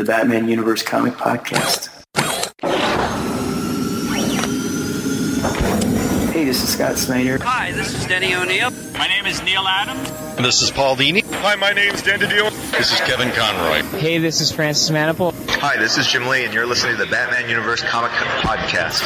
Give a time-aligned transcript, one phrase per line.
[0.00, 1.90] the Batman Universe Comic Podcast.
[6.32, 7.36] Hey, this is Scott Snyder.
[7.42, 8.70] Hi, this is Denny O'Neil.
[8.94, 10.10] My name is Neal Adams.
[10.38, 11.22] This is Paul Dini.
[11.42, 12.50] Hi, my name's Dan DiDio.
[12.70, 13.82] This is Kevin Conroy.
[13.98, 15.34] Hey, this is Francis Manapul.
[15.58, 19.04] Hi, this is Jim Lee, and you're listening to the Batman Universe Comic Podcast.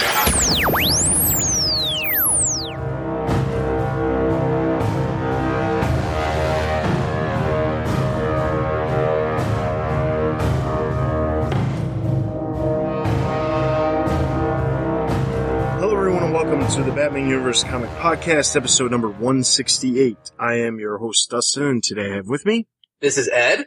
[16.75, 20.17] To the Batman Universe Comic Podcast, episode number 168.
[20.41, 22.67] I am your host, Dustin, and today I have with me,
[23.01, 23.67] This is Ed.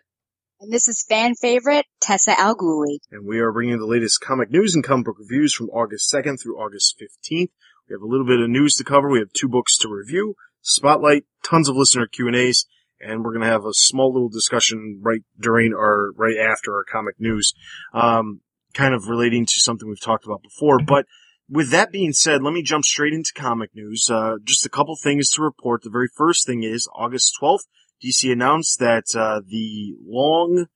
[0.59, 2.97] And this is fan favorite Tessa Alguli.
[3.11, 6.41] and we are bringing the latest comic news and comic book reviews from August 2nd
[6.41, 7.49] through August 15th.
[7.87, 9.09] We have a little bit of news to cover.
[9.09, 12.65] We have two books to review, Spotlight, tons of listener Q&As,
[12.99, 16.83] and we're going to have a small little discussion right during or right after our
[16.83, 17.53] comic news,
[17.93, 18.41] um,
[18.73, 20.79] kind of relating to something we've talked about before.
[20.85, 21.05] But
[21.49, 24.09] with that being said, let me jump straight into comic news.
[24.09, 25.81] Uh, just a couple things to report.
[25.83, 27.67] The very first thing is August 12th,
[28.03, 30.67] DC announced that uh, the long,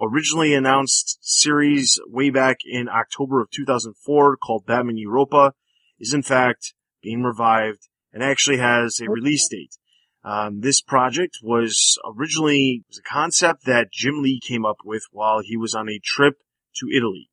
[0.00, 5.54] originally announced series way back in October of 2004 called Batman Europa
[5.98, 9.76] is in fact being revived and actually has a release date.
[10.24, 15.40] Um, this project was originally was a concept that Jim Lee came up with while
[15.42, 16.36] he was on a trip
[16.76, 17.30] to Italy.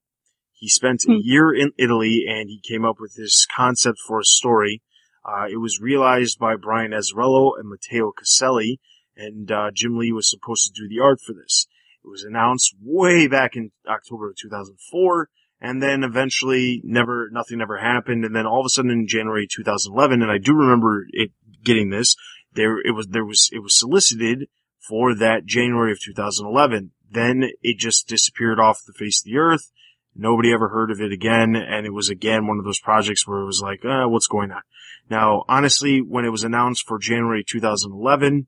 [0.62, 4.24] He spent a year in Italy and he came up with this concept for a
[4.24, 4.84] story.
[5.26, 8.78] Uh, it was realized by Brian Azzarello and Matteo Casali,
[9.18, 11.66] and uh, Jim Lee was supposed to do the art for this.
[12.06, 15.30] It was announced way back in October of 2004,
[15.62, 19.48] and then eventually never, nothing ever happened, and then all of a sudden in January
[19.52, 21.32] 2011, and I do remember it
[21.64, 22.16] getting this,
[22.54, 24.48] there, it was, there was, it was solicited
[24.88, 26.92] for that January of 2011.
[27.10, 29.72] Then it just disappeared off the face of the earth.
[30.16, 33.40] Nobody ever heard of it again, and it was again one of those projects where
[33.40, 34.62] it was like, uh, what's going on?
[35.10, 38.48] Now, honestly, when it was announced for January 2011,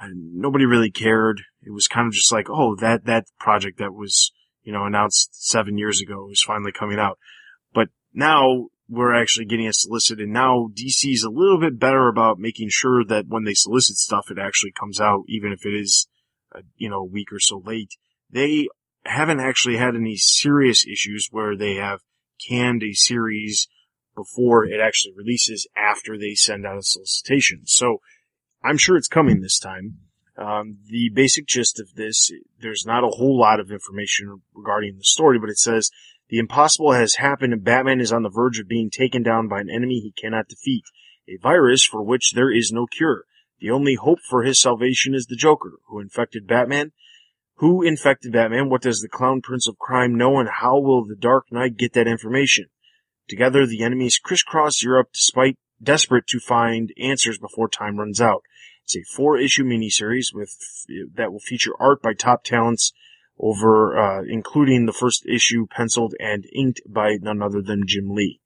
[0.00, 1.42] uh, nobody really cared.
[1.62, 5.30] It was kind of just like, oh, that, that project that was, you know, announced
[5.32, 7.18] seven years ago is finally coming out.
[7.74, 10.28] But now we're actually getting it solicited.
[10.28, 14.30] Now DC is a little bit better about making sure that when they solicit stuff,
[14.30, 16.08] it actually comes out, even if it is,
[16.54, 17.90] uh, you know, a week or so late.
[18.30, 18.68] They
[19.10, 22.00] haven't actually had any serious issues where they have
[22.48, 23.68] canned a series
[24.16, 27.62] before it actually releases after they send out a solicitation.
[27.64, 27.98] So
[28.62, 29.98] I'm sure it's coming this time.
[30.36, 35.04] Um, the basic gist of this, there's not a whole lot of information regarding the
[35.04, 35.90] story, but it says
[36.28, 39.60] the impossible has happened and Batman is on the verge of being taken down by
[39.60, 40.84] an enemy he cannot defeat,
[41.28, 43.24] a virus for which there is no cure.
[43.58, 46.92] The only hope for his salvation is the Joker, who infected Batman.
[47.60, 48.70] Who infected Batman?
[48.70, 51.92] What does the Clown Prince of Crime know and how will the Dark Knight get
[51.92, 52.68] that information?
[53.28, 58.44] Together, the enemies crisscross Europe despite desperate to find answers before time runs out.
[58.84, 60.56] It's a four-issue miniseries with
[61.14, 62.94] that will feature art by top talents
[63.38, 68.40] over, uh, including the first issue penciled and inked by none other than Jim Lee.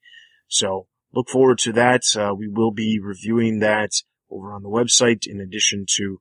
[0.49, 2.03] So look forward to that.
[2.17, 3.93] Uh, we will be reviewing that
[4.29, 6.19] over on the website in addition to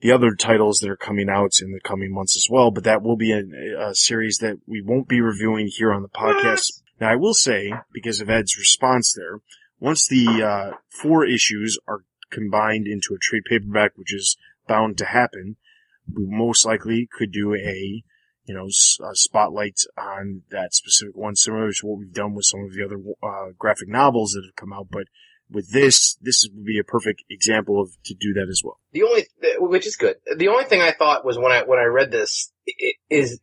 [0.00, 2.70] the other titles that are coming out in the coming months as well.
[2.70, 6.08] But that will be a, a series that we won't be reviewing here on the
[6.08, 6.80] podcast.
[7.00, 9.40] Now I will say, because of Ed's response there,
[9.78, 14.36] once the uh, four issues are combined into a trade paperback, which is
[14.68, 15.56] bound to happen,
[16.12, 18.02] we most likely could do a,
[18.44, 22.60] you know, a spotlight on that specific one, similar to what we've done with some
[22.60, 24.88] of the other uh, graphic novels that have come out.
[24.90, 25.04] But
[25.50, 28.78] with this, this would be a perfect example of to do that as well.
[28.92, 29.26] The only,
[29.58, 30.16] which is good.
[30.36, 32.52] The only thing I thought was when I when I read this
[33.08, 33.40] is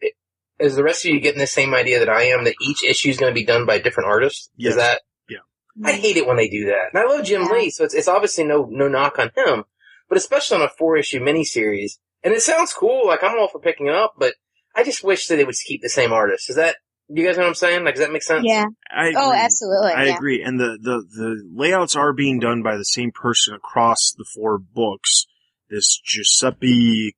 [0.60, 3.10] is the rest of you getting the same idea that I am that each issue
[3.10, 4.50] is going to be done by a different artist.
[4.56, 4.72] Yes.
[4.72, 5.02] Is that?
[5.30, 5.38] Yeah.
[5.84, 6.90] I hate it when they do that.
[6.94, 9.66] And I love Jim Lee, so it's it's obviously no no knock on him,
[10.10, 11.94] but especially on a four issue miniseries.
[12.24, 13.08] And it sounds cool.
[13.08, 14.34] Like I'm all for picking it up, but
[14.76, 16.50] I just wish that they would keep the same artist.
[16.50, 16.78] Is that?
[17.10, 17.86] You guys know what I'm saying?
[17.86, 18.44] Like, does that make sense?
[18.46, 18.66] Yeah.
[18.90, 19.94] I Oh, absolutely.
[19.94, 20.16] I yeah.
[20.16, 20.44] agree.
[20.44, 24.58] And the, the, the layouts are being done by the same person across the four
[24.58, 25.26] books.
[25.70, 27.16] This Giuseppe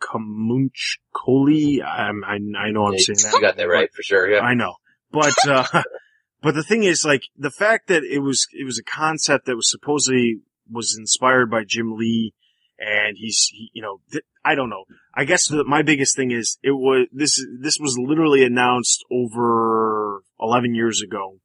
[0.00, 1.84] Camuncoli.
[1.84, 3.32] I'm, I, I know I'm Yeah, saying that.
[3.34, 4.28] You got that right for sure.
[4.28, 4.40] Yeah.
[4.40, 4.74] I know.
[5.12, 5.82] But, uh,
[6.42, 9.56] but the thing is, like, the fact that it was, it was a concept that
[9.56, 10.40] was supposedly
[10.70, 12.34] was inspired by Jim Lee
[12.78, 14.84] and he's, he, you know, th- I don't know.
[15.14, 20.22] I guess the, my biggest thing is it was, this, this was literally announced over
[20.40, 21.38] 11 years ago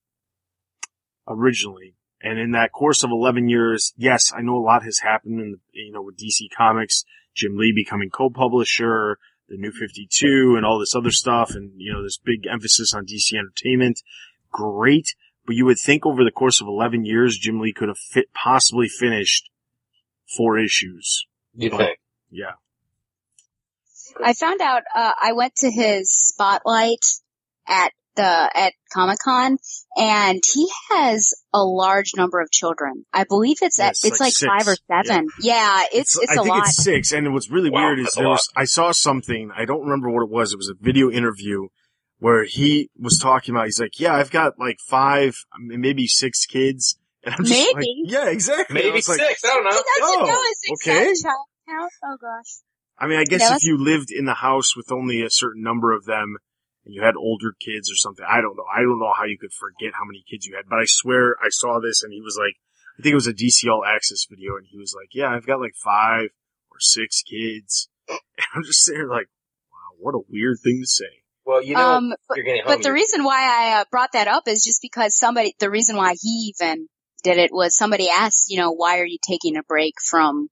[1.28, 1.96] originally.
[2.22, 5.52] And in that course of 11 years, yes, I know a lot has happened in,
[5.52, 7.04] the, you know, with DC Comics,
[7.36, 12.04] Jim Lee becoming co-publisher, the New 52 and all this other stuff and, you know,
[12.04, 14.02] this big emphasis on DC Entertainment.
[14.52, 15.16] Great.
[15.46, 18.34] But you would think over the course of 11 years, Jim Lee could have fit,
[18.34, 19.50] possibly finished
[20.36, 21.26] four issues.
[21.56, 22.00] You But- think?
[22.30, 22.54] Yeah.
[24.24, 27.06] I found out, uh, I went to his spotlight
[27.68, 29.58] at the, at Comic Con
[29.96, 33.06] and he has a large number of children.
[33.14, 35.28] I believe it's Yeah, at, it's it's like like, five or seven.
[35.42, 36.68] Yeah, it's, it's, I a think lot.
[36.68, 37.12] it's six.
[37.12, 40.24] And what's really Wow, weird is there was, I saw something, I don't remember what
[40.24, 40.52] it was.
[40.52, 41.68] It was a video interview
[42.18, 46.98] where he was talking about, he's like, yeah, I've got like five, maybe six kids.
[47.24, 48.04] And I'm just like, Maybe.
[48.06, 48.80] yeah, exactly.
[48.80, 49.44] I Maybe like, six.
[49.44, 49.82] I don't know.
[50.02, 51.10] Oh, know okay.
[51.10, 51.36] exact.
[51.70, 52.62] Oh gosh.
[52.98, 55.94] I mean, I guess if you lived in the house with only a certain number
[55.94, 56.38] of them
[56.86, 58.66] and you had older kids or something, I don't know.
[58.74, 61.36] I don't know how you could forget how many kids you had, but I swear
[61.42, 62.56] I saw this and he was like,
[62.98, 65.46] I think it was a DC All Access video and he was like, yeah, I've
[65.46, 66.30] got like five
[66.72, 67.90] or six kids.
[68.40, 69.28] And I'm just sitting there like,
[69.72, 71.24] wow, what a weird thing to say.
[71.44, 72.76] Well, you know, um, but, you're getting home.
[72.76, 75.98] but the reason why I uh, brought that up is just because somebody, the reason
[75.98, 76.88] why he even
[77.24, 80.50] did it was somebody asked, you know, why are you taking a break from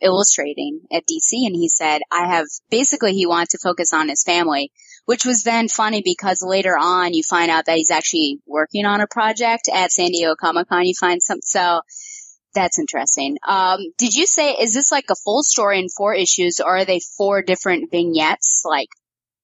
[0.00, 1.46] illustrating at DC?
[1.46, 4.72] And he said, I have, basically he wanted to focus on his family,
[5.04, 9.00] which was then funny because later on you find out that he's actually working on
[9.00, 10.84] a project at San Diego Comic Con.
[10.84, 11.80] You find some, so
[12.54, 13.38] that's interesting.
[13.46, 16.84] Um, did you say, is this like a full story in four issues or are
[16.84, 18.88] they four different vignettes, like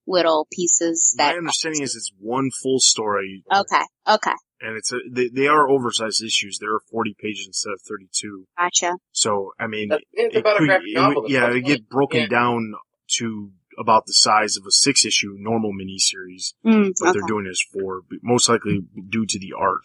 [0.07, 1.33] little pieces that?
[1.33, 3.83] My understanding is it's one full story Okay.
[4.09, 4.35] Okay.
[4.61, 6.59] And it's a, they, they are oversized issues.
[6.61, 8.45] There are 40 pages instead of 32.
[8.59, 8.95] Gotcha.
[9.13, 11.23] So, I mean, That- it's it about a graphic novel.
[11.23, 12.27] would- that's yeah, what's it get broken yeah.
[12.29, 12.73] down
[13.19, 16.53] to about the size of a six issue normal miniseries.
[16.67, 17.13] Mm, What okay.
[17.19, 19.85] they're doing is for most likely due to the art.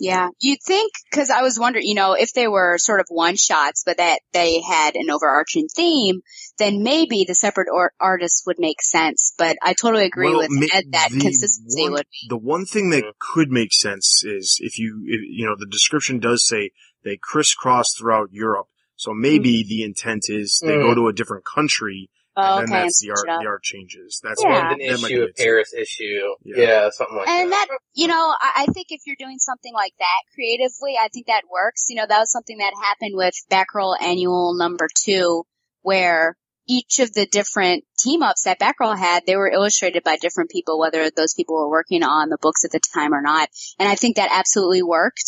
[0.00, 0.28] Yeah.
[0.40, 3.82] You'd think, cause I was wondering, you know, if they were sort of one shots,
[3.84, 6.20] but that they had an overarching theme,
[6.58, 9.34] then maybe the separate or- artists would make sense.
[9.36, 12.26] But I totally agree Well, with ma- Ed that consistency one- would be.
[12.28, 16.18] The one thing that could make sense is if you, if, you know, the description
[16.20, 16.70] does say
[17.04, 18.66] they crisscross throughout Europe.
[18.96, 20.82] So maybe the intent is they Mm.
[20.82, 22.72] go to a different country Oh, and okay.
[22.72, 24.20] then and that's the art, the art changes.
[24.22, 24.48] That's Yeah.
[24.48, 25.34] what, London that might issue, be a.
[25.34, 26.34] Paris issue.
[26.44, 26.56] Yeah.
[26.56, 27.66] Yeah, something like And that.
[27.68, 31.08] And that, you know, I, I think if you're doing something like that creatively, I
[31.08, 31.86] think that works.
[31.88, 35.44] You know, that was something that happened with Batgirl Annual number two,
[35.82, 36.36] where
[36.68, 40.78] each of the different team ups that Batgirl had, they were illustrated by different people,
[40.78, 43.48] whether those people were working on the books at the time or not.
[43.78, 45.24] And I think that absolutely worked.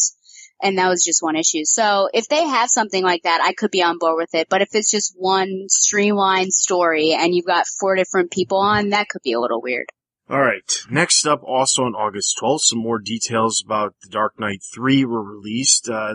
[0.62, 1.64] And that was just one issue.
[1.64, 4.48] So if they have something like that, I could be on board with it.
[4.48, 9.08] But if it's just one streamlined story and you've got four different people on, that
[9.08, 9.86] could be a little weird.
[10.28, 10.70] All right.
[10.88, 15.24] Next up, also on August 12th, some more details about The Dark Knight 3 were
[15.24, 15.88] released.
[15.88, 16.14] Uh,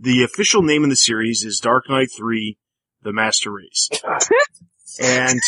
[0.00, 2.58] the official name of the series is Dark Knight 3,
[3.02, 3.88] The Master Race.
[5.00, 5.40] And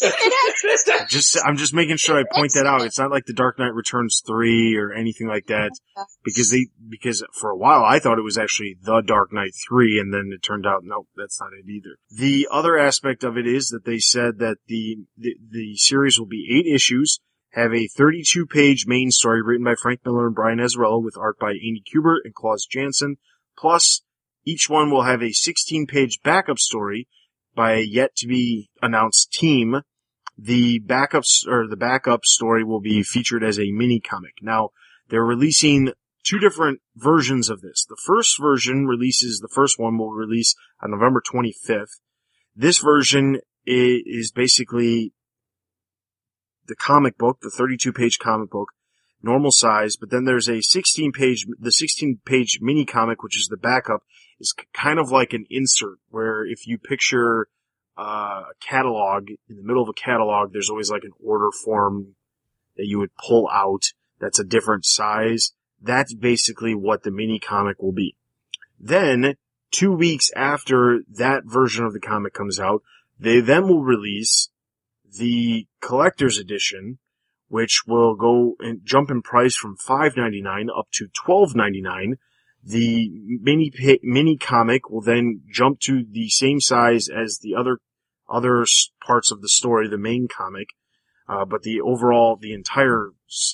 [1.08, 2.82] just, I'm just making sure I point that out.
[2.82, 5.70] It's not like The Dark Knight Returns 3 or anything like that.
[6.24, 9.98] Because they, because for a while I thought it was actually The Dark Knight 3
[9.98, 11.96] and then it turned out, no, that's not it either.
[12.10, 16.26] The other aspect of it is that they said that the, the, the series will
[16.26, 17.20] be eight issues,
[17.52, 21.38] have a 32 page main story written by Frank Miller and Brian Azzarello with art
[21.38, 23.16] by Andy Kubert and Klaus Janson,
[23.58, 24.02] plus
[24.44, 27.08] each one will have a 16 page backup story
[27.54, 29.82] by a yet to be announced team.
[30.38, 34.34] The backups or the backup story will be featured as a mini comic.
[34.40, 34.70] Now,
[35.08, 35.92] they're releasing
[36.24, 37.84] two different versions of this.
[37.88, 42.00] The first version releases, the first one will release on November 25th.
[42.54, 45.12] This version is basically
[46.66, 48.68] the comic book, the 32 page comic book,
[49.22, 53.48] normal size, but then there's a 16 page, the 16 page mini comic, which is
[53.48, 54.02] the backup,
[54.40, 57.48] is kind of like an insert where if you picture
[57.98, 62.14] uh, a catalog, in the middle of a catalog, there's always like an order form
[62.76, 63.84] that you would pull out
[64.18, 65.52] that's a different size.
[65.80, 68.16] That's basically what the mini comic will be.
[68.78, 69.34] Then,
[69.70, 72.82] two weeks after that version of the comic comes out,
[73.18, 74.48] they then will release
[75.18, 76.98] the collector's edition,
[77.52, 82.14] which will go and jump in price from $5.99 up to $12.99.
[82.64, 83.10] The
[83.42, 83.70] mini
[84.02, 87.76] mini comic will then jump to the same size as the other
[88.26, 88.64] other
[89.06, 90.68] parts of the story, the main comic,
[91.28, 93.10] uh, but the overall the entire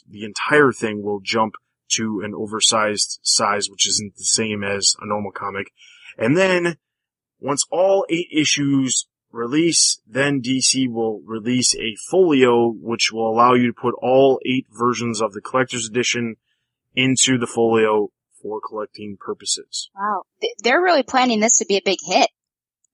[0.09, 1.55] the entire thing will jump
[1.97, 5.73] to an oversized size, which isn't the same as a normal comic.
[6.17, 6.77] And then
[7.41, 13.67] once all eight issues release, then DC will release a folio, which will allow you
[13.67, 16.37] to put all eight versions of the collector's edition
[16.95, 18.11] into the folio
[18.43, 19.91] for collecting purposes.
[19.95, 20.23] Wow.
[20.63, 22.29] They're really planning this to be a big hit.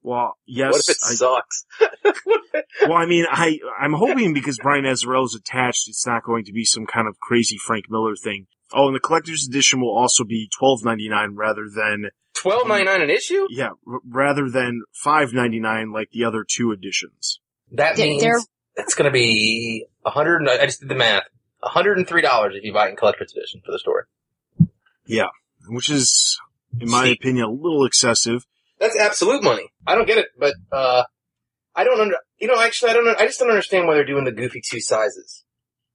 [0.02, 0.72] Well, yes.
[0.72, 1.64] what if it I- sucks?
[2.86, 6.64] well, I mean, I I'm hoping because Brian Azzarello's attached, it's not going to be
[6.64, 8.46] some kind of crazy Frank Miller thing.
[8.72, 12.84] Oh, and the collector's edition will also be twelve ninety nine rather than Twelve ninety
[12.84, 13.46] nine an issue?
[13.50, 17.40] yeah, r- rather than five ninety nine like the other two editions.
[17.72, 18.40] That They're- means they're-
[18.76, 20.38] that's going to be a hundred.
[20.42, 21.22] and- I just did the math.
[21.62, 24.02] hundred and three dollars if you buy it in collector's edition for the story.
[25.06, 25.28] Yeah.
[25.68, 26.38] Which is,
[26.78, 27.12] in my See.
[27.12, 28.44] opinion, a little excessive.
[28.78, 29.72] That's absolute money.
[29.86, 31.04] I don't get it, but uh,
[31.74, 32.16] I don't under.
[32.38, 33.08] You know, actually, I don't.
[33.18, 35.44] I just don't understand why they're doing the goofy two sizes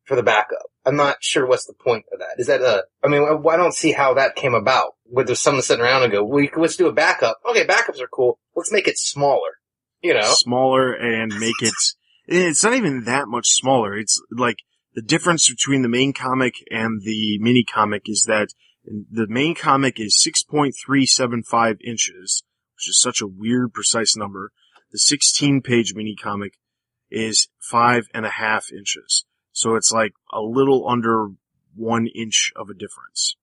[0.05, 0.72] for the backup.
[0.89, 2.39] I'm not sure what's the point of that.
[2.39, 2.84] Is that a?
[3.03, 4.93] I mean, I don't see how that came about.
[5.03, 8.08] Where there's someone sitting around and go, "We let's do a backup." Okay, backups are
[8.08, 8.39] cool.
[8.55, 9.60] Let's make it smaller.
[10.01, 11.74] You know, Smaller and make it,
[12.25, 13.98] it's not even that much smaller.
[13.98, 14.58] It's like
[14.93, 18.50] the difference between the main comic and the mini comic is that
[18.86, 22.43] the main comic is 6.375 inches,
[22.75, 24.51] which is such a weird, precise number.
[24.91, 26.53] The 16 page mini comic
[27.12, 29.25] is five and a half inches.
[29.60, 31.32] So it's like a little under
[31.75, 33.36] one inch of a difference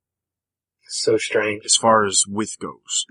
[0.88, 1.62] so strange.
[1.66, 3.04] as far as width goes.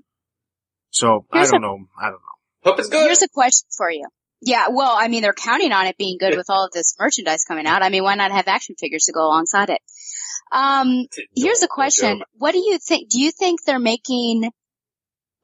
[0.90, 1.86] So Here's I don't know.
[2.02, 2.72] I don't know.
[2.72, 3.06] Hope it's good.
[3.06, 4.08] Here's a question for you.
[4.42, 7.44] Yeah, well, I mean, they're counting on it being good with all of this merchandise
[7.48, 7.84] coming out.
[7.84, 9.82] I mean, why not have action figures to go alongside it?
[10.52, 12.24] Um, here's a question.
[12.34, 13.12] What do you think?
[13.12, 14.50] Do you think they're making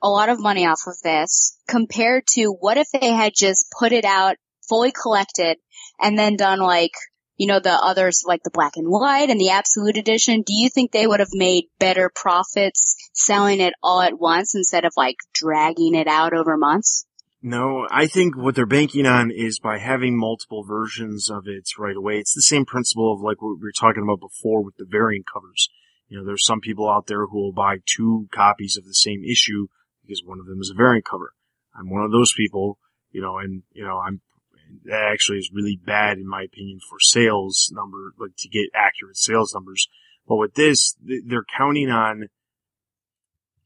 [0.01, 3.91] a lot of money off of this compared to what if they had just put
[3.91, 4.37] it out
[4.67, 5.57] fully collected
[5.99, 6.93] and then done like,
[7.41, 10.43] you know, the others like the black and white and the absolute edition?
[10.43, 14.85] Do you think they would have made better profits selling it all at once instead
[14.85, 17.07] of like dragging it out over months?
[17.41, 21.95] No, I think what they're banking on is by having multiple versions of it right
[21.95, 22.19] away.
[22.19, 25.25] It's the same principle of like what we were talking about before with the variant
[25.25, 25.67] covers.
[26.09, 29.23] You know, there's some people out there who will buy two copies of the same
[29.23, 29.65] issue
[30.03, 31.33] because one of them is a variant cover.
[31.75, 32.77] I'm one of those people,
[33.09, 34.21] you know, and, you know, I'm,
[34.85, 39.17] that actually is really bad in my opinion for sales number, like to get accurate
[39.17, 39.87] sales numbers.
[40.27, 42.29] But with this, they're counting on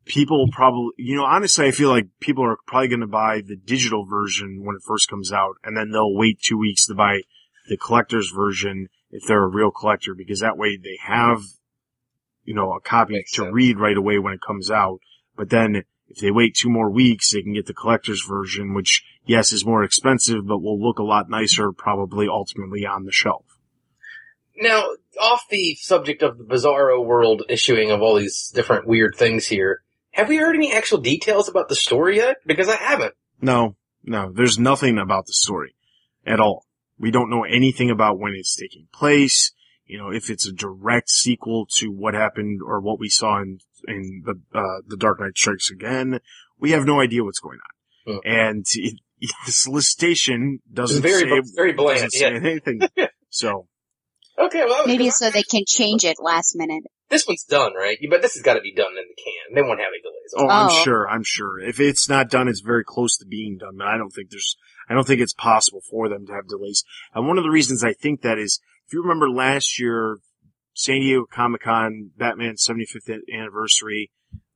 [0.06, 3.56] people probably, you know, honestly, I feel like people are probably going to buy the
[3.56, 7.22] digital version when it first comes out, and then they'll wait two weeks to buy
[7.68, 11.42] the collector's version if they're a real collector, because that way they have,
[12.44, 13.54] you know, a copy Makes to sense.
[13.54, 15.00] read right away when it comes out.
[15.36, 19.04] But then if they wait two more weeks, they can get the collector's version, which
[19.26, 23.46] yes is more expensive, but will look a lot nicer probably ultimately on the shelf.
[24.58, 24.86] Now,
[25.20, 29.82] off the subject of the Bizarro World issuing of all these different weird things here,
[30.12, 32.38] have we heard any actual details about the story yet?
[32.46, 33.16] Because I haven't.
[33.42, 35.76] No, no, there's nothing about the story
[36.26, 36.66] at all.
[36.98, 39.52] We don't know anything about when it's taking place.
[39.86, 43.60] You know, if it's a direct sequel to what happened or what we saw in,
[43.88, 46.20] in the, uh, the Dark Knight Strikes Again.
[46.58, 48.14] We have no idea what's going on.
[48.14, 48.20] Hmm.
[48.24, 49.00] And it,
[49.46, 52.40] the solicitation doesn't very say, very bland, doesn't say yeah.
[52.50, 52.82] anything.
[53.30, 53.68] so,
[54.38, 56.84] Okay, well, Maybe because so they can change it last minute.
[57.10, 57.98] this one's done, right?
[58.10, 59.56] But this has got to be done in the can.
[59.56, 60.34] They won't have any delays.
[60.36, 60.84] oh, I'm Oh.
[60.84, 61.60] sure, I'm sure.
[61.62, 64.58] If it's not done, it's very close to being done, but I don't think there's,
[64.90, 66.84] I don't think it's possible for them to have delays.
[67.14, 70.18] And one of the reasons I think that is, if you remember last year,
[70.74, 74.12] San Diego Comic Con, Batman 75th anniversary,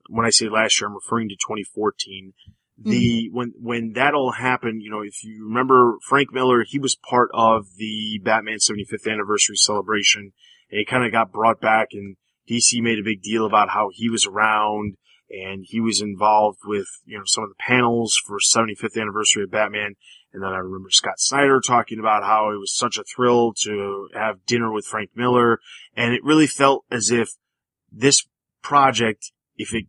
[0.09, 2.33] when I say last year, I'm referring to 2014.
[2.81, 3.35] The, hmm.
[3.35, 7.29] when, when that all happened, you know, if you remember Frank Miller, he was part
[7.33, 10.31] of the Batman 75th anniversary celebration
[10.71, 12.15] and he kind of got brought back and
[12.49, 14.95] DC made a big deal about how he was around
[15.29, 19.51] and he was involved with, you know, some of the panels for 75th anniversary of
[19.51, 19.95] Batman.
[20.33, 24.09] And then I remember Scott Snyder talking about how it was such a thrill to
[24.13, 25.59] have dinner with Frank Miller.
[25.95, 27.29] And it really felt as if
[27.91, 28.25] this
[28.61, 29.85] project, if it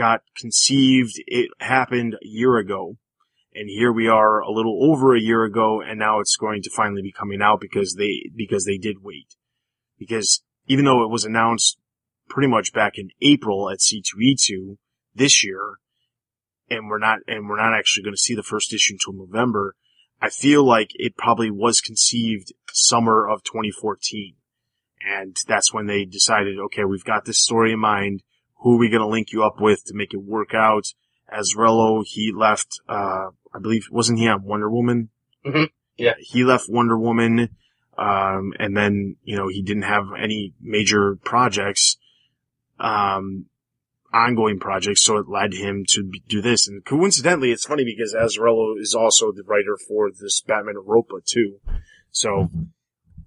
[0.00, 2.96] got conceived, it happened a year ago.
[3.54, 6.70] And here we are a little over a year ago and now it's going to
[6.70, 9.36] finally be coming out because they, because they did wait.
[9.98, 11.78] Because even though it was announced
[12.30, 14.78] pretty much back in April at C2E2
[15.14, 15.76] this year,
[16.70, 19.74] and we're not, and we're not actually going to see the first issue until November,
[20.22, 24.36] I feel like it probably was conceived summer of 2014.
[25.02, 28.22] And that's when they decided, okay, we've got this story in mind.
[28.60, 30.84] Who are we going to link you up with to make it work out?
[31.32, 35.10] Azzarello, he left, uh, I believe, wasn't he on Wonder Woman?
[35.44, 35.70] Mhm.
[35.96, 36.14] Yeah.
[36.18, 37.50] He left Wonder Woman,
[37.96, 41.96] um, and then, you know, he didn't have any major projects,
[42.78, 43.46] um,
[44.12, 46.66] ongoing projects, so it led him to do this.
[46.66, 51.60] And coincidentally, it's funny because Azzarello is also the writer for this Batman Europa too.
[52.10, 52.50] So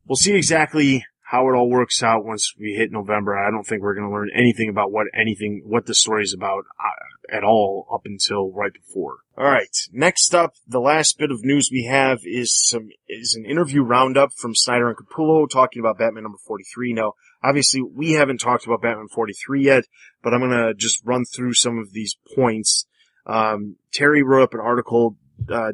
[0.06, 3.36] we'll see exactly how it all works out once we hit November.
[3.36, 6.32] I don't think we're going to learn anything about what anything, what the story is
[6.32, 9.18] about uh, at all up until right before.
[9.36, 9.76] All right.
[9.92, 14.32] Next up, the last bit of news we have is some, is an interview roundup
[14.32, 16.94] from Snyder and Capullo talking about Batman number 43.
[16.94, 17.14] Now,
[17.44, 19.86] obviously we haven't talked about Batman 43 yet,
[20.22, 22.86] but I'm going to just run through some of these points.
[23.26, 25.18] Um, Terry wrote up an article,
[25.52, 25.72] uh,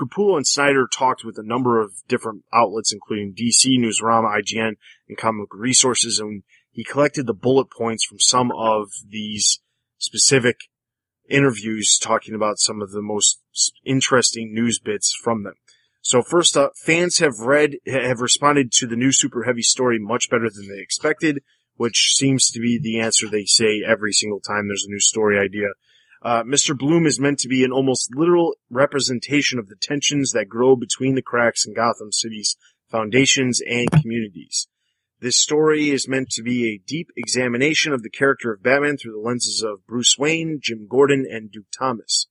[0.00, 4.76] Capullo and Snyder talked with a number of different outlets, including DC, Newsarama, IGN,
[5.08, 9.60] and Comic Resources, and he collected the bullet points from some of these
[9.98, 10.60] specific
[11.28, 13.40] interviews talking about some of the most
[13.84, 15.54] interesting news bits from them.
[16.02, 20.30] So first up, fans have read, have responded to the new Super Heavy story much
[20.30, 21.42] better than they expected,
[21.76, 25.38] which seems to be the answer they say every single time there's a new story
[25.38, 25.68] idea.
[26.22, 26.76] Uh, Mr.
[26.76, 31.14] Bloom is meant to be an almost literal representation of the tensions that grow between
[31.14, 32.56] the cracks in Gotham City's
[32.90, 34.68] foundations and communities.
[35.20, 39.12] This story is meant to be a deep examination of the character of Batman through
[39.12, 42.26] the lenses of Bruce Wayne, Jim Gordon, and Duke Thomas.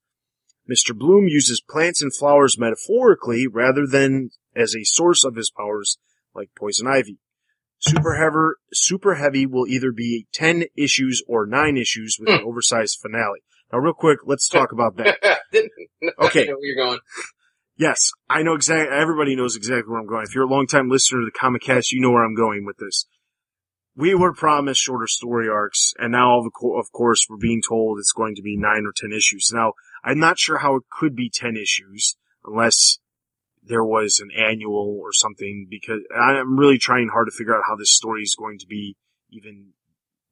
[0.70, 0.96] Mr.
[0.96, 5.98] Bloom uses plants and flowers metaphorically rather than as a source of his powers
[6.34, 7.18] like poison ivy.
[7.78, 12.98] Super Heavy, Super Heavy will either be 10 issues or 9 issues with an oversized
[13.00, 13.40] finale.
[13.72, 15.18] Now real quick, let's talk about that.
[16.18, 16.42] Okay.
[16.42, 16.98] I know where you're going.
[17.76, 20.24] Yes, I know exactly, everybody knows exactly where I'm going.
[20.24, 22.76] If you're a longtime listener to the Comic Cast, you know where I'm going with
[22.76, 23.06] this.
[23.96, 27.98] We were promised shorter story arcs, and now of co- of course we're being told
[27.98, 29.50] it's going to be 9 or 10 issues.
[29.52, 29.72] Now,
[30.04, 32.98] I'm not sure how it could be 10 issues, unless
[33.62, 37.76] there was an annual or something, because I'm really trying hard to figure out how
[37.76, 38.96] this story is going to be
[39.30, 39.72] even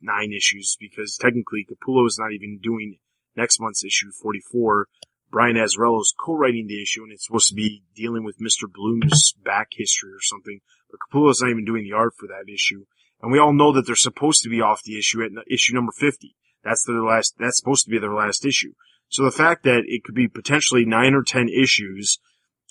[0.00, 2.98] 9 issues, because technically Capullo is not even doing
[3.38, 4.88] next month's issue 44.
[5.30, 8.70] Brian Azzarello is co-writing the issue, and it's supposed to be dealing with Mr.
[8.72, 10.60] Bloom's back history or something.
[10.90, 12.86] But Capullo's not even doing the art for that issue.
[13.20, 15.92] And we all know that they're supposed to be off the issue at issue number
[15.92, 16.34] 50.
[16.64, 18.72] That's their last, that's supposed to be their last issue.
[19.08, 22.18] So the fact that it could be potentially nine or ten issues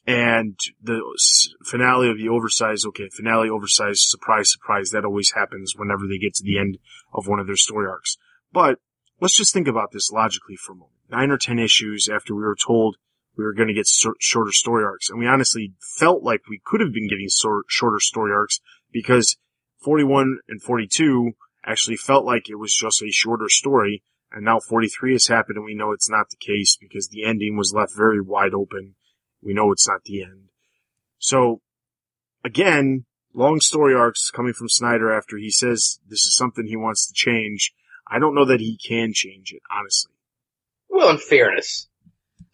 [0.06, 1.02] and the
[1.66, 6.34] finale of the oversized, okay, finale oversized, surprise, surprise, that always happens whenever they get
[6.36, 6.78] to the end
[7.14, 8.18] of one of their story arcs.
[8.54, 8.80] But
[9.20, 10.94] let's just think about this logically for a moment.
[11.10, 12.98] Nine or ten issues after we were told
[13.38, 13.88] we were going to get
[14.20, 15.10] shorter story arcs.
[15.10, 18.60] And we honestly felt like we could have been getting shorter story arcs
[18.92, 19.38] because
[19.80, 24.04] 41 and 42 actually felt like it was just a shorter story.
[24.32, 27.56] And now 43 has happened and we know it's not the case because the ending
[27.56, 28.96] was left very wide open.
[29.42, 30.50] We know it's not the end.
[31.20, 31.62] So
[32.44, 37.08] again, long story arcs coming from Snyder after he says this is something he wants
[37.08, 37.74] to change.
[38.10, 40.14] I don't know that he can change it, honestly.
[40.90, 41.88] Well, in fairness,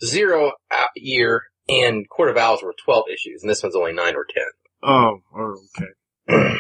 [0.04, 4.16] Zero uh, Year and Court of Owls were 12 issues, and this one's only 9
[4.16, 4.44] or 10.
[4.84, 5.92] Oh, oh okay.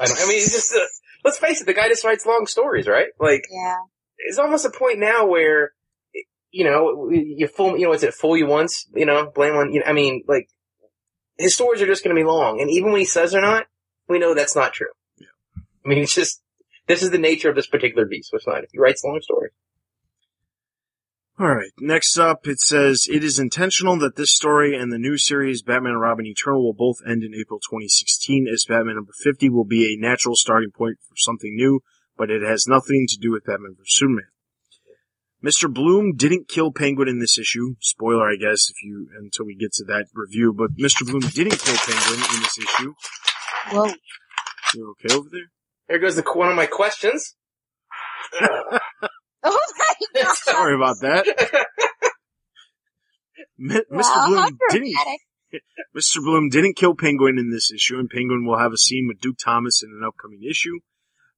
[0.00, 0.84] I, don't, I mean, it's just, uh,
[1.24, 3.08] let's face it, the guy just writes long stories, right?
[3.18, 3.76] Like, Yeah.
[4.18, 5.72] it's almost a point now where,
[6.50, 9.72] you know, you fool, you know, is it fool you once, you know, blame one,
[9.72, 10.48] you know, I mean, like,
[11.36, 13.66] his stories are just going to be long, and even when he says they're not,
[14.08, 14.88] we know that's not true.
[15.18, 15.26] Yeah.
[15.84, 16.42] I mean, it's just,
[16.88, 18.66] this is the nature of this particular beast with Snyder.
[18.72, 19.52] He writes long stories.
[21.40, 25.62] Alright, next up it says, it is intentional that this story and the new series
[25.62, 29.64] Batman and Robin Eternal will both end in April 2016 as Batman number 50 will
[29.64, 31.80] be a natural starting point for something new,
[32.16, 33.94] but it has nothing to do with Batman vs.
[33.94, 34.26] Superman.
[35.44, 35.72] Mr.
[35.72, 37.76] Bloom didn't kill Penguin in this issue.
[37.78, 41.06] Spoiler, I guess, if you, until we get to that review, but Mr.
[41.06, 42.94] Bloom didn't kill Penguin in this issue.
[43.70, 43.92] Whoa.
[44.74, 45.52] You okay over there?
[45.88, 47.34] There goes the, one of my questions.
[49.44, 50.34] Oh my god.
[50.36, 51.24] Sorry about that.
[53.60, 53.82] Mr.
[53.90, 54.94] Wow, Bloom didn't.
[55.96, 56.16] Mr.
[56.18, 59.38] Bloom didn't kill Penguin in this issue, and Penguin will have a scene with Duke
[59.42, 60.80] Thomas in an upcoming issue.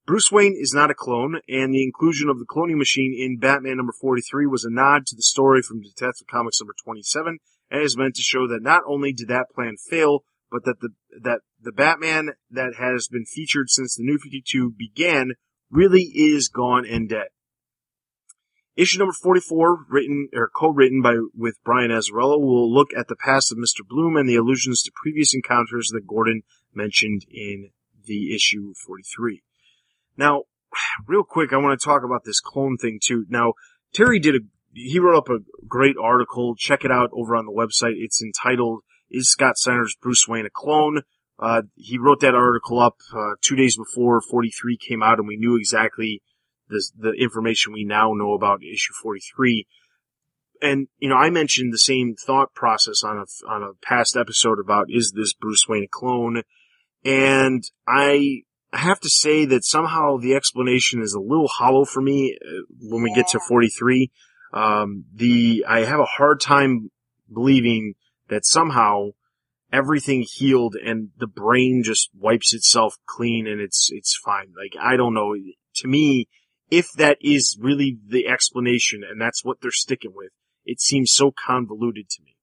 [0.06, 3.76] Bruce Wayne is not a clone, and the inclusion of the cloning machine in Batman
[3.76, 7.38] number 43 was a nod to the story from Detective Comics number 27,
[7.70, 10.90] and is meant to show that not only did that plan fail, but that the,
[11.22, 15.32] that the Batman that has been featured since the New 52 began
[15.70, 17.28] really is gone and dead.
[18.76, 23.52] Issue number 44, written or co-written by with Brian Azzarello, will look at the past
[23.52, 23.86] of Mr.
[23.86, 27.70] Bloom and the allusions to previous encounters that Gordon mentioned in
[28.06, 29.42] the issue 43.
[30.16, 30.44] Now,
[31.06, 33.26] real quick, I want to talk about this clone thing too.
[33.28, 33.54] Now,
[33.92, 34.38] Terry did a
[34.72, 36.54] he wrote up a great article.
[36.56, 37.94] Check it out over on the website.
[37.96, 41.02] It's entitled "Is Scott Snyder's Bruce Wayne a Clone?"
[41.38, 45.36] Uh, he wrote that article up uh, two days before 43 came out, and we
[45.36, 46.22] knew exactly
[46.68, 49.66] the the information we now know about issue 43.
[50.62, 54.58] And you know, I mentioned the same thought process on a on a past episode
[54.58, 56.42] about is this Bruce Wayne a clone?
[57.04, 58.42] and I
[58.72, 63.02] have to say that somehow the explanation is a little hollow for me uh, when
[63.02, 64.10] we get to 43.
[64.52, 66.90] Um, the, I have a hard time
[67.32, 67.94] believing
[68.30, 69.10] that somehow
[69.72, 74.52] everything healed and the brain just wipes itself clean and it's, it's fine.
[74.56, 75.34] Like, I don't know.
[75.76, 76.28] To me,
[76.70, 80.30] if that is really the explanation and that's what they're sticking with,
[80.64, 82.36] it seems so convoluted to me.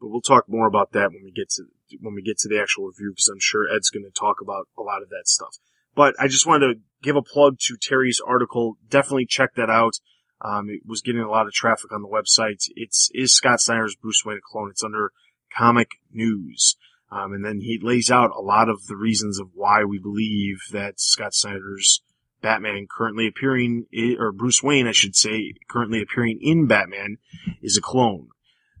[0.00, 1.64] But we'll talk more about that when we get to
[2.00, 4.68] when we get to the actual review because I'm sure Ed's going to talk about
[4.78, 5.58] a lot of that stuff.
[5.94, 8.76] But I just wanted to give a plug to Terry's article.
[8.88, 9.94] Definitely check that out.
[10.42, 12.64] Um, it was getting a lot of traffic on the website.
[12.74, 14.70] It's is Scott Snyder's Bruce Wayne clone.
[14.70, 15.12] It's under
[15.56, 16.76] comic news.
[17.12, 20.58] Um, and then he lays out a lot of the reasons of why we believe
[20.72, 22.02] that Scott Snyder's
[22.40, 23.86] Batman currently appearing,
[24.18, 27.18] or Bruce Wayne, I should say, currently appearing in Batman
[27.60, 28.28] is a clone.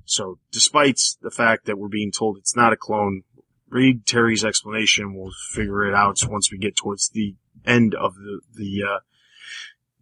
[0.04, 3.22] So despite the fact that we're being told it's not a clone,
[3.68, 5.14] read Terry's explanation.
[5.14, 7.34] We'll figure it out once we get towards the
[7.66, 9.00] end of the, the, uh,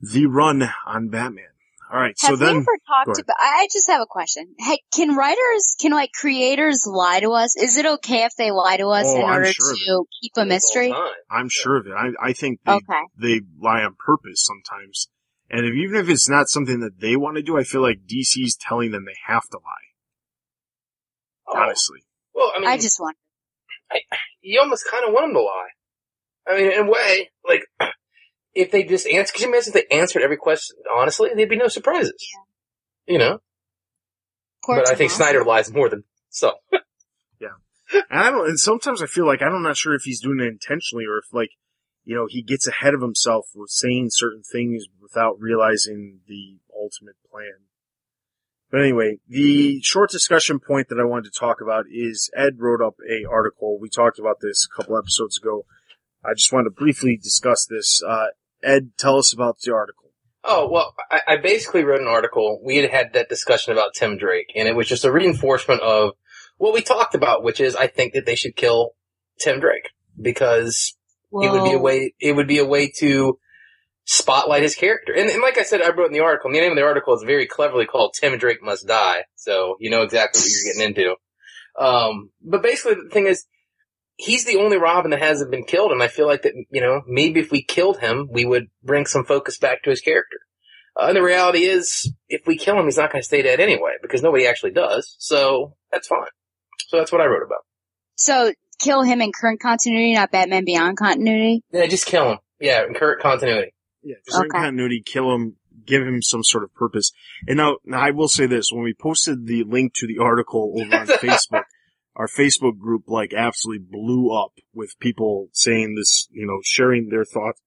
[0.00, 1.44] the run on Batman.
[1.90, 2.14] All right.
[2.20, 3.36] Have so then, we ever talked about?
[3.40, 4.54] I just have a question.
[4.58, 7.56] Hey, can writers, can like creators lie to us?
[7.56, 10.32] Is it okay if they lie to us Oh, in I'm order sure to keep
[10.36, 10.92] a mystery?
[10.92, 11.14] All the time.
[11.30, 11.92] I'm sure of it.
[11.92, 13.02] I, I think they, Okay.
[13.18, 15.08] they lie on purpose sometimes.
[15.50, 18.00] And if, even if it's not something that they want to do, I feel like
[18.06, 19.88] DC's telling them they have to lie.
[21.48, 22.00] Oh, Honestly.
[22.34, 23.16] Well, I mean, I just want.
[24.42, 25.68] you almost kind of want them to lie.
[26.46, 27.62] I mean, in a way, like,
[28.54, 31.56] if they just answer, could you imagine if they answered every question honestly, there'd be
[31.56, 32.26] no surprises.
[33.06, 33.40] You know?
[34.64, 36.54] Poor but I think Snyder lies more than some.
[37.40, 40.40] Yeah, and I don't, and sometimes I feel like I'm not sure if he's doing
[40.40, 41.50] it intentionally or if like,
[42.04, 47.16] you know, he gets ahead of himself with saying certain things without realizing the ultimate
[47.30, 47.64] plan.
[48.70, 52.82] But anyway, the short discussion point that I wanted to talk about is Ed wrote
[52.82, 53.78] up a article.
[53.80, 55.64] We talked about this a couple episodes ago.
[56.28, 58.02] I just wanted to briefly discuss this.
[58.06, 58.26] Uh,
[58.62, 60.10] Ed, tell us about the article.
[60.44, 62.60] Oh, well, I, I basically wrote an article.
[62.64, 66.12] We had had that discussion about Tim Drake, and it was just a reinforcement of
[66.56, 68.92] what we talked about, which is I think that they should kill
[69.40, 70.96] Tim Drake because
[71.32, 73.38] it would be a way, it would be a way to
[74.04, 75.12] spotlight his character.
[75.12, 77.14] And, and like I said, I wrote in the article, the name of the article
[77.14, 79.24] is very cleverly called Tim Drake Must Die.
[79.34, 81.16] So you know exactly what you're getting into.
[81.78, 83.44] Um, but basically the thing is,
[84.18, 85.92] he's the only Robin that hasn't been killed.
[85.92, 89.06] And I feel like that, you know, maybe if we killed him, we would bring
[89.06, 90.38] some focus back to his character.
[91.00, 93.60] Uh, and the reality is, if we kill him, he's not going to stay dead
[93.60, 95.14] anyway, because nobody actually does.
[95.18, 96.26] So that's fine.
[96.88, 97.60] So that's what I wrote about.
[98.16, 101.62] So kill him in current continuity, not Batman Beyond continuity.
[101.70, 102.38] Yeah, just kill him.
[102.60, 103.72] Yeah, in current continuity.
[104.02, 104.58] Yeah, just in Okay.
[104.58, 107.12] continuity, kill him, give him some sort of purpose.
[107.46, 110.74] And now, now I will say this, when we posted the link to the article
[110.80, 111.62] over on Facebook,
[112.18, 117.24] our Facebook group like absolutely blew up with people saying this, you know, sharing their
[117.24, 117.62] thoughts,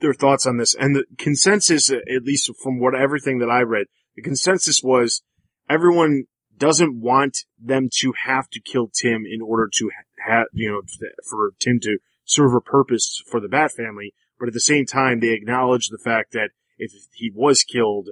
[0.00, 0.74] their thoughts on this.
[0.74, 5.22] And the consensus, at least from what everything that I read, the consensus was
[5.70, 6.24] everyone
[6.58, 9.90] doesn't want them to have to kill Tim in order to
[10.26, 10.82] have, you know,
[11.30, 14.12] for Tim to serve a purpose for the Bat family.
[14.38, 18.10] But at the same time, they acknowledge the fact that if he was killed,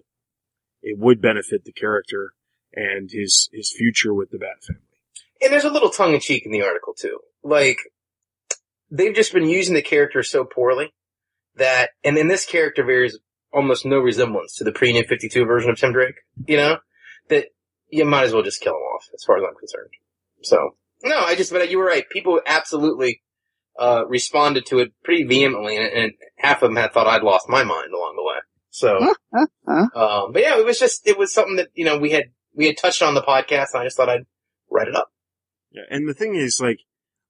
[0.80, 2.32] it would benefit the character
[2.72, 4.85] and his, his future with the Bat family.
[5.42, 7.18] And there's a little tongue in cheek in the article too.
[7.42, 7.78] Like,
[8.90, 10.92] they've just been using the character so poorly
[11.56, 13.18] that, and then this character bears
[13.52, 16.78] almost no resemblance to the pre-New 52 version of Tim Drake, you know,
[17.28, 17.46] that
[17.88, 19.90] you might as well just kill him off as far as I'm concerned.
[20.42, 22.08] So, no, I just, but you were right.
[22.08, 23.22] People absolutely,
[23.78, 27.48] uh, responded to it pretty vehemently and, and half of them had thought I'd lost
[27.48, 28.40] my mind along the way.
[28.70, 28.98] So,
[29.94, 32.66] um, but yeah, it was just, it was something that, you know, we had, we
[32.66, 34.26] had touched on the podcast and I just thought I'd
[34.70, 35.08] write it up.
[35.76, 36.80] Yeah, and the thing is, like,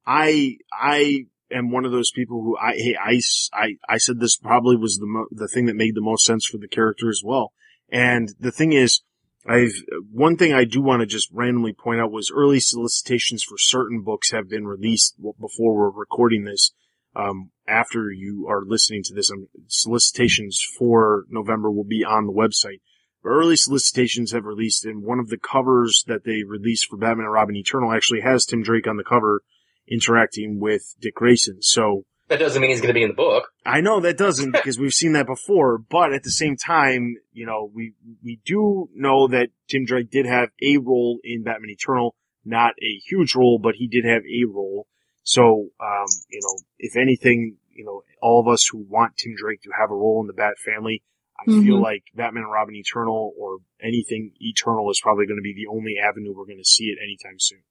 [0.06, 4.98] I I am one of those people who I hey I said this probably was
[4.98, 7.52] the mo- the thing that made the most sense for the character as well.
[7.90, 9.00] And the thing is,
[9.48, 9.74] I've
[10.12, 14.02] one thing I do want to just randomly point out was early solicitations for certain
[14.02, 16.72] books have been released before we're recording this.
[17.16, 19.32] Um, after you are listening to this,
[19.68, 22.80] solicitations for November will be on the website.
[23.26, 27.32] Early solicitations have released, and one of the covers that they released for Batman and
[27.32, 29.42] Robin Eternal actually has Tim Drake on the cover
[29.88, 31.60] interacting with Dick Grayson.
[31.60, 33.48] So That doesn't mean he's going to be in the book.
[33.64, 37.46] I know that doesn't because we've seen that before, but at the same time, you
[37.46, 42.14] know, we, we do know that Tim Drake did have a role in Batman Eternal,
[42.44, 44.86] not a huge role, but he did have a role.
[45.24, 49.62] So, um, you know, if anything, you know, all of us who want Tim Drake
[49.62, 51.02] to have a role in the Bat family,
[51.40, 51.82] I feel Mhm.
[51.82, 55.98] like Batman and Robin Eternal or anything Eternal is probably going to be the only
[55.98, 57.62] avenue we're going to see it anytime soon.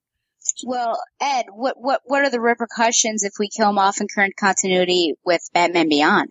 [0.64, 4.36] Well, Ed, what what what are the repercussions if we kill him off in current
[4.38, 6.30] continuity with Batman Beyond?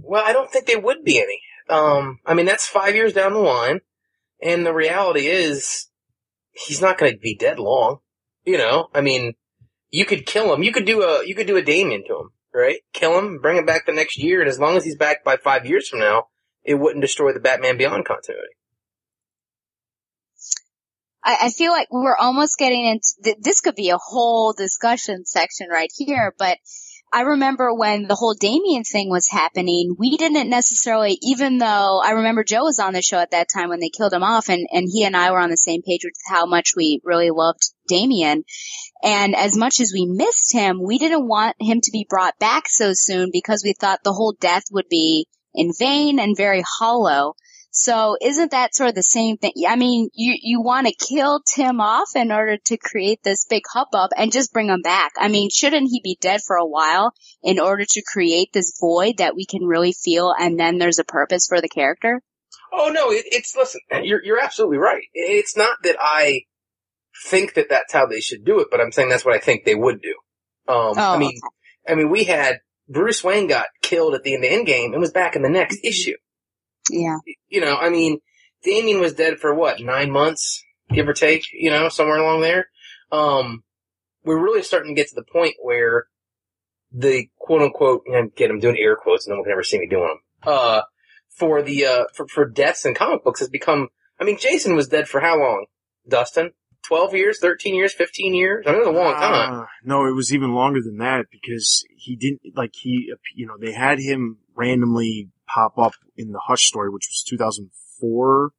[0.00, 1.40] Well, I don't think there would be any.
[1.68, 3.80] Um, I mean, that's five years down the line,
[4.42, 5.88] and the reality is,
[6.50, 8.00] he's not going to be dead long.
[8.44, 9.34] You know, I mean,
[9.90, 10.62] you could kill him.
[10.62, 12.80] You could do a you could do a Damian to him, right?
[12.92, 15.36] Kill him, bring him back the next year, and as long as he's back by
[15.38, 16.26] five years from now,
[16.64, 18.54] it wouldn't destroy the Batman Beyond continuity.
[21.24, 23.60] I, I feel like we're almost getting into th- this.
[23.60, 26.58] Could be a whole discussion section right here, but
[27.14, 32.12] I remember when the whole Damian thing was happening, we didn't necessarily, even though I
[32.12, 34.66] remember Joe was on the show at that time when they killed him off and,
[34.72, 37.60] and he and I were on the same page with how much we really loved
[37.86, 38.44] Damian.
[39.02, 42.64] And as much as we missed him, we didn't want him to be brought back
[42.66, 47.34] so soon because we thought the whole death would be in vain and very hollow.
[47.74, 49.52] So isn't that sort of the same thing?
[49.66, 53.62] I mean, you, you want to kill Tim off in order to create this big
[53.72, 55.12] hubbub and just bring him back.
[55.16, 59.18] I mean, shouldn't he be dead for a while in order to create this void
[59.18, 62.20] that we can really feel and then there's a purpose for the character?
[62.74, 63.80] Oh no, it, it's listen.
[64.02, 65.04] You're you're absolutely right.
[65.14, 66.42] It's not that I
[67.26, 69.64] think that that's how they should do it, but I'm saying that's what I think
[69.64, 70.14] they would do.
[70.68, 71.38] Um, I Oh, mean,
[71.88, 72.60] I mean, we had
[72.92, 75.48] Bruce Wayne got killed at the end of the Endgame and was back in the
[75.48, 76.16] next issue.
[76.90, 77.16] Yeah.
[77.48, 78.18] You know, I mean,
[78.62, 81.44] Damian was dead for what nine months, give or take.
[81.52, 82.66] You know, somewhere along there.
[83.10, 83.62] Um,
[84.24, 86.06] we're really starting to get to the point where
[86.92, 89.78] the quote unquote, know, get I'm doing air quotes, and no one can ever see
[89.78, 90.52] me doing them.
[90.52, 90.82] Uh,
[91.36, 93.88] for the uh for for deaths in comic books has become.
[94.20, 95.66] I mean, Jason was dead for how long?
[96.06, 98.64] Dustin, twelve years, thirteen years, fifteen years.
[98.66, 99.60] I mean, it was a long time.
[99.60, 103.54] Uh, no, it was even longer than that because he didn't like he you know
[103.60, 108.52] they had him randomly pop up in the Hush story, which was 2004,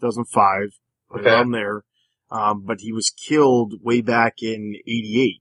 [0.00, 0.42] 2005,
[1.10, 1.30] right Okay.
[1.30, 1.84] around there.
[2.30, 5.40] Um, but he was killed way back in '88.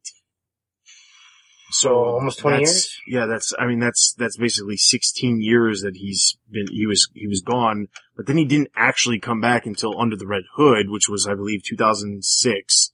[1.71, 2.97] So So, almost 20 that's- years?
[3.07, 3.53] Yeah, that's.
[3.59, 6.65] I mean, that's that's basically 16 years that he's been.
[6.71, 10.25] He was he was gone, but then he didn't actually come back until Under the
[10.27, 12.91] Red Hood, which was, I believe, 2006,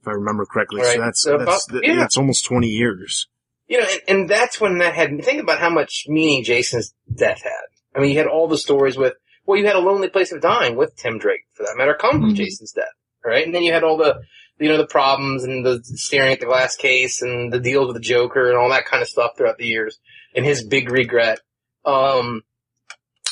[0.00, 0.82] if I remember correctly.
[0.82, 0.98] So Right.
[1.00, 1.96] that's So that's about- th- yeah.
[2.00, 3.28] that's almost 20 years.
[3.66, 7.42] You know, and, and that's when that had, think about how much meaning Jason's death
[7.42, 7.62] had.
[7.96, 9.14] I mean, you had all the stories with,
[9.46, 12.20] well, you had a lonely place of dying with Tim Drake, for that matter, come
[12.20, 12.36] from Mhm.
[12.36, 12.92] Jason's death,
[13.24, 13.46] right?
[13.46, 14.20] And then you had all the,
[14.58, 17.96] you know, the problems and the staring at the glass case and the deals with
[17.96, 19.98] the Joker and all that kind of stuff throughout the years
[20.34, 21.40] and his big regret.
[21.84, 22.42] Um,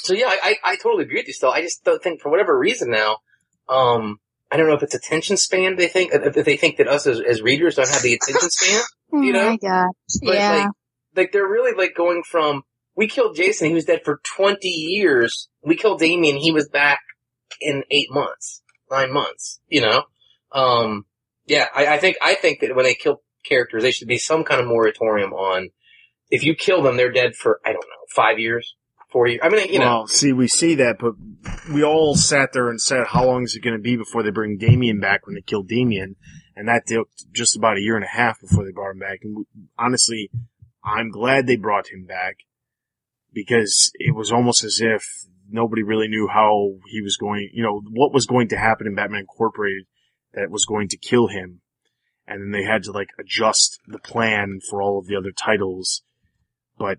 [0.02, 1.50] so yeah, I, I, I totally agree with you still.
[1.50, 3.18] I just don't think for whatever reason now,
[3.68, 4.18] um,
[4.50, 7.20] I don't know if it's attention span they think, if they think that us as,
[7.20, 8.82] as readers don't have the attention span.
[9.14, 9.50] Oh You know?
[9.50, 9.88] my god.
[10.22, 10.50] But yeah.
[10.52, 10.68] like,
[11.14, 12.62] like they're really like going from
[12.96, 15.50] we killed Jason, he was dead for twenty years.
[15.62, 17.00] We killed Damian, he was back
[17.60, 19.60] in eight months, nine months.
[19.68, 20.04] You know,
[20.50, 21.04] um,
[21.52, 21.66] yeah.
[21.74, 24.60] I, I think I think that when they kill characters, they should be some kind
[24.60, 25.68] of moratorium on
[26.30, 28.74] if you kill them, they're dead for I don't know five years,
[29.12, 29.40] four years.
[29.42, 31.12] I mean, you know, well, see, we see that, but
[31.72, 34.30] we all sat there and said, how long is it going to be before they
[34.30, 36.16] bring Damian back when they kill Damian?
[36.56, 39.20] And that took just about a year and a half before they brought him back.
[39.22, 39.46] And
[39.78, 40.30] honestly,
[40.82, 42.36] I'm glad they brought him back
[43.32, 45.04] because it was almost as if
[45.50, 48.94] nobody really knew how he was going, you know, what was going to happen in
[48.94, 49.84] Batman Incorporated
[50.34, 51.60] that was going to kill him.
[52.26, 56.02] And then they had to like adjust the plan for all of the other titles.
[56.78, 56.98] But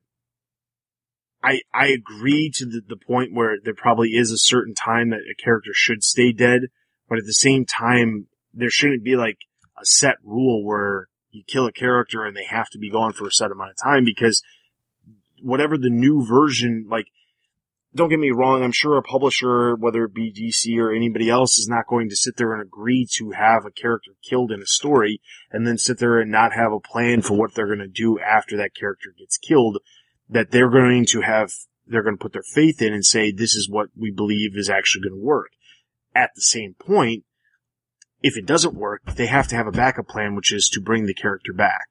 [1.43, 5.19] I, I agree to the, the point where there probably is a certain time that
[5.19, 6.61] a character should stay dead,
[7.09, 9.37] but at the same time, there shouldn't be like
[9.77, 13.27] a set rule where you kill a character and they have to be gone for
[13.27, 14.41] a set amount of time because
[15.41, 17.07] whatever the new version, like,
[17.95, 21.57] don't get me wrong, I'm sure a publisher, whether it be DC or anybody else,
[21.59, 24.67] is not going to sit there and agree to have a character killed in a
[24.67, 27.87] story and then sit there and not have a plan for what they're going to
[27.87, 29.77] do after that character gets killed
[30.29, 31.51] that they're going to have,
[31.85, 34.69] they're going to put their faith in and say, this is what we believe is
[34.69, 35.51] actually going to work.
[36.15, 37.23] At the same point,
[38.21, 41.05] if it doesn't work, they have to have a backup plan, which is to bring
[41.05, 41.89] the character back.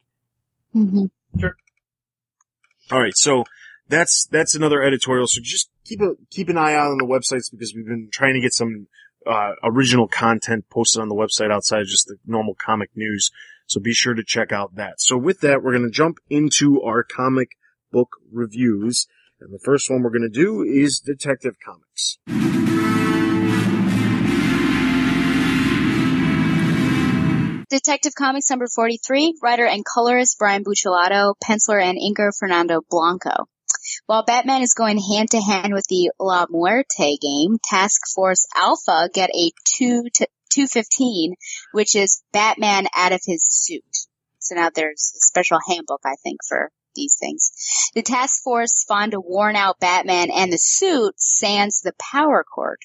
[0.74, 1.04] Mm-hmm.
[1.38, 1.56] Sure.
[2.90, 3.44] All right, so
[3.92, 5.26] that's that's another editorial.
[5.26, 8.34] So just keep a keep an eye out on the websites because we've been trying
[8.34, 8.88] to get some
[9.26, 13.30] uh, original content posted on the website outside of just the normal comic news.
[13.66, 14.94] So be sure to check out that.
[15.00, 17.50] So with that, we're going to jump into our comic
[17.92, 19.06] book reviews,
[19.40, 22.18] and the first one we're going to do is Detective Comics.
[27.68, 33.46] Detective Comics number 43, writer and colorist Brian Buccellato, penciler and inker Fernando Blanco.
[34.06, 39.08] While Batman is going hand to hand with the La Muerte game, Task Force Alpha
[39.12, 41.34] get a two to 215,
[41.72, 44.06] which is Batman out of his suit.
[44.38, 47.52] So now there's a special handbook, I think, for these things.
[47.94, 52.76] The task force find a worn out Batman and the suit sans the power core.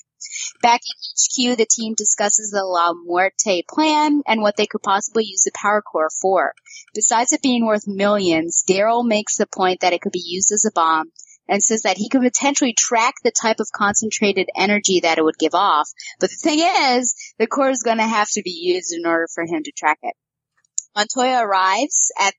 [0.61, 5.25] Back in HQ, the team discusses the La Muerte plan and what they could possibly
[5.25, 6.53] use the power core for.
[6.93, 10.65] Besides it being worth millions, Daryl makes the point that it could be used as
[10.65, 11.11] a bomb
[11.47, 15.37] and says that he could potentially track the type of concentrated energy that it would
[15.37, 15.89] give off.
[16.19, 19.27] But the thing is, the core is going to have to be used in order
[19.33, 20.15] for him to track it.
[20.95, 22.33] Montoya arrives at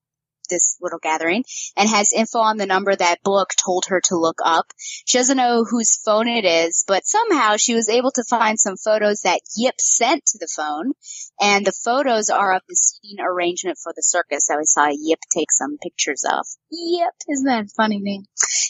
[0.49, 1.45] this little gathering
[1.77, 4.73] and has info on the number that Book told her to look up.
[5.07, 8.77] She doesn't know whose phone it is, but somehow she was able to find some
[8.77, 10.93] photos that Yip sent to the phone.
[11.41, 15.21] And the photos are of the seating arrangement for the circus that we saw Yip
[15.33, 16.47] take some pictures of.
[16.71, 18.25] Yip, isn't that a funny name?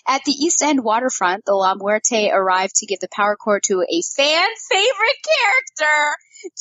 [0.06, 3.82] At the East End waterfront, the La Muerte arrived to give the power core to
[3.82, 6.16] a fan favorite character,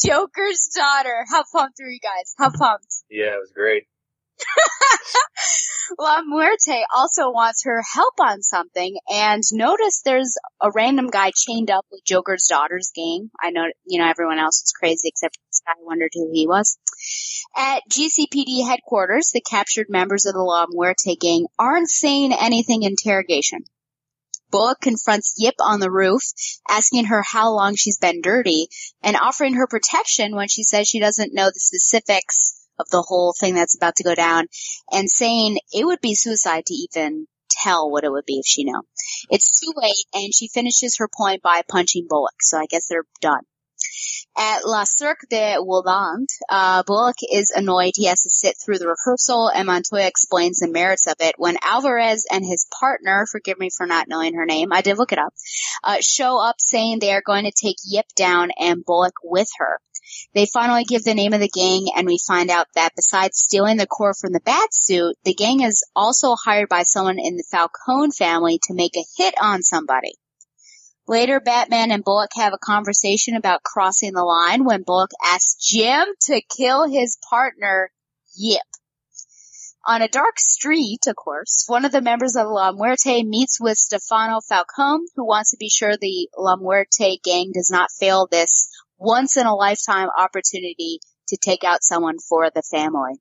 [0.06, 1.25] Joker's daughter.
[1.30, 2.34] How pumped are you guys?
[2.38, 3.03] How pumped?
[3.10, 3.84] Yeah, it was great.
[6.00, 11.71] La Muerte also wants her help on something and notice there's a random guy chained
[11.71, 13.30] up with Joker's daughter's gang.
[13.41, 16.78] I know, you know, everyone else was crazy except this guy wondered who he was.
[17.56, 23.63] At GCPD headquarters, the captured members of the La Muerte gang aren't saying anything interrogation.
[24.52, 26.21] Bullock confronts Yip on the roof,
[26.69, 28.67] asking her how long she's been dirty
[29.02, 33.33] and offering her protection when she says she doesn't know the specifics of the whole
[33.39, 34.47] thing that's about to go down
[34.91, 38.63] and saying it would be suicide to even tell what it would be if she
[38.63, 38.81] knew.
[39.29, 42.35] It's too late and she finishes her point by punching Bullock.
[42.41, 43.41] So I guess they're done.
[44.37, 48.87] At La Cirque de Woodland, uh, Bullock is annoyed he has to sit through the
[48.87, 53.69] rehearsal and Montoya explains the merits of it when Alvarez and his partner, forgive me
[53.75, 55.33] for not knowing her name, I did look it up,
[55.83, 59.79] uh, show up saying they are going to take Yip down and Bullock with her.
[60.33, 63.77] They finally give the name of the gang and we find out that besides stealing
[63.77, 67.43] the core from the bat suit, the gang is also hired by someone in the
[67.49, 70.13] Falcone family to make a hit on somebody.
[71.07, 76.05] Later, Batman and Bullock have a conversation about crossing the line when Bullock asks Jim
[76.23, 77.91] to kill his partner,
[78.35, 78.61] Yip.
[79.85, 83.77] On a dark street, of course, one of the members of La Muerte meets with
[83.77, 88.67] Stefano Falcone, who wants to be sure the La Muerte gang does not fail this
[88.97, 93.13] once in a lifetime opportunity to take out someone for the family.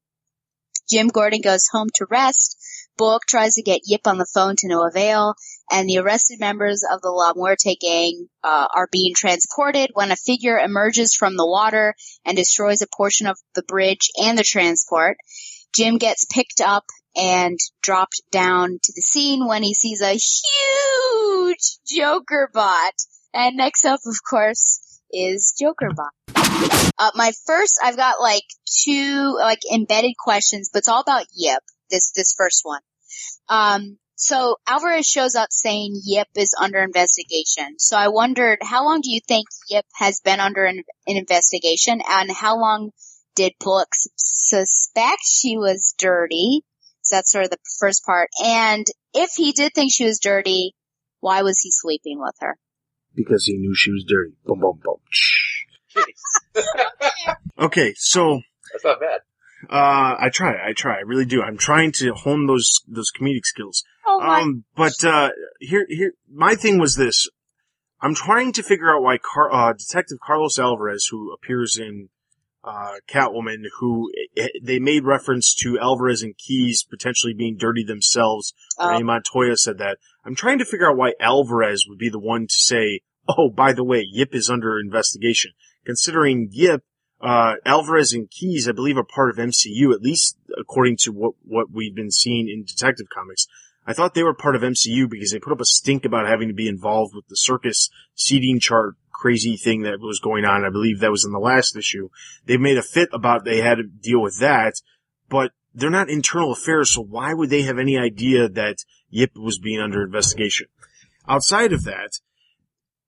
[0.89, 2.57] Jim Gordon goes home to rest.
[2.97, 5.35] Bullock tries to get Yip on the phone to no avail,
[5.71, 10.17] and the arrested members of the La Muerte gang uh, are being transported when a
[10.17, 15.19] figure emerges from the water and destroys a portion of the bridge and the transport.
[15.75, 16.85] Jim gets picked up
[17.17, 22.93] and dropped down to the scene when he sees a huge Joker bot.
[23.35, 26.11] And next up, of course, is Jokerbot.
[26.99, 28.45] Uh, my first, I've got like
[28.85, 31.63] two like embedded questions, but it's all about Yip.
[31.91, 32.81] This this first one.
[33.49, 37.79] Um, so Alvarez shows up saying Yip is under investigation.
[37.79, 42.01] So I wondered, how long do you think Yip has been under an, an investigation,
[42.09, 42.91] and how long
[43.35, 46.63] did Bullock suspect she was dirty?
[47.03, 48.31] So that's sort of the first part.
[48.43, 50.75] And if he did think she was dirty,
[51.21, 52.57] why was he sleeping with her?
[53.17, 54.35] Because he knew she was dirty.
[54.45, 54.97] Boom, boom, boom.
[57.59, 58.41] Okay, so
[58.73, 59.21] That's not bad.
[59.71, 61.43] uh, I try, I try, I really do.
[61.43, 63.83] I'm trying to hone those those comedic skills.
[64.07, 67.29] Oh my Um, but uh, here, here, my thing was this:
[68.03, 72.11] I'm trying to figure out why Car- uh, Detective Carlos Alvarez, who appears in
[72.63, 78.53] uh, Catwoman, who eh, they made reference to Alvarez and Keys potentially being dirty themselves.
[78.79, 78.91] Oh.
[78.91, 79.97] Ray Montoya said that.
[80.27, 83.73] I'm trying to figure out why Alvarez would be the one to say, "Oh, by
[83.73, 85.53] the way, Yip is under investigation."
[85.85, 86.83] Considering Yip,
[87.21, 91.35] uh, Alvarez and Keys, I believe, are part of MCU, at least according to what
[91.43, 93.47] what we've been seeing in Detective Comics.
[93.87, 96.49] I thought they were part of MCU because they put up a stink about having
[96.49, 100.65] to be involved with the circus seating chart crazy thing that was going on.
[100.65, 102.09] I believe that was in the last issue.
[102.45, 104.75] They made a fit about they had to deal with that,
[105.29, 108.79] but they're not internal affairs, so why would they have any idea that
[109.11, 110.67] Yip was being under investigation?
[111.29, 112.19] Outside of that,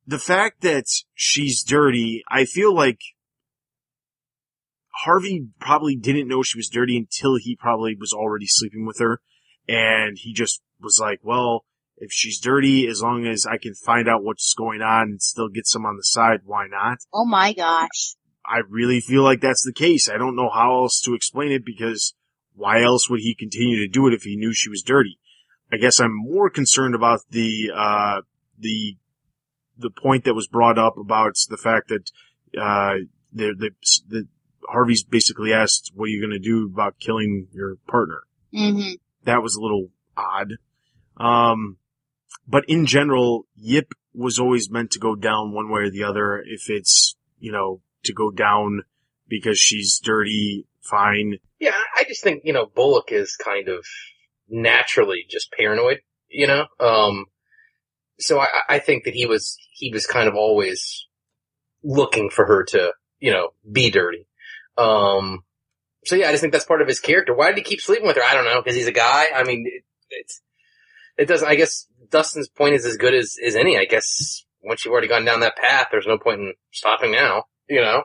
[0.07, 3.01] the fact that she's dirty, I feel like
[5.05, 9.21] Harvey probably didn't know she was dirty until he probably was already sleeping with her.
[9.69, 11.65] And he just was like, well,
[11.99, 15.49] if she's dirty, as long as I can find out what's going on and still
[15.49, 16.99] get some on the side, why not?
[17.13, 18.17] Oh my gosh.
[18.45, 20.09] I really feel like that's the case.
[20.09, 22.15] I don't know how else to explain it because
[22.55, 25.19] why else would he continue to do it if he knew she was dirty?
[25.73, 28.21] I guess I'm more concerned about the, uh,
[28.59, 28.97] the,
[29.77, 32.11] the point that was brought up about the fact that,
[32.59, 32.95] uh,
[33.33, 33.71] they they
[34.09, 34.29] the
[34.69, 38.93] Harvey's basically asked, "What are you going to do about killing your partner?" hmm
[39.25, 40.55] That was a little odd.
[41.17, 41.79] Um,
[42.47, 46.43] but in general, Yip was always meant to go down one way or the other.
[46.45, 48.85] If it's you know to go down
[49.29, 51.39] because she's dirty, fine.
[51.59, 53.85] Yeah, I just think, you know, Bullock is kind of
[54.49, 56.67] naturally just paranoid, you know?
[56.81, 57.27] Um,
[58.19, 61.07] so I, I think that he was, he was kind of always
[61.83, 64.27] looking for her to, you know, be dirty.
[64.77, 65.45] Um,
[66.05, 67.35] so yeah, I just think that's part of his character.
[67.35, 68.23] Why did he keep sleeping with her?
[68.23, 69.27] I don't know, because he's a guy.
[69.35, 70.41] I mean, it, it's,
[71.17, 73.77] it doesn't, I guess Dustin's point is as good as, as any.
[73.77, 77.45] I guess once you've already gone down that path, there's no point in stopping now,
[77.69, 78.05] you know?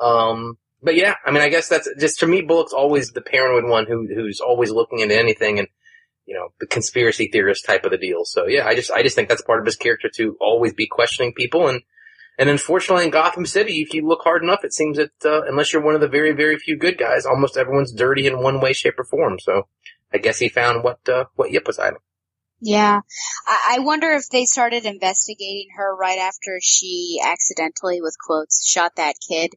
[0.00, 2.42] Um, but yeah, I mean, I guess that's just for me.
[2.42, 5.68] Bullock's always the paranoid one who who's always looking into anything, and
[6.26, 8.24] you know, the conspiracy theorist type of the deal.
[8.24, 10.86] So yeah, I just I just think that's part of his character to always be
[10.86, 11.80] questioning people, and
[12.38, 15.72] and unfortunately in Gotham City, if you look hard enough, it seems that uh, unless
[15.72, 18.74] you're one of the very very few good guys, almost everyone's dirty in one way,
[18.74, 19.38] shape, or form.
[19.38, 19.68] So
[20.12, 21.98] I guess he found what uh, what Yip was hiding.
[22.60, 23.00] Yeah.
[23.46, 28.92] I, I wonder if they started investigating her right after she accidentally, with quotes, shot
[28.96, 29.50] that kid.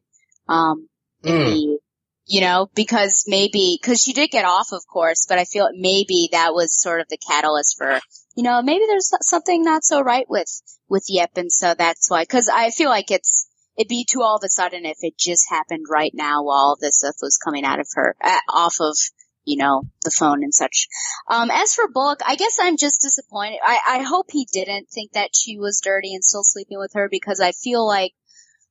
[0.46, 0.88] Um,
[1.24, 1.44] Mm.
[1.44, 1.78] the,
[2.26, 6.28] you know, because maybe, cause she did get off, of course, but I feel maybe
[6.32, 8.00] that was sort of the catalyst for,
[8.36, 10.48] you know, maybe there's something not so right with,
[10.88, 11.30] with Yep.
[11.36, 14.48] And so that's why, cause I feel like it's, it'd be too all of a
[14.48, 17.88] sudden if it just happened right now while all this stuff was coming out of
[17.94, 18.96] her, uh, off of,
[19.44, 20.88] you know, the phone and such.
[21.28, 23.60] Um, as for Bullock, I guess I'm just disappointed.
[23.64, 27.08] I, I hope he didn't think that she was dirty and still sleeping with her
[27.10, 28.12] because I feel like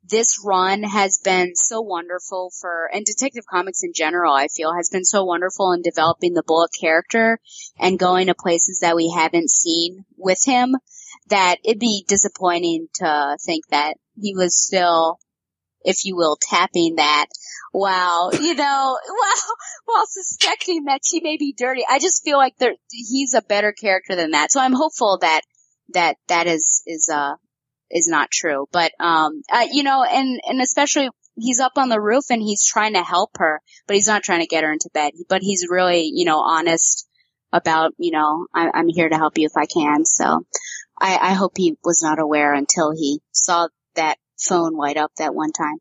[0.09, 4.89] this run has been so wonderful for, and Detective Comics in general, I feel has
[4.89, 7.39] been so wonderful in developing the Bullock character
[7.79, 10.75] and going to places that we haven't seen with him
[11.29, 15.19] that it'd be disappointing to think that he was still,
[15.81, 17.27] if you will, tapping that
[17.71, 19.55] while, you know, while,
[19.85, 21.83] while suspecting that she may be dirty.
[21.87, 24.51] I just feel like there, he's a better character than that.
[24.51, 25.41] So I'm hopeful that,
[25.93, 27.35] that, that is, is, uh,
[27.91, 28.67] is not true.
[28.71, 32.65] But, um, uh, you know, and, and especially he's up on the roof and he's
[32.65, 35.13] trying to help her, but he's not trying to get her into bed.
[35.29, 37.07] But he's really, you know, honest
[37.53, 40.05] about, you know, I, I'm here to help you if I can.
[40.05, 40.45] So
[40.99, 45.33] I, I hope he was not aware until he saw that phone light up that
[45.33, 45.77] one time.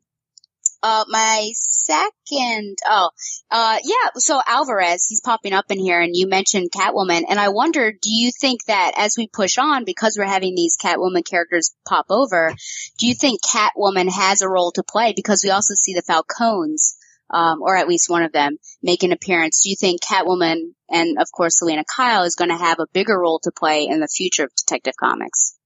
[0.83, 3.09] Uh, my second, oh,
[3.49, 7.49] uh, yeah, so Alvarez, he's popping up in here and you mentioned Catwoman and I
[7.49, 11.75] wonder, do you think that as we push on, because we're having these Catwoman characters
[11.87, 12.53] pop over,
[12.99, 15.13] do you think Catwoman has a role to play?
[15.15, 16.95] Because we also see the Falcons,
[17.31, 19.61] um, or at least one of them, make an appearance.
[19.63, 23.19] Do you think Catwoman and of course Selena Kyle is going to have a bigger
[23.19, 25.57] role to play in the future of Detective Comics?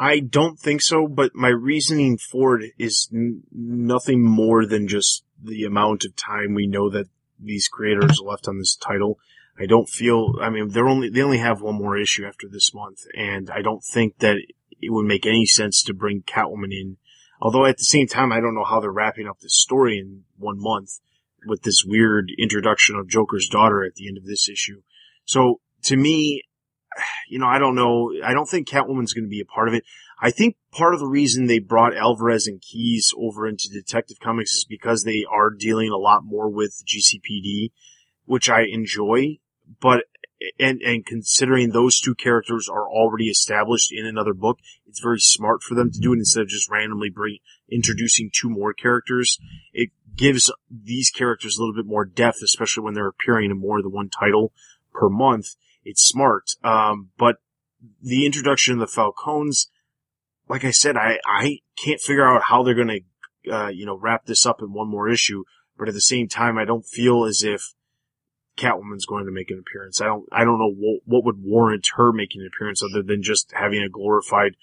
[0.00, 5.24] I don't think so, but my reasoning for it is n- nothing more than just
[5.42, 9.18] the amount of time we know that these creators left on this title.
[9.58, 12.72] I don't feel, I mean, they're only, they only have one more issue after this
[12.72, 14.36] month, and I don't think that
[14.80, 16.96] it would make any sense to bring Catwoman in.
[17.38, 20.24] Although at the same time, I don't know how they're wrapping up this story in
[20.38, 21.00] one month
[21.44, 24.80] with this weird introduction of Joker's daughter at the end of this issue.
[25.26, 26.44] So to me,
[27.28, 28.12] you know, I don't know.
[28.24, 29.84] I don't think Catwoman's going to be a part of it.
[30.20, 34.52] I think part of the reason they brought Alvarez and Keys over into Detective Comics
[34.52, 37.70] is because they are dealing a lot more with GCPD,
[38.26, 39.38] which I enjoy.
[39.80, 40.04] But
[40.58, 45.62] and and considering those two characters are already established in another book, it's very smart
[45.62, 47.38] for them to do it instead of just randomly bring
[47.70, 49.38] introducing two more characters.
[49.72, 53.82] It gives these characters a little bit more depth, especially when they're appearing in more
[53.82, 54.52] than one title
[54.92, 55.56] per month.
[55.84, 56.44] It's smart.
[56.62, 57.36] Um, but
[58.02, 59.70] the introduction of the Falcons,
[60.48, 63.02] like I said, I, I can't figure out how they're going
[63.44, 65.44] to, uh, you know, wrap this up in one more issue.
[65.78, 67.74] But at the same time, I don't feel as if
[68.58, 70.00] Catwoman's going to make an appearance.
[70.00, 73.22] I don't, I don't know what, what would warrant her making an appearance other than
[73.22, 74.56] just having a glorified,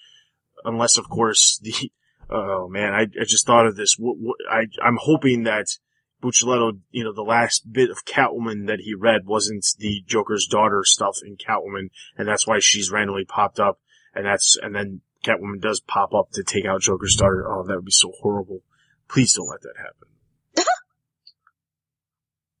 [0.64, 1.90] unless of course the,
[2.30, 3.96] oh man, I, I just thought of this.
[3.98, 5.66] What, what, I, I'm hoping that
[6.22, 10.82] Buccellato, you know, the last bit of Catwoman that he read wasn't the Joker's daughter
[10.84, 13.78] stuff in Catwoman, and that's why she's randomly popped up,
[14.14, 17.46] and that's, and then Catwoman does pop up to take out Joker's daughter.
[17.48, 18.62] Oh, that would be so horrible.
[19.08, 20.08] Please don't let that happen.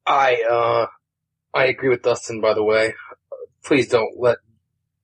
[0.06, 0.86] I uh,
[1.52, 2.40] I agree with Dustin.
[2.40, 2.94] By the way,
[3.64, 4.38] please don't let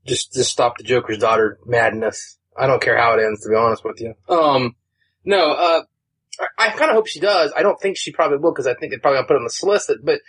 [0.06, 2.38] just just stop the Joker's daughter madness.
[2.56, 4.14] I don't care how it ends, to be honest with you.
[4.28, 4.76] Um,
[5.24, 5.82] no, uh,
[6.40, 7.52] I, I kind of hope she does.
[7.56, 9.50] I don't think she probably will because I think they're probably gonna put on the
[9.50, 10.04] solicit.
[10.04, 10.20] But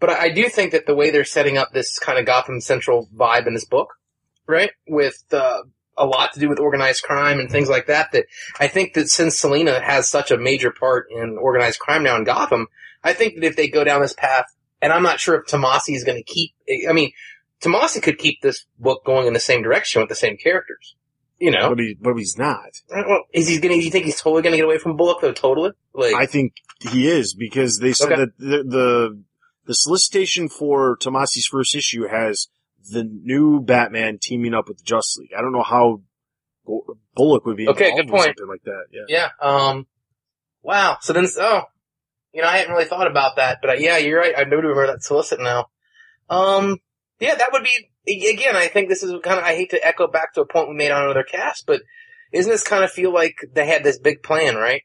[0.00, 2.60] but I, I do think that the way they're setting up this kind of Gotham
[2.60, 3.94] Central vibe in this book,
[4.46, 5.62] right, with uh,
[5.96, 8.12] a lot to do with organized crime and things like that.
[8.12, 8.26] That
[8.58, 12.24] I think that since Selena has such a major part in organized crime now in
[12.24, 12.66] Gotham,
[13.02, 14.46] I think that if they go down this path,
[14.80, 16.52] and I'm not sure if Tomasi is going to keep.
[16.88, 17.12] I mean,
[17.60, 20.96] Tomasi could keep this book going in the same direction with the same characters.
[21.38, 22.80] You know, But he, but he's not.
[22.90, 23.84] Well, is he going to?
[23.84, 25.32] You think he's totally going to get away from Bullock though?
[25.32, 25.70] Totally.
[25.92, 28.16] Like, I think he is because they said Okay.
[28.22, 29.22] that the, the
[29.66, 32.48] the solicitation for Tomasi's first issue has
[32.90, 35.32] the new Batman teaming up with the Justice League.
[35.36, 36.02] I don't know how
[37.14, 38.24] Bullock would be Okay, good point.
[38.36, 38.84] something like that.
[38.92, 39.04] Yeah.
[39.08, 39.28] Yeah.
[39.40, 39.86] Um.
[40.62, 40.98] Wow.
[41.00, 41.62] So then, oh,
[42.32, 44.34] you know, I hadn't really thought about that, but uh, yeah, you're right.
[44.36, 45.66] I know do remember that solicit now.
[46.30, 46.78] Um.
[47.20, 48.56] Yeah, that would be again.
[48.56, 49.44] I think this is kind of.
[49.44, 51.82] I hate to echo back to a point we made on another cast, but
[52.32, 54.82] isn't this kind of feel like they had this big plan, right?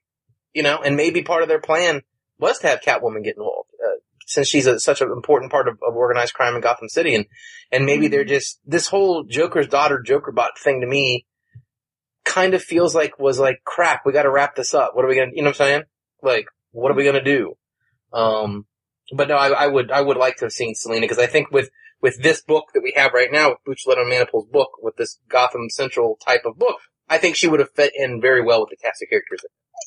[0.54, 2.02] You know, and maybe part of their plan
[2.40, 5.78] was to have Catwoman get involved, uh, since she's a, such an important part of,
[5.86, 7.26] of organized crime in Gotham City, and
[7.72, 11.26] and maybe they're just this whole Joker's daughter Jokerbot thing to me
[12.26, 14.06] kind of feels like was like crap.
[14.06, 14.92] We got to wrap this up.
[14.94, 15.32] What are we gonna?
[15.34, 15.84] You know what I'm saying?
[16.22, 17.56] Like, what are we gonna do?
[18.14, 18.66] Um,
[19.16, 21.52] but no, I, I would I would like to have seen Selena because I think
[21.52, 21.70] with
[22.02, 25.20] with this book that we have right now, with Buccellato and Manapul's book, with this
[25.28, 26.78] Gotham Central type of book,
[27.10, 29.42] I think she would have fit in very well with the cast of characters.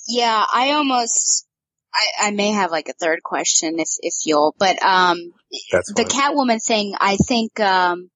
[0.09, 1.47] Yeah, I almost,
[1.95, 6.07] I, I may have like a third question if, if you'll, but, um, the fine.
[6.07, 8.11] Catwoman thing, I think, um,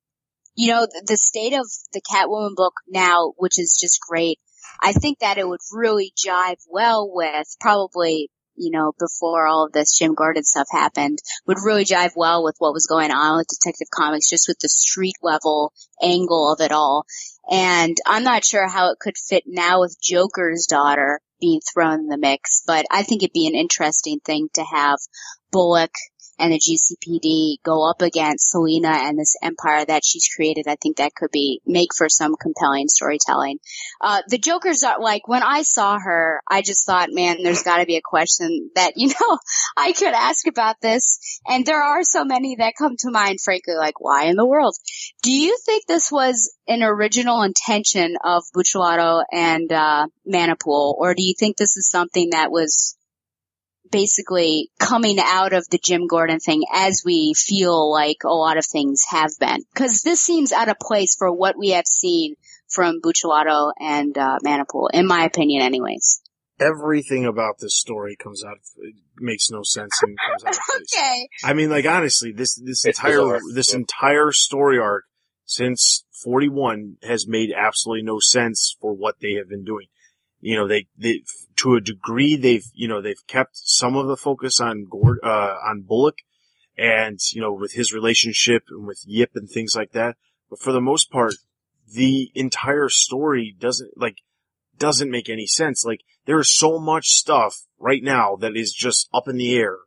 [0.55, 4.39] you know, the, the state of the Catwoman book now, which is just great.
[4.83, 9.73] I think that it would really jive well with probably, you know, before all of
[9.73, 13.49] this Jim Gordon stuff happened, would really jive well with what was going on with
[13.49, 17.07] Detective Comics, just with the street level angle of it all.
[17.51, 22.09] And I'm not sure how it could fit now with Joker's daughter being thrown in
[22.09, 24.99] the mix, but I think it'd be an interesting thing to have
[25.53, 25.93] Bullock
[26.39, 30.67] and the GCPD go up against Selena and this empire that she's created.
[30.69, 33.59] I think that could be make for some compelling storytelling.
[34.01, 37.79] Uh, the Joker's are like when I saw her, I just thought, man, there's got
[37.79, 39.39] to be a question that you know
[39.77, 43.39] I could ask about this, and there are so many that come to mind.
[43.43, 44.75] Frankly, like why in the world?
[45.23, 51.23] Do you think this was an original intention of Buccellato and uh, Manapul, or do
[51.23, 52.96] you think this is something that was
[53.91, 58.65] basically coming out of the Jim Gordon thing as we feel like a lot of
[58.67, 59.61] things have been?
[59.73, 62.35] Because this seems out of place for what we have seen
[62.69, 66.21] from Buccellato and uh, Manapul, in my opinion, anyways.
[66.59, 68.57] Everything about this story comes out.
[68.79, 70.95] It makes no sense and comes out of place.
[70.97, 71.29] Okay.
[71.45, 73.41] I mean, like honestly, this this It's entire bizarre.
[73.55, 73.77] this Yeah.
[73.81, 75.05] entire story arc
[75.45, 79.87] since 41 has made absolutely no sense for what they have been doing.
[80.41, 81.23] You know, they they
[81.57, 85.57] to a degree they've you know they've kept some of the focus on Gord uh,
[85.65, 86.17] on Bullock
[86.77, 90.17] and you know with his relationship and with Yip and things like that.
[90.51, 91.35] But for the most part,
[91.93, 94.19] the entire story doesn't like
[94.79, 95.85] doesn't make any sense.
[95.85, 99.79] Like there is so much stuff right now that is just up in the air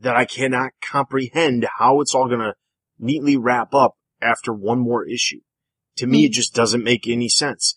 [0.00, 2.54] that I cannot comprehend how it's all going to
[2.98, 5.40] neatly wrap up after one more issue.
[5.96, 7.74] To me, it just doesn't make any sense.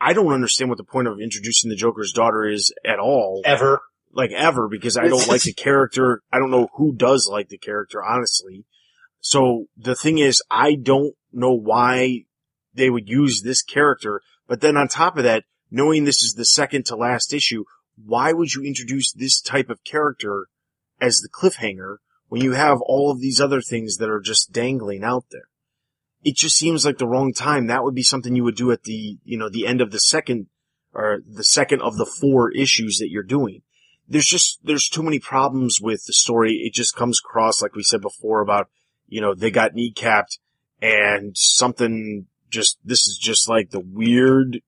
[0.00, 3.80] I don't understand what the point of introducing the Joker's daughter is at all, Ever.
[4.12, 6.22] like ever, because I don't like the character.
[6.32, 8.64] I don't know who does like the character, honestly.
[9.20, 12.24] So the thing is, I don't know why
[12.74, 16.44] they would use this character, but then on top of that, knowing this is the
[16.44, 17.64] second to last issue,
[18.02, 20.46] why would you introduce this type of character
[21.00, 21.96] as the cliffhanger
[22.28, 25.47] when you have all of these other things that are just dangling out there?
[26.28, 27.68] It just seems like the wrong time.
[27.68, 29.98] That would be something you would do at the, you know, the end of the
[29.98, 30.48] second
[30.92, 33.62] or the second of the four issues that you're doing.
[34.06, 36.56] There's just, there's too many problems with the story.
[36.66, 38.68] It just comes across, like we said before about,
[39.06, 40.36] you know, they got kneecapped
[40.82, 44.60] and something just, this is just like the weird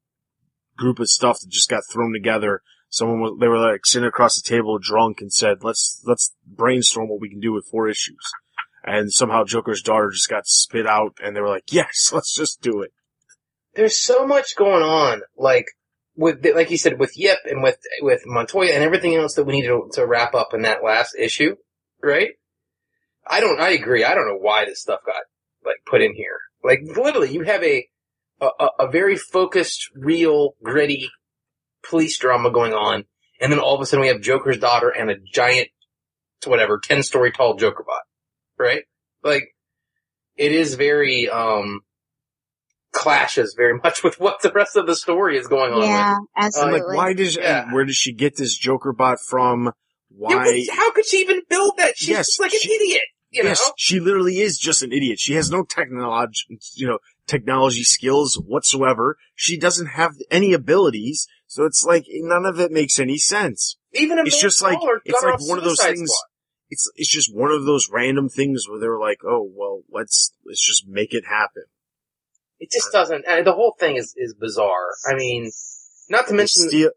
[0.78, 2.62] group of stuff that just got thrown together.
[2.88, 7.10] Someone was, they were like sitting across the table drunk and said, let's, let's brainstorm
[7.10, 8.32] what we can do with four issues.
[8.92, 12.60] And somehow Joker's daughter just got spit out and they were like, yes, let's just
[12.60, 12.92] do it.
[13.74, 15.66] There's so much going on, like
[16.16, 19.52] with like you said with Yip and with with Montoya and everything else that we
[19.52, 21.54] need to, to wrap up in that last issue,
[22.02, 22.30] right?
[23.26, 23.60] I don't.
[23.60, 24.02] I agree.
[24.02, 25.22] I don't know why this stuff got
[25.64, 26.36] like put in here.
[26.64, 27.86] Like literally, you have a
[28.40, 28.48] a,
[28.80, 31.08] a- very focused, real, gritty
[31.88, 33.04] police drama going on,
[33.40, 35.68] and then all of a sudden we have Joker's daughter and a giant,
[36.44, 38.02] whatever, ten story tall Joker bot,
[38.60, 38.84] right?
[39.24, 39.48] Like
[40.36, 41.80] it is very um
[42.92, 45.82] clashes very much with what the rest of the story is going on.
[45.82, 46.28] Yeah, with.
[46.36, 46.80] I'm absolutely.
[46.80, 47.72] like, why does, Yeah.
[47.72, 49.72] where does she get this Joker bot from?
[50.10, 50.34] Why?
[50.66, 51.96] but how could she even build that?
[51.96, 53.72] She's Yes, just like an she- idiot, you yes, know.
[53.76, 55.20] she literally is just an idiot.
[55.20, 56.98] She has no technology, you know,
[57.28, 59.16] technology skills whatsoever.
[59.36, 63.76] She doesn't have any abilities, so it's like none of it makes any sense.
[63.92, 66.10] Even a It's just like Waller it's got her like one of those things.
[66.10, 66.29] Squad.
[66.70, 70.64] It's it's just one of those random things where they're like, oh well, let's let's
[70.64, 71.64] just make it happen.
[72.58, 73.26] It just doesn't.
[73.26, 74.90] Uh, the whole thing is is bizarre.
[75.10, 75.50] I mean,
[76.08, 76.90] not to mention steal,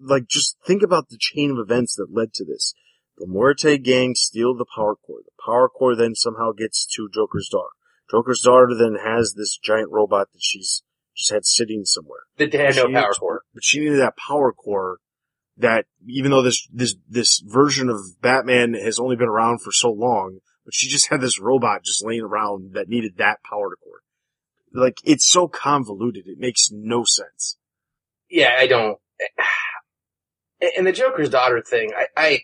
[0.00, 2.74] like, just think about the chain of events that led to this.
[3.18, 5.20] The Muerte gang steal the power core.
[5.24, 7.70] The power core then somehow gets to Joker's daughter.
[8.10, 10.82] Joker's daughter then has this giant robot that she's
[11.14, 12.20] just had sitting somewhere.
[12.38, 13.42] that they had no power needed- core.
[13.54, 14.98] But she needed that power core
[15.56, 19.90] that, even though this, this, this version of Batman has only been around for so
[19.90, 23.76] long, but she just had this robot just laying around that needed that power to
[23.76, 24.02] core.
[24.72, 27.58] Like, it's so convoluted, it makes no sense.
[28.30, 28.98] Yeah, I don't.
[30.76, 32.38] And the Joker's daughter thing, I, I,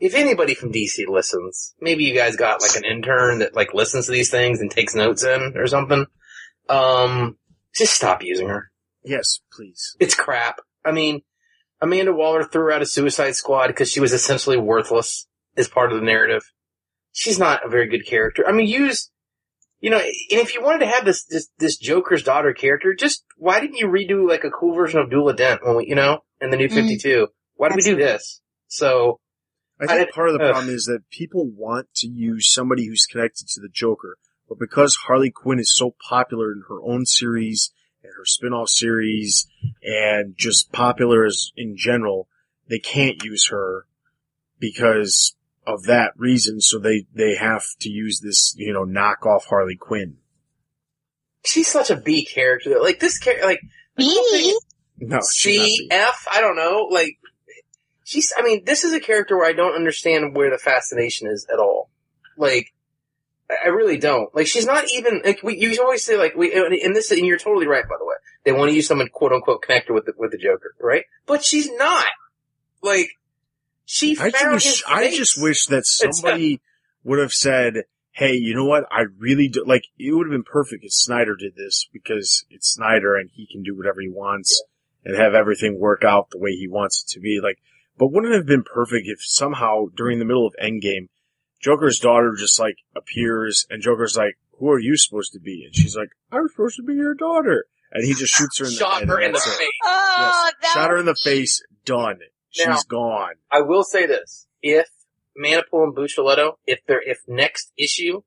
[0.00, 4.06] if anybody from DC listens, maybe you guys got like an intern that like listens
[4.06, 6.06] to these things and takes notes in or something.
[6.68, 7.36] Um,
[7.72, 8.72] just stop using her.
[9.04, 9.96] Yes, please.
[10.00, 10.58] It's crap.
[10.84, 11.22] I mean,
[11.82, 15.26] Amanda Waller threw out a Suicide Squad because she was essentially worthless
[15.56, 16.42] as part of the narrative.
[17.12, 18.46] She's not a very good character.
[18.46, 19.10] I mean, use,
[19.80, 23.24] you know, and if you wanted to have this, this, this Joker's daughter character, just,
[23.36, 26.20] why didn't you redo like a cool version of Duela Dent when we, you know,
[26.40, 26.74] in the new Mm.
[26.74, 27.28] 52?
[27.54, 28.40] Why did we do this?
[28.68, 29.18] So,
[29.80, 30.52] I think I- part of the ugh.
[30.52, 34.18] problem is that people want to use somebody who's connected to the Joker,
[34.48, 37.72] but because Harley Quinn is so popular in her own series
[38.02, 39.46] and her spin-off series
[39.82, 42.28] and just popular as in general,
[42.68, 43.86] they can't use her
[44.58, 45.34] because
[45.66, 46.60] of that reason.
[46.60, 50.16] So they, they have to use this, you know, knockoff Harley Quinn.
[51.44, 52.80] she's such a B character.
[52.80, 53.60] Like this character, like,
[53.96, 54.58] the whole thing-
[54.98, 55.06] B.
[55.06, 56.88] No, she's not C, the- F, I don't know.
[56.90, 57.18] Like,
[58.04, 61.46] she's, I mean, this is a character where I don't understand where the fascination is
[61.50, 61.88] at all.
[62.36, 62.72] Like,
[63.64, 64.34] I really don't.
[64.34, 67.38] Like, she's not even, like, we, you always say, like, we, and this, and you're
[67.38, 68.14] totally right, by the way.
[68.44, 71.04] They want to use someone, quote unquote, connected with the, with the Joker, right?
[71.26, 72.06] But she's not.
[72.82, 73.10] Like,
[73.84, 76.60] she I found just, his wish, I just wish that somebody
[77.02, 78.84] would have said, "Hey, you know what?
[78.88, 82.72] I really do like." It would have been perfect if Snyder did this because it's
[82.72, 84.62] Snyder and he can do whatever he wants
[85.04, 87.40] and have everything work out the way he wants it to be.
[87.42, 87.58] Like,
[87.98, 91.08] but wouldn't it have been perfect if somehow during the middle of Endgame,
[91.60, 95.74] Joker's daughter just like appears and Joker's like, "Who are you supposed to be?" And
[95.74, 98.76] she's like, "I'm supposed to be your daughter," and he just shoots her in the
[98.76, 99.08] shot head.
[99.08, 99.68] her in the face.
[99.84, 100.54] Oh, Yes.
[100.62, 101.62] that Shot her in the was- face.
[101.84, 102.18] Done.
[102.50, 103.34] She's Now- gone.
[103.50, 104.88] I will say this: if
[105.38, 108.22] Manapul and Buccellato, if they're if next issue,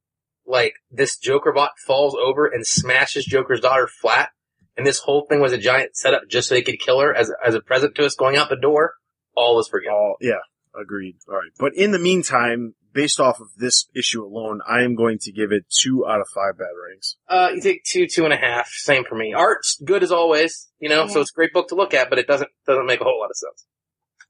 [0.45, 4.31] like this Joker bot falls over and smashes Joker's daughter flat,
[4.75, 7.31] and this whole thing was a giant setup just so they could kill her as
[7.45, 8.95] as a present to us going out the door,
[9.35, 9.93] all is forgiven.
[9.93, 10.39] All yeah,
[10.79, 11.17] agreed.
[11.27, 15.17] All right, but in the meantime, based off of this issue alone, I am going
[15.19, 17.15] to give it two out of five batarangs.
[17.27, 18.67] Uh, you take two, two and a half.
[18.67, 19.33] Same for me.
[19.33, 22.19] Art's good as always, you know, so it's a great book to look at, but
[22.19, 23.65] it doesn't doesn't make a whole lot of sense.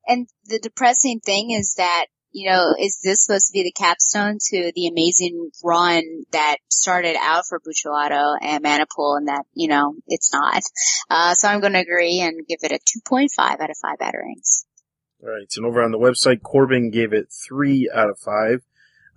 [0.06, 4.38] And the depressing thing is that, you know, is this supposed to be the capstone
[4.50, 9.94] to the amazing run that started out for Buccellato and Manapul and that, you know,
[10.08, 10.62] it's not.
[11.10, 14.66] Uh, so I'm going to agree and give it a 2.5 out of 5 batarangs.
[15.24, 18.64] All right, and over on the website, Corbin gave it three out of five,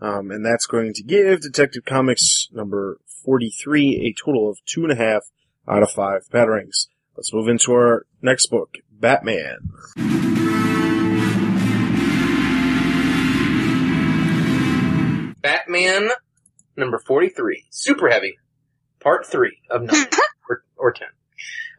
[0.01, 4.93] um, and that's going to give Detective Comics number forty-three a total of two and
[4.93, 5.25] a half
[5.69, 6.87] out of five batarangs.
[7.17, 9.59] Let's move into our next book, Batman.
[15.41, 16.11] Batman
[16.77, 18.39] number 43, Super Heavy,
[19.01, 20.07] part 3 of 9
[20.49, 21.09] or, or 10.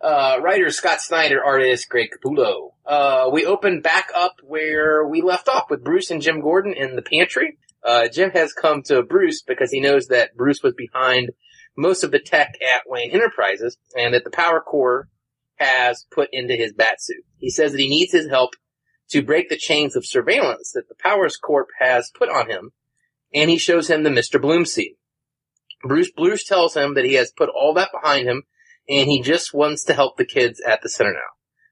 [0.01, 2.73] Uh, writer Scott Snyder, artist Greg Capullo.
[2.85, 6.95] Uh, we open back up where we left off with Bruce and Jim Gordon in
[6.95, 7.57] the pantry.
[7.83, 11.31] Uh, Jim has come to Bruce because he knows that Bruce was behind
[11.75, 15.09] most of the tech at Wayne Enterprises and that the power core
[15.55, 17.23] has put into his bat suit.
[17.37, 18.51] He says that he needs his help
[19.09, 22.71] to break the chains of surveillance that the Powers Corp has put on him
[23.33, 24.41] and he shows him the Mr.
[24.41, 24.93] Bloom seed.
[25.83, 28.43] Bruce Bruce tells him that he has put all that behind him
[28.89, 31.19] and he just wants to help the kids at the center now.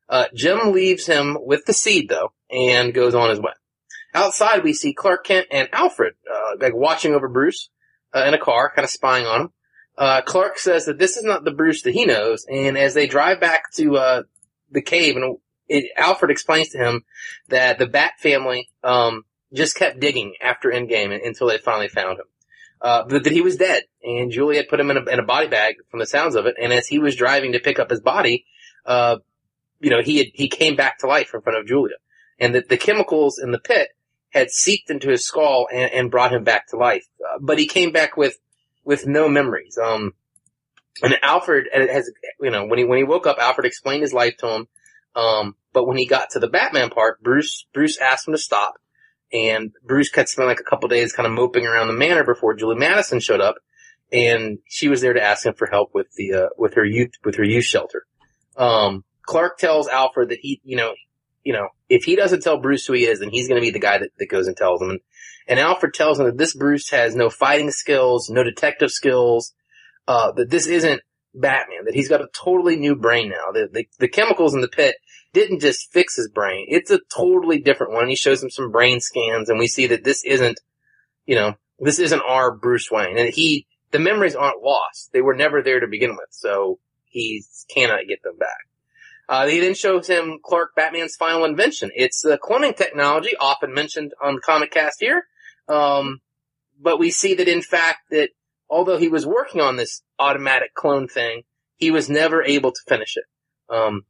[0.07, 3.53] Uh, Jim leaves him with the seed though and goes on his way.
[4.13, 7.69] Outside we see Clark Kent and Alfred, uh, like watching over Bruce,
[8.13, 9.49] uh, in a car, kind of spying on him.
[9.97, 13.07] Uh, Clark says that this is not the Bruce that he knows and as they
[13.07, 14.23] drive back to, uh,
[14.71, 15.37] the cave and
[15.67, 17.03] it, Alfred explains to him
[17.49, 22.25] that the Bat family, um, just kept digging after Endgame until they finally found him.
[22.87, 25.47] Uh, that he was dead, and Julie had put him in a, in a body
[25.47, 26.55] bag from the sounds of it.
[26.61, 28.45] And as he was driving to pick up his body,
[28.85, 29.15] uh,
[29.79, 31.97] you know, he had, he came back to life in front of Julia,
[32.41, 33.87] and that the chemicals in the pit
[34.29, 37.07] had seeped into his skull and, and brought him back to life.
[37.19, 38.37] Uh, but he came back with
[38.83, 39.77] with no memories.
[39.77, 40.13] Um,
[41.03, 42.09] And Alfred has,
[42.39, 44.67] you know, when he, when he woke up, Alfred explained his life to him.
[45.15, 48.75] Um, but when he got to the Batman part, Bruce, Bruce asked him to stop.
[49.33, 52.53] And Bruce had spent like a couple days kind of moping around the manor before
[52.53, 53.55] Julie Madison showed up.
[54.11, 57.11] And she was there to ask him for help with the, uh, with her youth,
[57.23, 58.05] with her youth shelter.
[58.55, 60.93] Um, Clark tells Alfred that he, you know,
[61.43, 63.71] you know, if he doesn't tell Bruce who he is, then he's going to be
[63.71, 64.89] the guy that, that goes and tells him.
[64.89, 64.99] And,
[65.47, 69.53] and Alfred tells him that this Bruce has no fighting skills, no detective skills,
[70.07, 71.01] uh, that this isn't
[71.35, 73.51] Batman, that he's got a totally new brain now.
[73.51, 74.95] The, the, the chemicals in the pit
[75.33, 76.67] didn't just fix his brain.
[76.69, 78.07] It's a totally different one.
[78.07, 80.59] He shows him some brain scans and we see that this isn't,
[81.25, 83.17] you know, this isn't our Bruce Wayne.
[83.17, 85.11] And he, the memories aren't lost.
[85.11, 86.29] They were never there to begin with.
[86.31, 88.67] So he cannot get them back.
[89.27, 91.91] Uh, he then shows him Clark Batman's final invention.
[91.95, 95.23] It's the cloning technology, often mentioned on the comic cast here.
[95.67, 96.21] Um,
[96.79, 98.29] but we see that in fact that
[98.69, 101.43] although he was working on this automatic clone thing,
[101.75, 103.25] he was never able to finish it.
[103.73, 104.03] Um,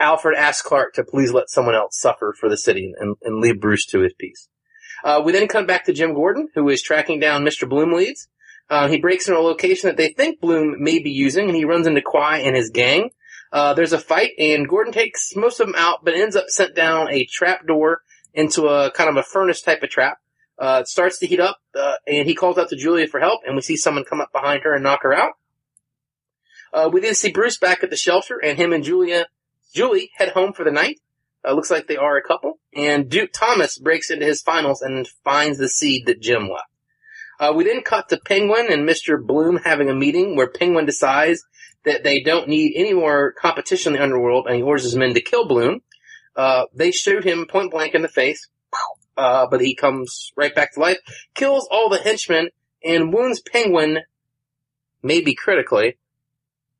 [0.00, 3.60] Alfred asked Clark to please let someone else suffer for the city and, and leave
[3.60, 4.48] Bruce to his peace.
[5.04, 7.68] Uh, we then come back to Jim Gordon, who is tracking down Mr.
[7.68, 8.28] Bloom leads.
[8.68, 11.64] Uh, he breaks into a location that they think Bloom may be using, and he
[11.64, 13.10] runs into Quai and his gang.
[13.52, 16.74] Uh, there's a fight, and Gordon takes most of them out, but ends up sent
[16.74, 18.00] down a trap door
[18.32, 20.18] into a kind of a furnace type of trap.
[20.58, 23.40] Uh, it starts to heat up, uh, and he calls out to Julia for help,
[23.46, 25.32] and we see someone come up behind her and knock her out.
[26.72, 29.26] Uh, we then see Bruce back at the shelter, and him and Julia,
[29.74, 31.00] Julie head home for the night.
[31.44, 32.58] Uh, looks like they are a couple.
[32.74, 36.68] And Duke Thomas breaks into his finals and finds the seed that Jim left.
[37.40, 39.20] Uh, we then cut to Penguin and Mr.
[39.20, 41.42] Bloom having a meeting where Penguin decides
[41.84, 45.14] that they don't need any more competition in the underworld and he orders his men
[45.14, 45.80] to kill Bloom.
[46.36, 48.48] Uh, they shoot him point blank in the face,
[49.16, 50.98] uh, but he comes right back to life,
[51.34, 52.48] kills all the henchmen,
[52.84, 53.98] and wounds Penguin,
[55.02, 55.98] maybe critically,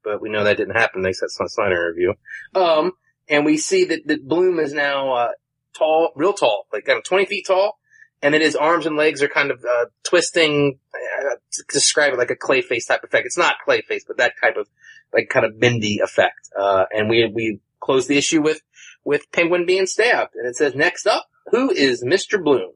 [0.05, 2.13] but we know that didn't happen thanks to that Snyder interview.
[2.55, 2.93] Um,
[3.29, 5.29] and we see that, that Bloom is now, uh,
[5.75, 7.79] tall, real tall, like kind of 20 feet tall,
[8.21, 11.37] and then his arms and legs are kind of, uh, twisting, uh,
[11.69, 13.27] describe it like a clayface type effect.
[13.27, 14.69] It's not clayface, but that type of,
[15.13, 16.49] like kind of bendy effect.
[16.59, 18.61] Uh, and we, we close the issue with,
[19.05, 20.35] with Penguin being stabbed.
[20.35, 22.43] And it says, next up, who is Mr.
[22.43, 22.73] Bloom?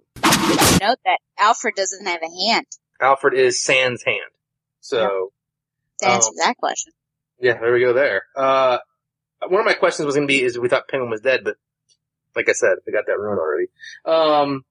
[0.81, 2.67] Note that Alfred doesn't have a hand
[3.01, 4.21] Alfred is Sans hand.
[4.81, 5.33] So,
[6.01, 6.93] to answer Um, that question.
[7.41, 8.23] yeah, there we go there.
[8.37, 8.79] Uh,
[9.49, 11.57] one of my questions was going to be, is we thought Penguin was dead, but
[12.35, 13.67] like I said, we got that ruined already.
[14.05, 14.65] Um,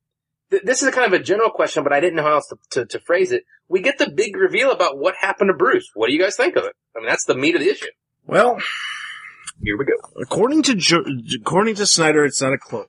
[0.52, 2.48] th- this is a kind of a general question, but I didn't know how else
[2.48, 3.43] to, to, to phrase it.
[3.68, 5.89] We get the big reveal about what happened to Bruce.
[5.93, 6.74] What do you guys think of it?
[6.96, 7.88] I mean, that's the meat of the issue.
[8.26, 8.58] Well,
[9.64, 9.93] Here we go.
[10.22, 11.06] according to jo-
[11.41, 12.86] according to Snyder, it's not a clone.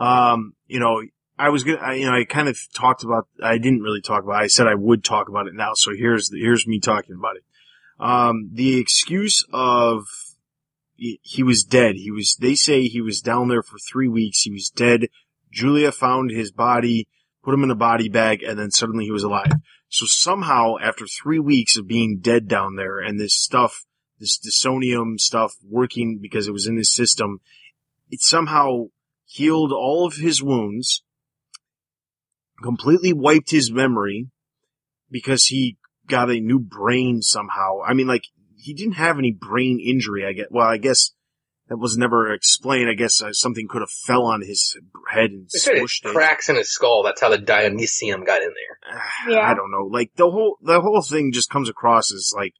[0.00, 1.02] Um, you know,
[1.38, 3.28] I was gonna, I, you know, I kind of talked about.
[3.42, 4.42] I didn't really talk about.
[4.42, 4.44] It.
[4.44, 5.72] I said I would talk about it now.
[5.74, 7.44] So here's here's me talking about it.
[8.00, 10.06] Um, the excuse of
[10.96, 11.96] he, he was dead.
[11.96, 12.36] He was.
[12.40, 14.42] They say he was down there for three weeks.
[14.42, 15.08] He was dead.
[15.52, 17.08] Julia found his body,
[17.42, 19.52] put him in a body bag, and then suddenly he was alive.
[19.88, 23.84] So somehow, after three weeks of being dead down there, and this stuff,
[24.18, 27.40] this Dionysium stuff working because it was in his system,
[28.10, 28.86] it somehow
[29.30, 31.04] healed all of his wounds,
[32.62, 34.28] completely wiped his memory
[35.10, 35.76] because he
[36.08, 37.80] got a new brain somehow.
[37.86, 38.24] I mean, like,
[38.56, 40.46] he didn't have any brain injury, I guess.
[40.50, 41.12] Well, I guess
[41.68, 42.90] that was never explained.
[42.90, 44.76] I guess uh, something could have fell on his
[45.12, 46.12] head and They said it smushed it.
[46.12, 47.02] cracks in his skull.
[47.04, 49.40] That's how the Dionysium got in there.
[49.40, 49.86] I don't know.
[49.90, 52.54] Like the whole the whole thing just comes across as like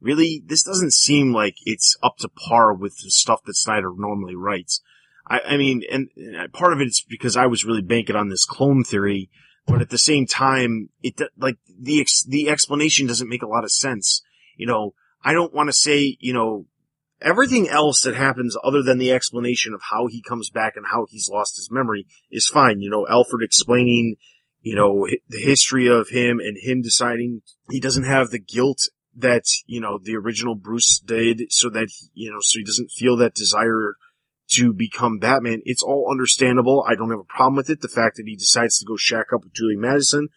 [0.00, 4.36] really this doesn't seem like it's up to par with the stuff that Snyder normally
[4.36, 4.80] writes.
[5.26, 8.28] I, I mean, and, and part of it is because I was really banking on
[8.28, 9.30] this clone theory,
[9.66, 13.64] but at the same time, it like the ex, the explanation doesn't make a lot
[13.64, 14.22] of sense.
[14.56, 14.94] You know,
[15.24, 16.66] I don't want to say you know
[17.20, 21.06] everything else that happens other than the explanation of how he comes back and how
[21.08, 22.80] he's lost his memory is fine.
[22.80, 24.16] You know, Alfred explaining
[24.62, 28.78] you know, the history of him and him deciding he doesn't have the guilt
[29.14, 33.16] that, you know, the original Bruce did so that, you know, so he doesn't feel
[33.16, 33.96] that desire
[34.56, 35.62] to become Batman.
[35.64, 36.84] It's all understandable.
[36.88, 37.80] I don't have a problem with it.
[37.80, 40.28] The fact that he decides to go shack up with Julie Madison,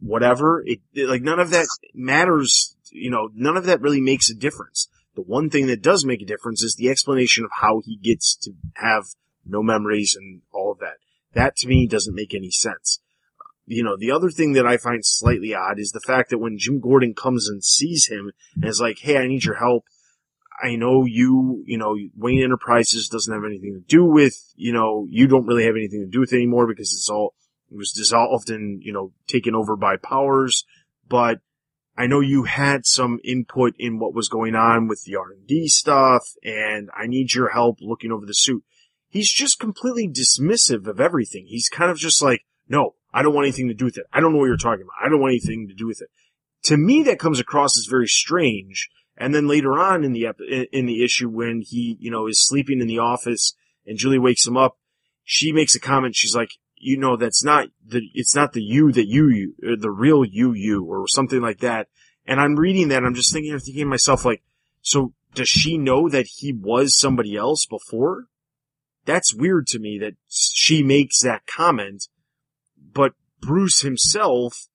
[0.00, 4.30] whatever, it, it- like none of that matters, you know, none of that really makes
[4.30, 4.88] a difference.
[5.14, 8.36] The one thing that does make a difference is the explanation of how he gets
[8.42, 9.04] to have
[9.44, 10.98] no memories and all of that.
[11.34, 13.00] That to me doesn't make any sense
[13.68, 16.58] you know, the other thing that I find slightly odd is the fact that when
[16.58, 19.84] Jim Gordon comes and sees him and is like, Hey, I need your help.
[20.62, 25.06] I know you, you know, Wayne Enterprises doesn't have anything to do with, you know,
[25.08, 27.34] you don't really have anything to do with it anymore because it's all,
[27.70, 30.64] it was dissolved and, you know, taken over by powers.
[31.08, 31.40] But
[31.96, 36.22] I know you had some input in what was going on with the R&D stuff
[36.42, 38.64] and I need your help looking over the suit.
[39.08, 41.46] He's just completely dismissive of everything.
[41.46, 44.06] He's kind of just like, no, I don't want anything to do with it.
[44.12, 45.04] I don't know what you're talking about.
[45.04, 46.08] I don't want anything to do with it.
[46.64, 48.90] To me, that comes across as very strange.
[49.20, 50.40] And then later on in the, ep-
[50.72, 53.54] in the issue when he, you know, is sleeping in the office
[53.84, 54.78] and Julie wakes him up,
[55.24, 56.14] she makes a comment.
[56.14, 59.90] She's like, you know, that's not the, it's not the you that you, you, the
[59.90, 61.88] real you, you, or something like that.
[62.24, 64.42] And I'm reading that, I'm just thinking, I'm thinking to myself, like,
[64.80, 68.26] so does she know that he was somebody else before?
[69.04, 72.08] That's weird to me that she makes that comment,
[72.92, 74.67] but Bruce himself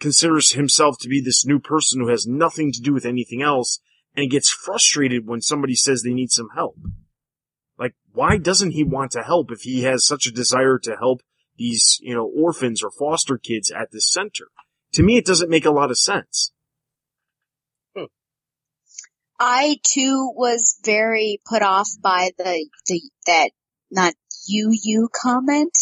[0.00, 3.80] considers himself to be this new person who has nothing to do with anything else
[4.16, 6.76] and gets frustrated when somebody says they need some help.
[7.78, 11.20] Like, why doesn't he want to help if he has such a desire to help
[11.56, 14.48] these, you know, orphans or foster kids at this center?
[14.94, 16.52] To me, it doesn't make a lot of sense.
[19.40, 23.50] I too was very put off by the, the that
[23.90, 24.14] not
[24.48, 25.72] you you comment.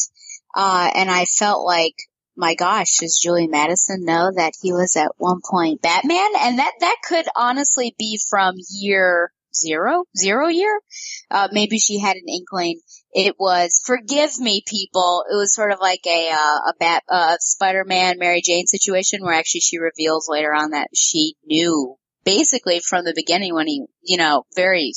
[0.54, 1.94] Uh, and I felt like,
[2.36, 6.30] my gosh, does Julie Madison know that he was at one point Batman?
[6.40, 10.80] And that, that could honestly be from year zero, zero year.
[11.30, 12.80] Uh, maybe she had an inkling.
[13.12, 17.36] It was, forgive me people, it was sort of like a, uh, a bat, uh,
[17.40, 23.04] Spider-Man Mary Jane situation where actually she reveals later on that she knew basically from
[23.04, 24.92] the beginning when he, you know, very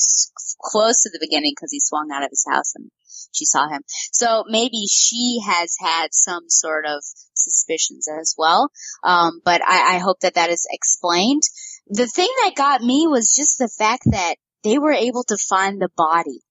[0.62, 2.92] close to the beginning because he swung out of his house and
[3.32, 3.84] she saw him.
[4.12, 7.04] So maybe she has had some sort of
[7.40, 8.70] suspicions as well.
[9.04, 11.44] Um, but I, I hope that that is explained.
[11.88, 15.82] The thing that got me was just the fact that they were able to find
[15.82, 16.42] the body.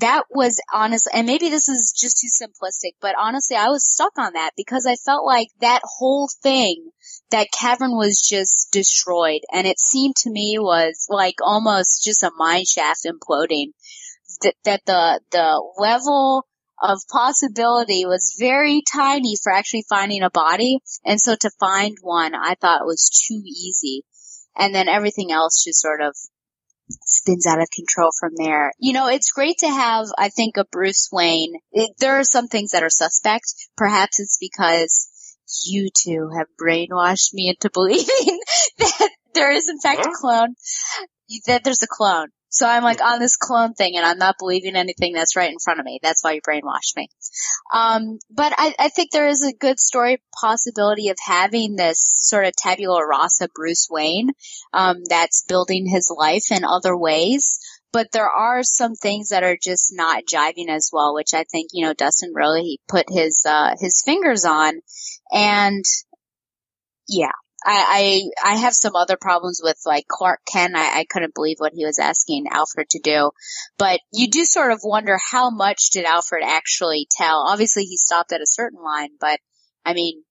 [0.00, 4.18] That was honest, and maybe this is just too simplistic, but honestly, I was stuck
[4.18, 6.90] on that because I felt like that whole thing,
[7.30, 12.32] that cavern was just destroyed, and it seemed to me was like almost just a
[12.36, 13.68] mine shaft imploding.
[14.42, 16.44] That, that the the level
[16.82, 22.34] of possibility was very tiny for actually finding a body, and so to find one,
[22.34, 24.04] I thought was too easy,
[24.56, 26.14] and then everything else just sort of
[27.04, 28.72] spins out of control from there.
[28.78, 31.54] You know, it's great to have, I think, a Bruce Wayne.
[31.72, 33.46] It, there are some things that are suspect.
[33.76, 35.08] Perhaps it's because
[35.64, 38.40] you two have brainwashed me into believing
[38.78, 40.54] that there is in fact a clone.
[41.46, 42.28] That there's a clone.
[42.54, 45.58] So I'm like on this clone thing and I'm not believing anything that's right in
[45.58, 45.98] front of me.
[46.00, 47.08] That's why you brainwashed me.
[47.72, 52.46] Um, but I, I think there is a good story possibility of having this sort
[52.46, 54.30] of tabula rasa Bruce Wayne,
[54.72, 57.58] um, that's building his life in other ways.
[57.92, 61.70] But there are some things that are just not jiving as well, which I think,
[61.72, 64.74] you know, Dustin really put his, uh, his fingers on.
[65.32, 65.84] And
[67.08, 67.32] yeah,
[67.64, 70.76] I, I, I have some other problems with like Clark Kent.
[70.76, 73.30] I, I couldn't believe what he was asking Alfred to do.
[73.78, 77.46] But you do sort of wonder how much did Alfred actually tell?
[77.48, 79.40] Obviously he stopped at a certain line, but
[79.84, 80.22] I mean,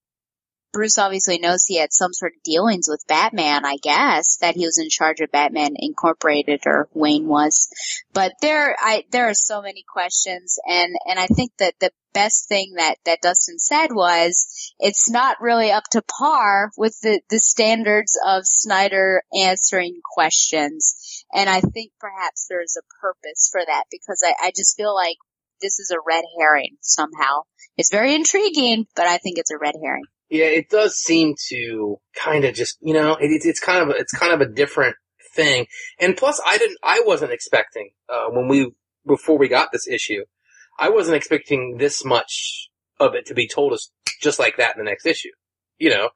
[0.74, 4.65] Bruce obviously knows he had some sort of dealings with Batman, I guess, that he
[4.65, 7.69] was in charge of Batman Incorporated or Wayne was.
[8.11, 12.47] But there, I, there are so many questions and, and I think that the best
[12.47, 17.39] thing that, that Dustin said was, it's not really up to par with the, the
[17.39, 21.24] standards of Snyder answering questions.
[21.34, 25.17] And I think perhaps there's a purpose for that because I, I just feel like
[25.61, 27.41] this is a red herring somehow.
[27.78, 30.05] It's very intriguing, but I think it's a red herring.
[30.34, 33.89] Yeah, it does seem to kind of just, you know, it, it's it's kind of
[33.89, 34.95] a, it's kind of a different
[35.36, 35.67] thing.
[35.99, 38.71] And plus, I didn't, I wasn't expecting uh, when we
[39.05, 40.23] before we got this issue,
[40.79, 42.69] I wasn't expecting this much
[42.99, 43.91] of it to be told us
[44.23, 45.29] just like that in the next issue.
[45.77, 46.09] You know,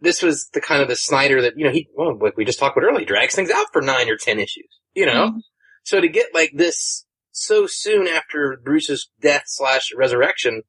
[0.00, 2.58] this was the kind of the Snyder that you know he, well, like we just
[2.58, 4.68] talked about earlier, he drags things out for nine or ten issues.
[4.94, 5.40] You know, Mhm.
[5.84, 10.62] so to get like this so soon after Bruce's death slash resurrection,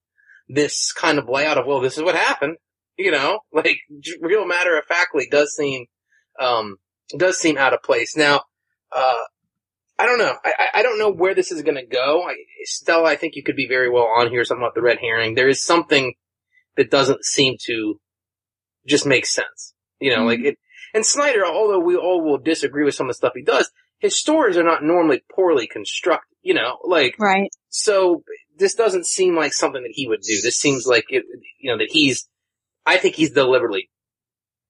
[0.47, 2.57] this kind of layout of well, this is what happened.
[2.97, 3.77] You know, like
[4.21, 5.85] real matter of factly does seem
[6.39, 6.77] um
[7.17, 8.15] does seem out of place.
[8.17, 8.41] Now,
[8.91, 9.21] uh,
[9.97, 10.33] I don't know.
[10.43, 12.23] I, I- don't know where this is going to go.
[12.27, 14.43] I, Stella, I think you could be very well on here.
[14.43, 15.35] Something about the red herring.
[15.35, 16.13] There is something
[16.77, 17.99] that doesn't seem to
[18.87, 19.73] just make sense.
[19.99, 20.57] You know, like it.
[20.93, 23.69] And Snyder, although we all will disagree with some of the stuff he does,
[23.99, 26.35] his stories are not normally poorly constructed.
[26.41, 27.49] You know, like Right.
[27.69, 28.23] so
[28.57, 30.39] this doesn't seem like something that he would do.
[30.41, 31.23] This seems like it,
[31.59, 32.27] you know, that he's,
[32.85, 33.89] I think he's deliberately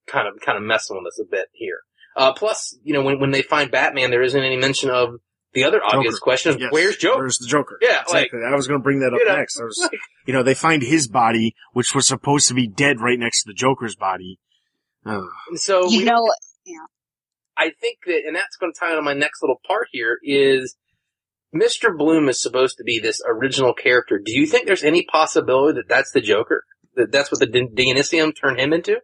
[0.06, 1.78] kind of, kind of messing with us a bit here.
[2.16, 5.16] Uh, plus, you know, when, when they find Batman, there isn't any mention of
[5.52, 6.22] the other obvious Joker.
[6.22, 6.68] question of Yes.
[6.72, 7.18] where's Joker?
[7.18, 7.78] Where's the Joker?
[7.82, 8.40] Yeah, exactly.
[8.50, 9.60] I was going to bring that up you know, next.
[9.60, 9.90] I was,
[10.26, 13.48] you know, they find his body, which was supposed to be dead right next to
[13.50, 14.38] the Joker's body.
[15.04, 15.28] Oh.
[15.54, 16.26] So You we- know,
[17.58, 20.76] I think that, and that's going to tie into my next little part here is
[21.54, 21.96] Mr.
[21.96, 24.20] Bloom is supposed to be this original character.
[24.22, 26.64] Do you think there's any possibility that that's the Joker?
[26.96, 29.00] That that's what the Di- Dionysium turned him into?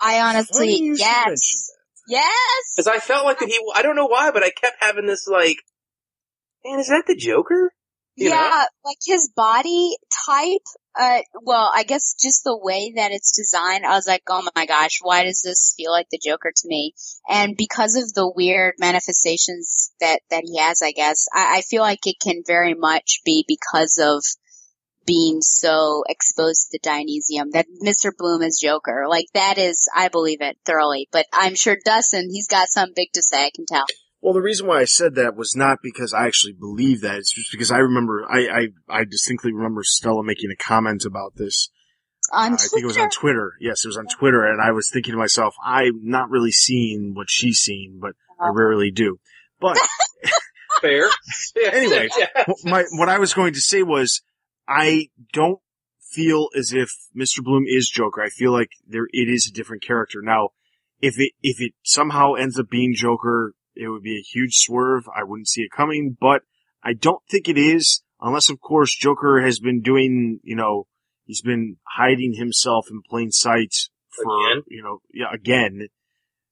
[0.00, 1.70] I honestly, you yes,
[2.08, 2.74] yes.
[2.76, 5.26] Because I felt like that he, I don't know why, but I kept having this
[5.26, 5.58] like,
[6.64, 7.72] man, is that the Joker?
[8.16, 8.36] You know?
[8.36, 10.60] yeah, like his body type,
[10.98, 14.66] uh, well, I guess just the way that it's designed, I was like, oh my
[14.66, 16.94] gosh, why does this feel like the Joker to me?
[17.28, 21.82] And because of the weird manifestations that, that he has, I guess, I, I feel
[21.82, 24.22] like it can very much be because of
[25.06, 28.10] being so exposed to the Dionysium that Mr.
[28.16, 29.06] Bloom is Joker.
[29.08, 33.12] Like that is, I believe it thoroughly, but I'm sure Dustin, he's got something big
[33.14, 33.84] to say, I can tell.
[34.22, 37.16] Well, the reason why I said that was not because I actually believe that.
[37.16, 41.36] It's just because I remember, I, I, I distinctly remember Stella making a comment about
[41.36, 41.70] this.
[42.32, 43.54] On Uh, I think it was on Twitter.
[43.60, 47.12] Yes, it was on Twitter, and I was thinking to myself, I'm not really seeing
[47.14, 48.52] what she's seeing, but I Uh-huh.
[48.54, 49.18] rarely do.
[49.58, 49.78] But
[50.82, 51.08] Fair.
[51.72, 52.08] Anyway.
[52.18, 52.44] Yeah.
[52.64, 54.20] My what I was going to say was
[54.70, 55.58] I don't
[56.00, 57.42] feel as if Mr.
[57.42, 58.22] Bloom is Joker.
[58.22, 60.20] I feel like there it is a different character.
[60.22, 60.50] Now,
[61.00, 65.04] if it if it somehow ends up being Joker, it would be a huge swerve.
[65.08, 66.42] I wouldn't see it coming, but
[66.84, 70.86] I don't think it is, unless of course Joker has been doing, you know,
[71.24, 73.74] he's been hiding himself in plain sight
[74.10, 74.62] for Again?
[74.68, 75.88] you know, yeah, again.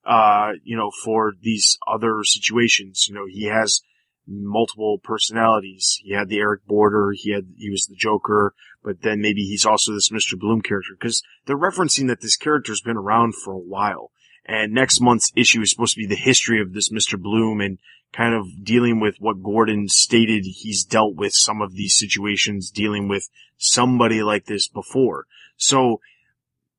[0.05, 3.83] Uh, you know, for these other situations, you know, he has
[4.29, 6.01] multiple personalities.
[6.03, 9.67] He had the Eric Border, he had, he was the Joker, but then maybe he's
[9.67, 10.39] also this Mr.
[10.39, 14.11] Bloom character, because they're referencing that this character's been around for a while.
[14.45, 17.21] And next month's issue is supposed to be the history of this Mr.
[17.21, 17.79] Bloom and
[18.13, 23.09] kind of dealing with what Gordon stated he's dealt with some of these situations, dealing
[23.09, 25.27] with somebody like this before.
[25.57, 26.01] So,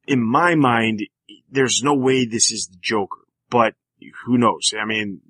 [0.07, 1.01] in my mind,
[1.51, 3.19] there's no way this is the Joker,
[3.49, 3.75] but
[4.25, 4.73] who knows?
[4.79, 5.21] I mean,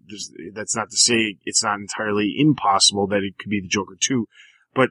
[0.53, 4.27] that's not to say it's not entirely impossible that it could be the Joker too,
[4.73, 4.89] but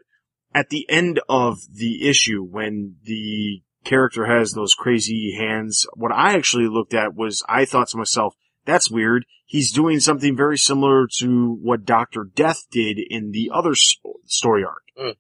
[0.55, 6.35] at the end of the issue, when the character has those crazy hands, what I
[6.35, 9.25] actually looked at was I thought to myself, that's weird.
[9.47, 12.29] He's doing something very similar to what Dr.
[12.35, 13.73] Death did in the other
[14.27, 14.83] story arc.
[14.99, 15.17] Mm.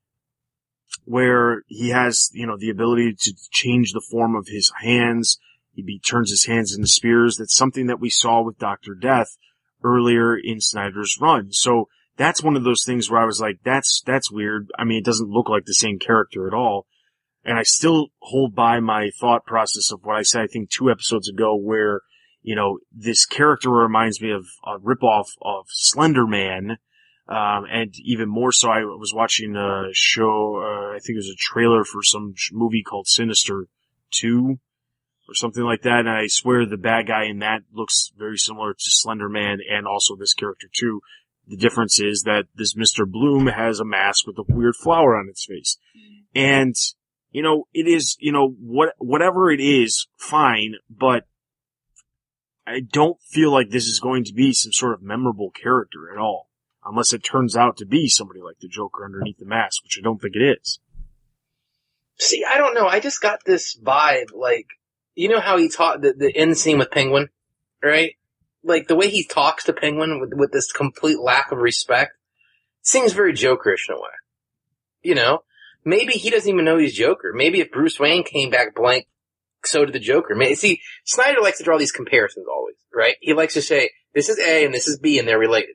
[1.05, 5.39] Where he has, you know, the ability to change the form of his hands.
[5.87, 7.37] He turns his hands into spears.
[7.37, 8.95] That's something that we saw with Dr.
[8.95, 9.37] Death
[9.83, 11.53] earlier in Snyder's run.
[11.53, 14.71] So that's one of those things where I was like, that's, that's weird.
[14.79, 16.87] I mean, it doesn't look like the same character at all.
[17.45, 20.91] And I still hold by my thought process of what I said, I think two
[20.91, 22.01] episodes ago where,
[22.43, 26.79] you know, this character reminds me of a ripoff of Slender Man.
[27.29, 31.31] Um, and even more so, I was watching a show, uh, I think it was
[31.33, 33.67] a trailer for some movie called Sinister
[34.13, 34.59] 2
[35.29, 36.01] or something like that.
[36.01, 39.87] And I swear the bad guy in that looks very similar to Slender Man and
[39.87, 41.01] also this character too.
[41.47, 43.07] The difference is that this Mr.
[43.07, 45.79] Bloom has a mask with a weird flower on its face.
[46.35, 46.75] And,
[47.31, 51.27] you know, it is, you know, what, whatever it is, fine, but
[52.67, 56.19] I don't feel like this is going to be some sort of memorable character at
[56.19, 56.51] all.
[56.85, 60.03] Unless it turns out to be somebody like the Joker underneath the mask, which I
[60.03, 60.81] don't think it is.
[62.19, 62.87] See, I don't know.
[62.87, 64.67] I just got this vibe, like,
[65.19, 67.29] you know how he taught the, the end scene with Penguin,
[67.83, 68.13] right?
[68.63, 72.13] Like the way he talks to Penguin with, with this complete lack of respect
[72.83, 74.15] seems very Jokerish in a way.
[75.03, 75.41] You know,
[75.85, 77.33] maybe he doesn't even know he's Joker.
[77.35, 79.09] Maybe if Bruce Wayne came back blank,
[79.65, 80.37] so did the Joker.
[80.37, 83.17] May- See, Snyder likes to draw these comparisons always, right?
[83.21, 85.75] He likes to say, this is A and this is B and they're related.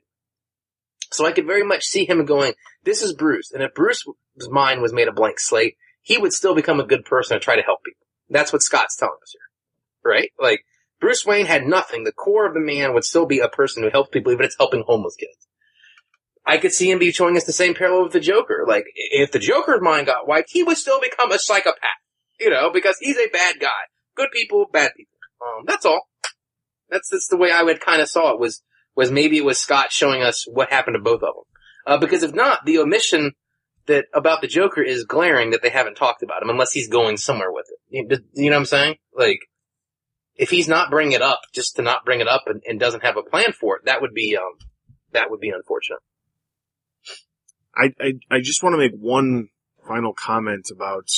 [1.12, 3.50] So I could very much see him going, this is Bruce.
[3.52, 4.14] And if Bruce's
[4.48, 7.56] mind was made a blank slate, he would still become a good person and try
[7.56, 8.03] to help people.
[8.28, 10.12] That's what Scott's telling us here.
[10.12, 10.30] Right?
[10.38, 10.60] Like,
[11.00, 12.04] Bruce Wayne had nothing.
[12.04, 14.48] The core of the man would still be a person who helps people, even if
[14.48, 15.46] it's helping homeless kids.
[16.46, 18.64] I could see him be showing us the same parallel with the Joker.
[18.66, 21.78] Like, if the Joker's mind got wiped, he would still become a psychopath.
[22.40, 23.70] You know, because he's a bad guy.
[24.16, 25.12] Good people, bad people.
[25.40, 26.08] Um, that's all.
[26.90, 28.62] That's, that's the way I would kind of saw it was,
[28.94, 31.44] was maybe it was Scott showing us what happened to both of them.
[31.86, 33.32] Uh, because if not, the omission
[33.86, 37.16] that about the Joker is glaring that they haven't talked about him unless he's going
[37.16, 38.22] somewhere with it.
[38.34, 38.96] You, know what I'm saying?
[39.16, 39.40] Like,
[40.36, 43.04] if he's not bringing it up just to not bring it up and, and doesn't
[43.04, 44.58] have a plan for it, that would be, um,
[45.12, 46.00] that would be unfortunate.
[47.76, 49.48] I, I, I just want to make one
[49.86, 51.08] final comment about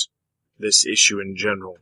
[0.58, 1.78] this issue in general.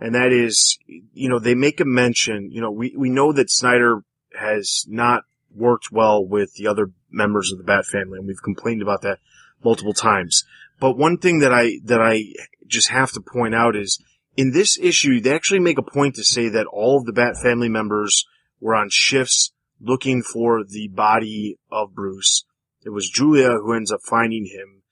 [0.00, 3.50] And that is, you know, they make a mention, you know, we, we know that
[3.50, 4.02] Snyder
[4.38, 5.24] has not
[5.54, 9.18] worked well with the other members of the Bat family, and we've complained about that
[9.64, 10.44] multiple times.
[10.78, 12.24] But one thing that I, that I
[12.66, 14.02] just have to point out is,
[14.36, 17.34] in this issue, they actually make a point to say that all of the Bat
[17.42, 18.24] family members
[18.60, 22.44] were on shifts looking for the body of Bruce.
[22.84, 24.82] It was Julia who ends up finding him.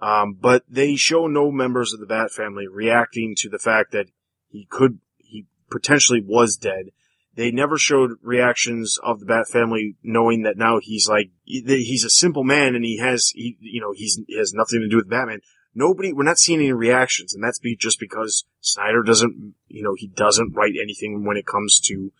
[0.00, 4.06] Um, but they show no members of the Bat family reacting to the fact that
[4.48, 6.90] he could, he potentially was dead.
[7.38, 12.10] They never showed reactions of the Bat family knowing that now he's like, he's a
[12.10, 15.08] simple man and he has, he, you know, he's, he has nothing to do with
[15.08, 15.38] Batman.
[15.72, 19.94] Nobody, we're not seeing any reactions and that's be just because Snyder doesn't, you know,
[19.96, 22.10] he doesn't write anything when it comes to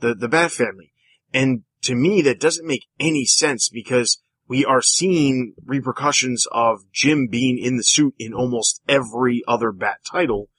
[0.00, 0.92] the, the Bat family.
[1.32, 7.28] And to me, that doesn't make any sense because we are seeing repercussions of Jim
[7.28, 10.50] being in the suit in almost every other Bat title.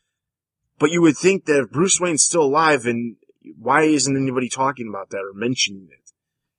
[0.80, 3.18] But you would think that if Bruce Wayne's still alive and
[3.58, 6.12] why isn't anybody talking about that or mentioning it?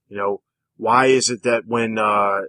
[0.08, 0.42] You know,
[0.76, 2.42] why is it that when, uh,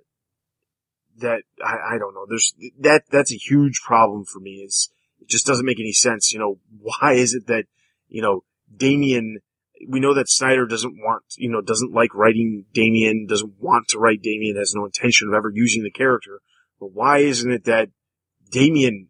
[1.18, 4.90] that, I, I don't know, there's, that, that's a huge problem for me is,
[5.22, 6.32] it just doesn't make any sense.
[6.32, 7.66] You know, why is it that,
[8.08, 8.44] you know,
[8.76, 9.40] Damian
[9.88, 14.00] we know that Snyder doesn't want, you know, doesn't like writing Damian, doesn't want to
[14.00, 16.42] write Damian, has no intention of ever using the character.
[16.80, 17.90] But why isn't it that
[18.52, 19.09] Damian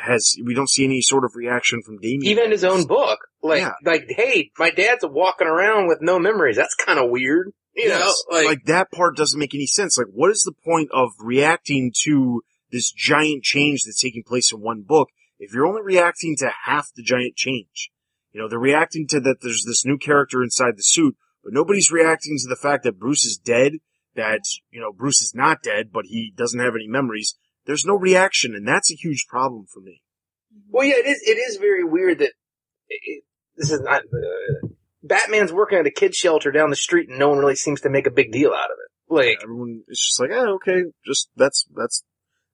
[0.00, 2.24] has, we don't see any sort of reaction from Damian?
[2.30, 3.18] Even in his own book.
[3.42, 3.72] Like, Yeah.
[3.84, 6.56] like, hey, my dad's walking around with no memories.
[6.56, 7.52] That's kind of weird.
[7.74, 8.00] You Yes.
[8.00, 9.98] know, like, like that part doesn't make any sense.
[9.98, 14.60] Like, what is the point of reacting to this giant change that's taking place in
[14.60, 17.90] one book if you're only reacting to half the giant change?
[18.32, 21.90] You know, they're reacting to that there's this new character inside the suit, but nobody's
[21.90, 23.74] reacting to the fact that Bruce is dead,
[24.14, 24.40] that,
[24.70, 27.34] you know, Bruce is not dead, but he doesn't have any memories.
[27.66, 30.02] There's no reaction, and that's a huge problem for me.
[30.70, 32.32] well, yeah, it is, it is very weird that
[32.88, 33.24] it,
[33.56, 34.68] this is not, uh,
[35.02, 37.90] Batman's working at a kid shelter down the street and no one really seems to
[37.90, 39.12] make a big deal out of it.
[39.12, 42.02] Like, Everyone, it's just like, ah, okay, just, that's, that's,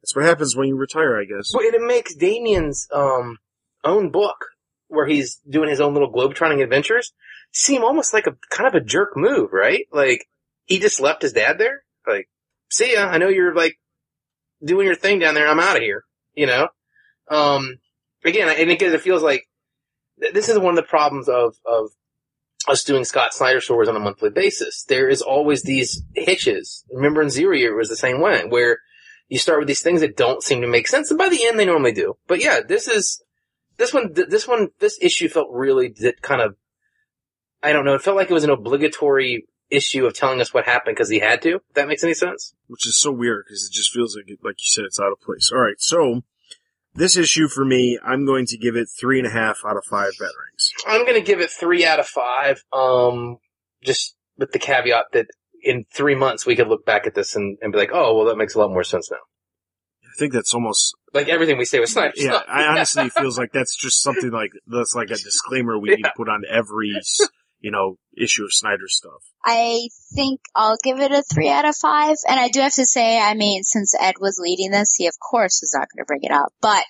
[0.03, 1.53] that's what happens when you retire, I guess.
[1.53, 3.39] But it makes Damian's um
[3.85, 4.47] own book,
[4.89, 7.13] where he's doing his own little globetrotting adventures,
[7.53, 9.87] seem almost like a kind of a jerk move, right?
[9.93, 10.27] Like
[10.65, 11.85] he just left his dad there.
[12.07, 12.29] Like,
[12.69, 13.07] see ya.
[13.07, 13.79] I know you're like
[14.65, 15.49] doing your thing down there.
[15.49, 16.05] I'm out of here.
[16.35, 16.69] You know.
[17.31, 17.77] Um.
[18.25, 19.49] Again, and because it feels like
[20.21, 21.91] th- this is one of the problems of of
[22.69, 24.85] us doing Scott Snyder stories on a monthly basis.
[24.85, 26.85] There is always these hitches.
[26.93, 28.79] Remember in Zero Year it was the same way, where
[29.29, 31.59] you start with these things that don't seem to make sense, and by the end
[31.59, 32.15] they normally do.
[32.29, 33.23] But yeah, this is
[33.79, 34.15] this one.
[34.15, 34.69] th- This one.
[34.79, 36.55] This issue felt really did kind of.
[37.63, 37.95] I don't know.
[37.95, 41.21] It felt like it was an obligatory issue of telling us what happened because he
[41.21, 41.61] had to.
[41.75, 42.55] That makes any sense.
[42.67, 45.13] which is so weird because it just feels like, it, like you said, it's out
[45.13, 45.51] of place.
[45.53, 46.23] All right, so
[46.95, 49.85] this issue for me, I'm going to give it three and a half out of
[49.85, 50.69] five batarangs.
[50.87, 52.63] I'm going to give it three out of five.
[52.73, 53.39] Um,
[53.83, 55.27] just with the caveat that
[55.63, 58.27] in three months we could look back at this and, and be like, oh, well,
[58.27, 59.19] that makes a lot more sense now.
[60.05, 62.41] I think that's almost Like everything we say was Snyder yeah.
[62.47, 66.13] I honestly feels like that's just something like that's like a disclaimer we need to
[66.17, 66.93] put on every
[67.63, 69.23] you know issue of Snyder stuff.
[69.45, 72.17] I think I'll give it a three out of five.
[72.29, 75.15] And I do have to say, I mean, since Ed was leading this, he of
[75.19, 76.53] course was not going to bring it up.
[76.61, 76.85] But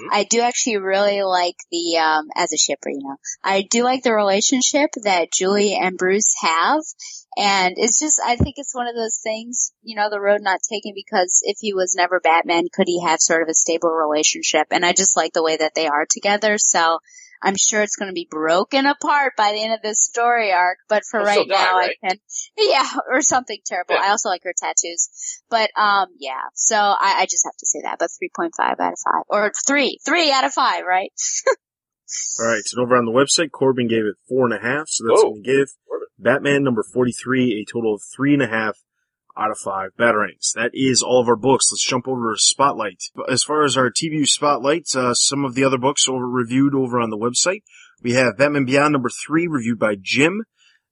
[0.00, 0.08] Mhm.
[0.10, 4.02] I do actually really like the, um, as a shipper, you know, I do like
[4.02, 6.80] the relationship that Julie and Bruce have.
[7.36, 10.60] And it's just, I think it's one of those things, you know, the road not
[10.68, 14.66] taken because if he was never Batman, could he have sort of a stable relationship?
[14.70, 16.58] And I just like the way that they are together.
[16.58, 16.98] So
[17.44, 20.78] I'm sure it's going to be broken apart by the end of this story arc,
[20.88, 21.96] but for He'll right die, now right?
[22.02, 22.18] I can,
[22.58, 23.94] yeah, or something terrible.
[23.94, 24.00] Yeah.
[24.04, 26.40] I also like her tattoos, but um, yeah.
[26.54, 29.98] So I, I just have to say that, but 3.5 out of five, or three,
[30.06, 31.12] three out of five, right?
[32.40, 35.04] All right, and over on the website, Corbin gave it four and a half, so
[35.06, 35.30] that's Whoa.
[35.30, 35.68] going to give
[36.18, 38.78] Batman number 43 a total of three and a half
[39.36, 40.52] out of five batarangs.
[40.54, 41.70] That is all of our books.
[41.70, 43.04] Let's jump over to Spotlight.
[43.28, 47.00] As far as our TVU Spotlight, uh, some of the other books over reviewed over
[47.00, 47.62] on the website.
[48.02, 50.44] We have Batman Beyond number three reviewed by Jim.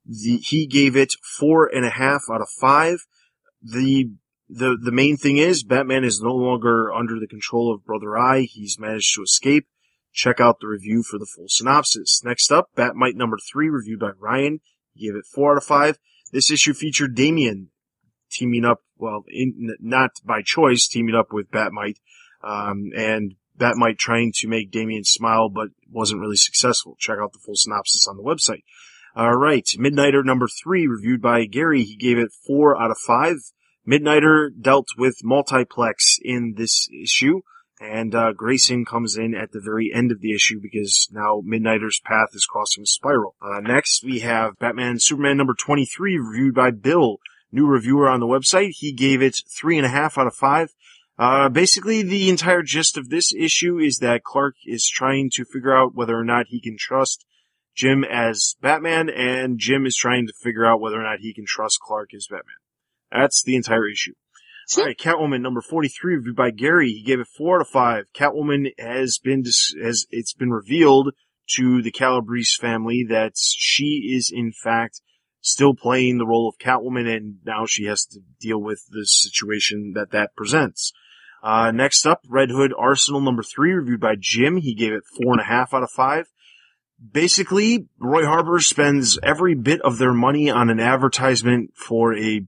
[0.04, 2.98] The, he gave it four and a half out of five.
[3.62, 4.10] The
[4.48, 8.42] the the main thing is Batman is no longer under the control of Brother Eye.
[8.50, 9.66] He's managed to escape.
[10.12, 12.22] Check out the review for the full synopsis.
[12.24, 14.60] Next up, Batmite number three, reviewed by Ryan.
[14.92, 15.98] He gave it four out of five.
[16.32, 17.70] This issue featured Damian
[18.32, 21.98] teaming up, well, in, not by choice, teaming up with Batmite,
[22.42, 26.96] um, and Batmite trying to make Damian smile, but wasn't really successful.
[26.98, 28.62] Check out the full synopsis on the website.
[29.14, 31.82] All right, Midnighter number three, reviewed by Gary.
[31.82, 33.36] He gave it four out of five.
[33.86, 37.40] Midnighter dealt with multiplex in this issue,
[37.80, 42.00] and uh, Grayson comes in at the very end of the issue because now Midnighter's
[42.04, 43.32] path is crossing a Spyral.
[43.42, 47.18] Uh, next, we have Batman Superman number 23, reviewed by Bill,
[47.52, 48.70] new reviewer on the website.
[48.74, 50.74] He gave it three and a half out of five.
[51.18, 55.76] Uh, basically, the entire gist of this issue is that Clark is trying to figure
[55.76, 57.24] out whether or not he can trust
[57.74, 61.44] Jim as Batman, and Jim is trying to figure out whether or not he can
[61.46, 62.56] trust Clark as Batman.
[63.10, 64.14] That's the entire issue.
[64.78, 66.92] All right, Catwoman number 43 reviewed by Gary.
[66.92, 68.04] He gave it 4 out of 5.
[68.14, 71.12] Catwoman has been, dis- has, it's been revealed
[71.56, 75.02] to the Calabrese family that she is in fact
[75.42, 79.92] still playing the role of Catwoman and now she has to deal with the situation
[79.94, 80.92] that that presents.
[81.42, 84.56] Uh, next up, Red Hood Arsenal number 3 reviewed by Jim.
[84.56, 86.26] He gave it 4.5 out of 5
[87.10, 92.46] basically, Roy Harper spends every bit of their money on an advertisement for a,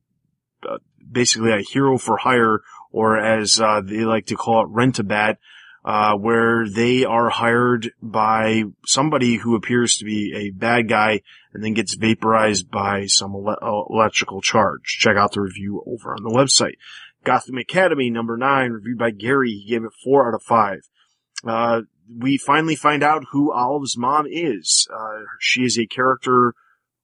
[0.68, 0.78] uh,
[1.10, 2.60] basically a hero for hire,
[2.92, 5.38] or as uh, they like to call it, rent a bat,
[5.84, 11.20] uh, where they are hired by somebody who appears to be a bad guy
[11.52, 14.84] and then gets vaporized by some ele- electrical charge.
[14.84, 16.76] Check out the review over on the website.
[17.22, 19.50] Gotham Academy number nine, reviewed by Gary.
[19.50, 20.80] He gave it four out of five.
[21.46, 21.82] Uh,
[22.18, 24.88] we finally find out who Olive's mom is.
[24.92, 26.54] Uh, she is a character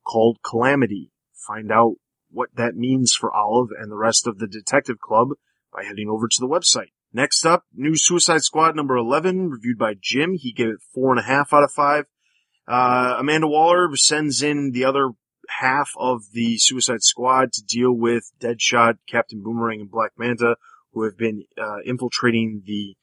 [0.06, 1.12] called Calamity.
[1.46, 1.94] Find out
[2.30, 5.28] what that means for Olive and the rest of the detective club
[5.72, 6.92] by heading over to the website.
[7.12, 10.34] Next up, new Suicide Squad number 11, reviewed by Jim.
[10.34, 12.04] He gave it four and a half out of five.
[12.68, 15.10] Uh, Amanda Waller sends in the other
[15.48, 20.56] half of the Suicide Squad to deal with Deadshot, Captain Boomerang, and Black Manta,
[20.92, 22.96] who have been uh, infiltrating the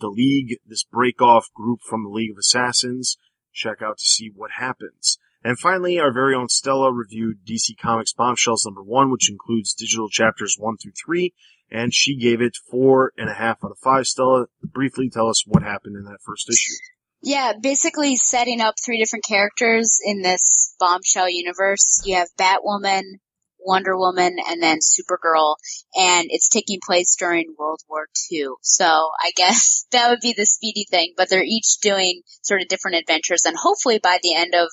[0.00, 3.16] the League, this break-off group from the League of Assassins.
[3.52, 5.18] Check out to see what happens.
[5.44, 10.08] And finally, our very own Stella reviewed DC Comics Bombshells number one, which includes digital
[10.08, 11.32] chapters one through three,
[11.74, 14.06] and she gave it four and a half out of five.
[14.06, 16.72] Stella, briefly tell us what happened in that first issue.
[17.20, 22.00] Yeah, basically setting up three different characters in this bombshell universe.
[22.04, 23.02] You have Batwoman,
[23.58, 25.56] Wonder Woman, and then Supergirl,
[25.96, 28.50] and it's taking place during World War II.
[28.60, 32.68] So I guess that would be the speedy thing, but they're each doing sort of
[32.68, 34.68] different adventures, and hopefully by the end of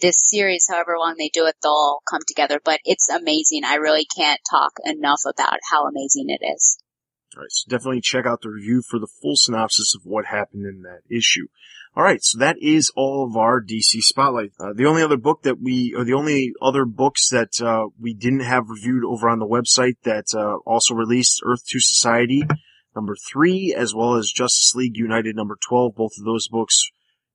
[0.00, 2.60] this series, however long they do it, they'll all come together.
[2.64, 3.62] But it's amazing.
[3.64, 6.78] I really can't talk enough about how amazing it is.
[7.36, 10.64] All right, so definitely check out the review for the full synopsis of what happened
[10.66, 11.46] in that issue.
[11.94, 14.52] All right, so that is all of our DC Spotlight.
[14.60, 18.14] Uh, the only other book that we, or the only other books that uh, we
[18.14, 22.44] didn't have reviewed over on the website that uh, also released Earth 2 Society
[22.94, 25.94] number three, as well as Justice League United number 12.
[25.94, 26.90] Both of those books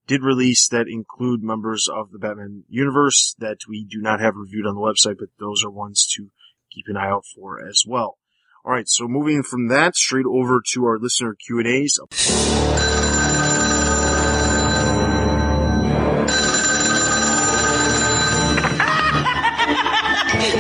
[0.08, 4.66] did release that include members of the Batman universe that we do not have reviewed
[4.66, 6.30] on the website, but those are ones to
[6.72, 8.18] keep an eye out for as well.
[8.66, 12.00] All right, so moving from that straight over to our listener Q and A's.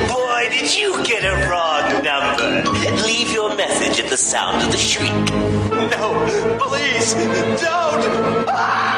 [0.10, 2.70] Boy, did you get a wrong number.
[3.06, 5.11] Leave your message at the sound of the shriek.
[5.11, 8.49] No, please, don't.
[8.49, 8.93] Ah!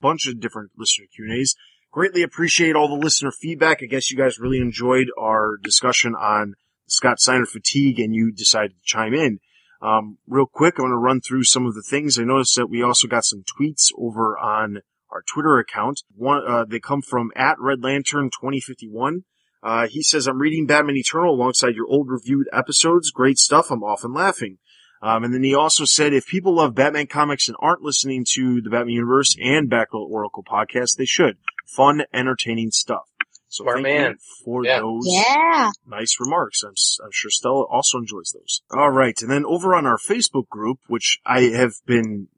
[0.00, 1.54] Bunch of different listener Q and A's.
[1.90, 3.82] Greatly appreciate all the listener feedback.
[3.82, 6.54] I guess you guys really enjoyed our discussion on
[6.86, 9.40] Scott Snyder fatigue, and you decided to chime in.
[9.80, 12.18] Um, real quick, I want to run through some of the things.
[12.18, 16.02] I noticed that we also got some tweets over on our Twitter account.
[16.14, 19.24] One, uh, they come from at Red Lantern 2051.
[19.62, 23.10] Uh, he says, I'm reading Batman Eternal alongside your old reviewed episodes.
[23.10, 23.70] Great stuff.
[23.70, 24.58] I'm often laughing.
[25.02, 28.60] Um, and then he also said, if people love Batman comics and aren't listening to
[28.62, 31.36] the Batman Universe and Batgirl Oracle podcast, they should.
[31.76, 33.02] Fun, entertaining stuff.
[33.50, 34.10] So Smart thank man.
[34.10, 34.80] you for Yeah.
[34.80, 35.70] those Yeah.
[35.86, 36.62] nice remarks.
[36.62, 38.60] I'm, s- I'm sure Stella also enjoys those.
[38.76, 42.28] All right, and then over on our Facebook group, which I have been,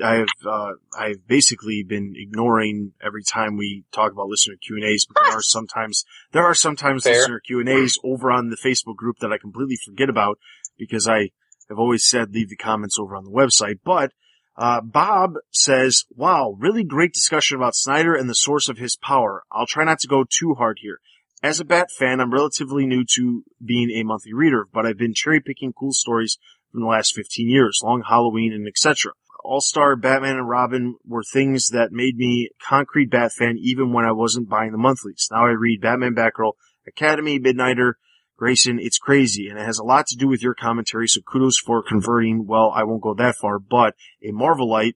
[0.00, 4.84] I have, uh, I've basically been ignoring every time we talk about listener Q and
[4.84, 5.06] A's.
[5.12, 7.14] But there are sometimes there are sometimes Fair.
[7.14, 10.38] listener Q and A's over on the Facebook group that I completely forget about
[10.78, 11.30] because I
[11.70, 13.78] have always said leave the comments over on the website.
[13.82, 14.12] But
[14.56, 19.44] uh, Bob says, wow, really great discussion about Snyder and the source of his power.
[19.50, 20.98] I'll try not to go too hard here.
[21.42, 25.14] As a Bat fan, I'm relatively new to being a monthly reader, but I've been
[25.14, 26.36] cherry picking cool stories
[26.70, 29.12] from the last 15 years, Long Halloween and etc.
[29.42, 34.12] All-Star Batman and Robin were things that made me concrete Bat fan even when I
[34.12, 35.28] wasn't buying the monthlies.
[35.30, 36.52] Now I read Batman Batgirl,
[36.86, 37.94] Academy, Midnighter,
[38.40, 41.58] Grayson, it's crazy, and it has a lot to do with your commentary, so kudos
[41.58, 44.94] for converting, well, I won't go that far, but a Marvelite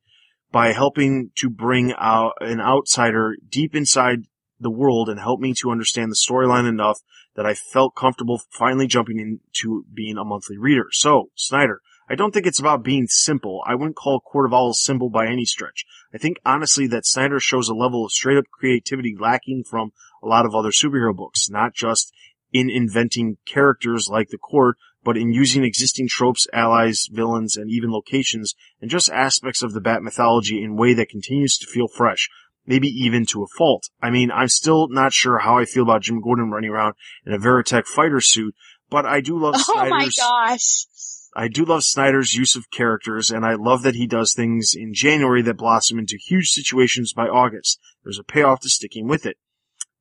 [0.50, 4.20] by helping to bring out an outsider deep inside
[4.58, 7.00] the world and help me to understand the storyline enough
[7.36, 10.86] that I felt comfortable finally jumping into being a monthly reader.
[10.92, 13.62] So, Snyder, I don't think it's about being simple.
[13.66, 15.84] I wouldn't call Court of Owls simple by any stretch.
[16.14, 19.92] I think honestly that Snyder shows a level of straight up creativity lacking from
[20.22, 22.10] a lot of other superhero books, not just
[22.54, 27.90] in inventing characters like the Court, but in using existing tropes, allies, villains, and even
[27.90, 31.88] locations, and just aspects of the Bat mythology in a way that continues to feel
[31.88, 32.30] fresh.
[32.64, 33.90] Maybe even to a fault.
[34.00, 36.94] I mean, I'm still not sure how I feel about Jim Gordon running around
[37.26, 38.54] in a Veritech fighter suit,
[38.88, 40.86] but I do love Oh my gosh.
[41.36, 44.94] I do love Snyder's use of characters, and I love that he does things in
[44.94, 47.80] January that blossom into huge situations by August.
[48.04, 49.36] There's a payoff to sticking with it.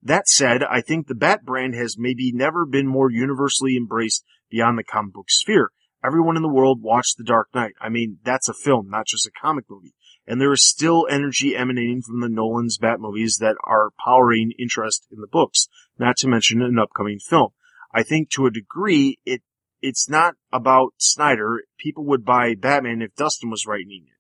[0.06, 4.78] That said, I think the Bat brand has maybe never been more universally embraced beyond
[4.78, 5.72] the comic book sphere.
[6.06, 7.74] Everyone in the world watched The Dark Knight.
[7.80, 9.94] I mean, that's a film, not just a comic movie.
[10.28, 15.08] And there is still energy emanating from the Nolan's Bat movies that are powering interest
[15.10, 17.52] in the books, not to mention an upcoming film.
[17.94, 19.42] I think to a degree, it
[19.82, 21.64] it's not about Snyder.
[21.78, 24.18] People would buy Batman if Dustin was writing it.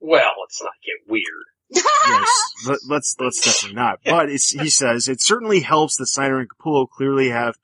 [0.00, 1.24] Well, let's not get weird.
[1.70, 2.28] Yes,
[2.66, 4.00] let, let's let's definitely not.
[4.04, 7.56] But it's, he says it certainly helps that Snyder and Capullo clearly have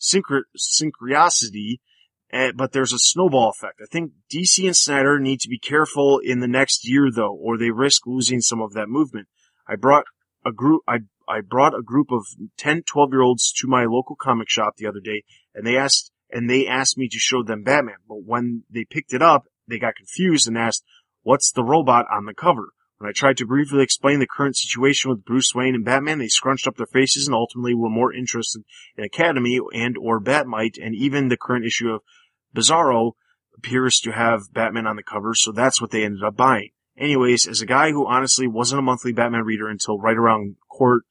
[0.00, 1.80] synchro- synchronicity,
[2.32, 3.80] eh, but there's a snowball effect.
[3.82, 7.56] I think DC and Snyder need to be careful in the next year though, or
[7.56, 9.28] they risk losing some of that movement.
[9.66, 10.04] I brought
[10.44, 12.24] a group, I, I brought a group of
[12.56, 16.12] 10, 12 year olds to my local comic shop the other day and they asked,
[16.30, 17.96] and they asked me to show them Batman.
[18.08, 20.84] But when they picked it up, they got confused and asked,
[21.22, 22.68] what's the robot on the cover?
[22.98, 26.26] When I tried to briefly explain the current situation with Bruce Wayne and Batman, they
[26.26, 28.64] scrunched up their faces and ultimately were more interested
[28.96, 32.02] in Academy and or Batmite and even the current issue of
[32.54, 33.12] Bizarro
[33.56, 36.70] appears to have Batman on the cover, so that's what they ended up buying.
[36.96, 41.04] Anyways, as a guy who honestly wasn't a monthly Batman reader until right around court,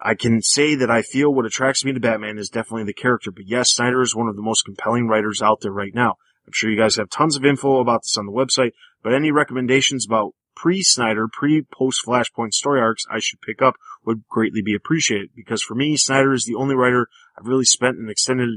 [0.00, 3.30] I can say that I feel what attracts me to Batman is definitely the character,
[3.30, 6.16] but yes, Snyder is one of the most compelling writers out there right now.
[6.46, 8.72] I'm sure you guys have tons of info about this on the website,
[9.02, 14.62] but any recommendations about pre-Snyder, pre-post Flashpoint story arcs I should pick up would greatly
[14.62, 17.08] be appreciated because for me, Snyder is the only writer
[17.38, 18.48] I've really spent an extended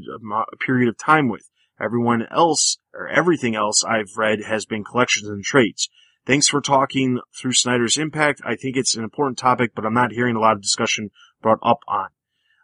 [0.59, 1.49] period of time with.
[1.81, 5.89] Everyone else, or everything else I've read has been collections and trades.
[6.25, 8.41] Thanks for talking through Snyder's impact.
[8.45, 11.09] I think it's an important topic, but I'm not hearing a lot of discussion
[11.41, 12.07] brought up on.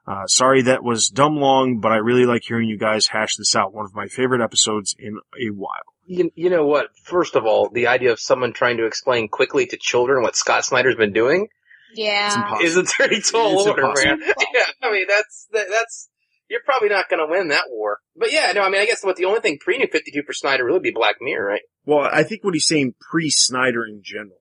[0.08, 3.56] Uh, sorry that was dumb long, but I really like hearing you guys hash this
[3.56, 3.74] out.
[3.74, 5.94] One of my favorite episodes in a while.
[6.12, 6.88] You, you know what?
[7.04, 10.66] First of all, the idea of someone trying to explain quickly to children what Scott
[10.66, 11.48] Snyder's been doing
[11.94, 12.58] Yeah.
[12.62, 14.18] is a pretty tall It's order, impossible.
[14.18, 14.34] man.
[14.54, 16.10] Yeah, I mean that's that, that's
[16.50, 18.00] you're probably not going to win that war.
[18.16, 20.24] But yeah, no, I mean I guess what the only thing pre New Fifty Two
[20.26, 21.62] for Snyder really would be Black Mirror, right?
[21.86, 24.38] Well, I think what he's saying pre-Snyder in general.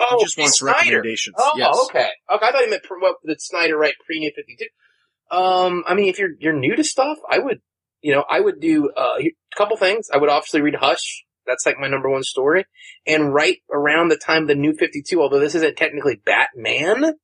[0.00, 0.78] Oh, he just wants Snyder.
[0.78, 1.36] recommendations.
[1.38, 1.76] Oh, yes.
[1.90, 2.08] okay.
[2.34, 5.36] Okay, I thought he meant pre- what did Snyder write pre New Fifty Two.
[5.36, 7.60] Um, I mean, if you're you're new to stuff, I would,
[8.02, 10.08] you know, I would do uh, a couple things.
[10.12, 11.24] I would obviously read Hush.
[11.46, 12.66] That's like my number one story,
[13.06, 17.14] and right around the time of the New Fifty Two, although this isn't technically Batman,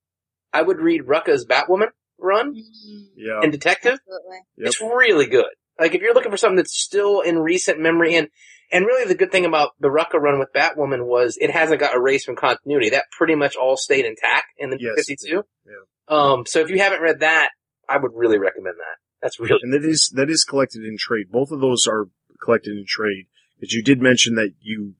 [0.53, 1.89] I would read Rucka's Batwoman
[2.19, 3.41] run Mm, Yeah.
[3.43, 3.93] and Detective.
[3.93, 4.39] absolutely.
[4.57, 4.67] Yep.
[4.67, 5.47] It's really good.
[5.79, 8.29] Like if you're looking for something that's still in recent memory and
[8.73, 11.95] and really the good thing about the Rucka run with Batwoman was it hasn't got
[11.95, 12.91] erased from continuity.
[12.91, 15.43] That pretty much all stayed intact in the Yes, 52.
[15.65, 15.73] yeah.
[16.09, 17.51] Um, so if you haven't read that,
[17.89, 18.97] I would really recommend that.
[19.23, 21.31] That's really and that is that is collected in trade.
[21.31, 22.09] Both of those are
[22.43, 23.27] collected in trade.
[23.61, 24.95] But you did mention that you,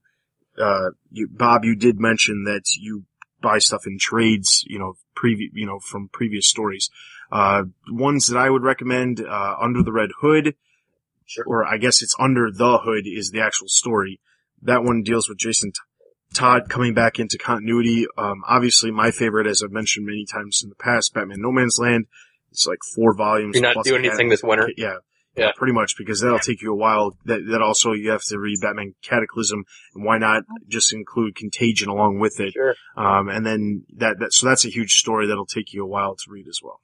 [0.61, 3.05] uh, you, Bob, you did mention that you
[3.41, 6.89] buy stuff in trades, you know, previ- you know, from previous stories.
[7.31, 10.55] Uh, ones that I would recommend, uh, Under the Red Hood,
[11.25, 11.45] Sure.
[11.47, 14.19] or I guess it's Under the Hood is the actual story.
[14.61, 15.79] That one deals with Jason T-
[16.33, 18.07] Todd coming back into continuity.
[18.17, 21.77] Um, obviously my favorite, as I've mentioned many times in the past, Batman No Man's
[21.79, 22.07] Land.
[22.51, 23.55] It's like four volumes.
[23.55, 24.69] You're not doing anything this winter?
[24.77, 24.95] Yeah.
[25.35, 25.51] Yeah.
[25.55, 27.15] Pretty much because that'll take you a while.
[27.25, 29.63] That, that also you have to read Batman Cataclysm
[29.95, 32.53] and why not just include Contagion along with it.
[32.53, 32.75] sure.
[32.97, 36.15] Um, and then that, that, so that's a huge story that'll take you a while
[36.15, 36.81] to read as well.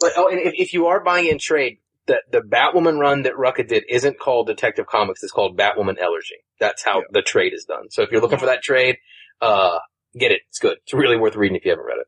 [0.00, 3.34] But oh, and if, if you are buying in trade, the the Batwoman run that
[3.34, 5.22] Rucka did isn't called Detective Comics.
[5.22, 6.36] It's called Batwoman Elegy.
[6.58, 7.04] That's how Yeah.
[7.12, 7.90] the trade is done.
[7.90, 8.96] So if you're looking for that trade,
[9.40, 9.78] uh,
[10.18, 10.40] get it.
[10.48, 10.78] It's good.
[10.82, 12.06] It's really worth reading if you haven't read it.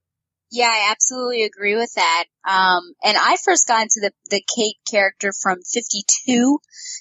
[0.51, 2.25] Yeah, I absolutely agree with that.
[2.49, 6.59] Um, and I first got into the, the Kate character from 52,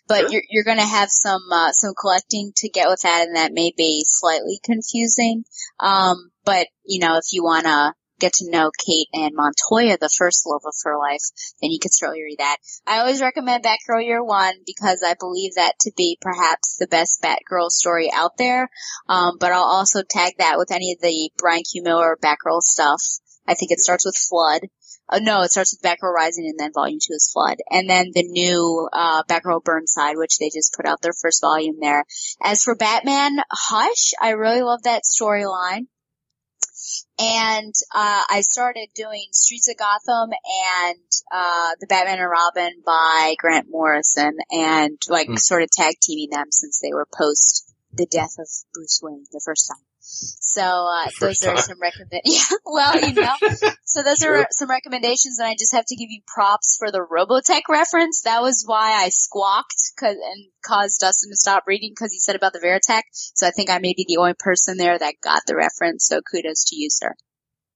[0.07, 0.30] but Sure.
[0.31, 3.72] you're, you're gonna have some, uh, some collecting to get with that and that may
[3.77, 5.45] be slightly confusing.
[5.80, 10.45] Um, but, you know, if you wanna get to know Kate and Montoya, the first
[10.47, 11.22] love of her life,
[11.61, 12.57] then you can certainly read that.
[12.88, 17.22] I always recommend Batgirl Year One because I believe that to be perhaps the best
[17.22, 18.69] Batgirl story out there.
[19.07, 21.84] Um, but I'll also tag that with any of the Brian Q.
[21.84, 23.01] Miller Batgirl stuff.
[23.47, 24.67] I think it starts with Flood.
[25.11, 27.57] Oh no, it starts with Batgirl Rising and then volume two is Flood.
[27.69, 31.76] And then the new, uh, Batgirl Burnside, which they just put out their first volume
[31.80, 32.05] there.
[32.41, 35.88] As for Batman Hush, I really love that storyline.
[37.17, 40.99] And uh, I started doing Streets of Gotham and
[41.31, 45.35] uh, the Batman and Robin by Grant Morrison, and like Hmm.
[45.38, 49.41] sort of tag teaming them since they were post the death of Bruce Wayne the
[49.43, 49.84] first time.
[50.07, 52.22] So uh, those first are some recommend.
[52.26, 53.34] Yeah, well, you know.
[53.88, 54.41] So those True.
[54.41, 58.22] are some recommendations, and I just have to give you props for the Robotech reference.
[58.23, 62.36] That was why I squawked 'cause- and caused Dustin to stop reading because he said
[62.36, 63.03] about the Veritech.
[63.14, 66.06] So I think I may be the only person there that got the reference.
[66.07, 67.14] So kudos to you, sir.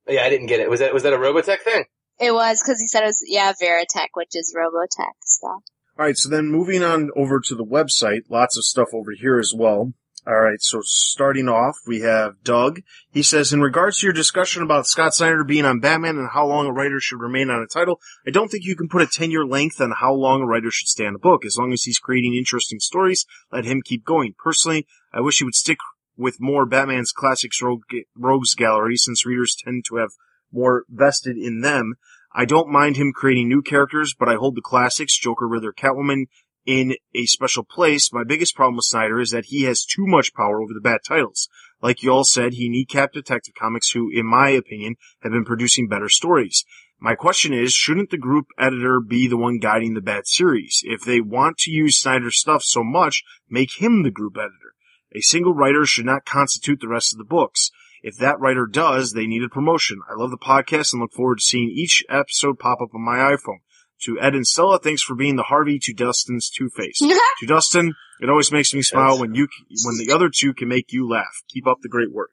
[0.07, 0.69] Yeah, I didn't get it.
[0.69, 1.85] Was that was that a Robotech thing?
[2.19, 5.61] It was because he said it was yeah Veritech, which is Robotech stuff.
[5.97, 9.39] All right, so then moving on over to the website, lots of stuff over here
[9.39, 9.93] as well.
[10.27, 12.81] All right, so starting off, we have Doug.
[13.09, 16.45] He says, in regards to your discussion about Scott Snyder being on Batman and how
[16.45, 19.07] long a writer should remain on a title, I don't think you can put a
[19.07, 21.45] 10 year length on how long a writer should stay on a book.
[21.45, 24.33] As long as he's creating interesting stories, let him keep going.
[24.37, 25.77] Personally, I wish he would stick
[26.17, 27.83] with more Batman's classics rogue,
[28.15, 30.11] rogues gallery since readers tend to have
[30.51, 31.95] more vested in them.
[32.33, 36.25] I don't mind him creating new characters, but I hold the classics, Joker, Riddler, Catwoman,
[36.65, 38.11] in a special place.
[38.13, 41.01] My biggest problem with Snyder is that he has too much power over the Bat
[41.07, 41.49] titles.
[41.81, 45.87] Like you all said, he kneecapped Detective Comics, who, in my opinion, have been producing
[45.87, 46.65] better stories.
[46.99, 50.81] My question is, shouldn't the group editor be the one guiding the Bat series?
[50.83, 54.75] If they want to use Snyder's stuff so much, make him the group editor.
[55.15, 57.71] A single writer should not constitute the rest of the books.
[58.03, 60.01] If that writer does, they need a promotion.
[60.09, 63.17] I love the podcast and look forward to seeing each episode pop up on my
[63.17, 63.59] iPhone.
[64.03, 66.97] To Ed and Stella, thanks for being the Harvey to Dustin's Two Face.
[66.99, 69.19] to Dustin, it always makes me smile Yes.
[69.19, 69.47] when you
[69.83, 71.43] when the other two can make you laugh.
[71.49, 72.31] Keep up the great work.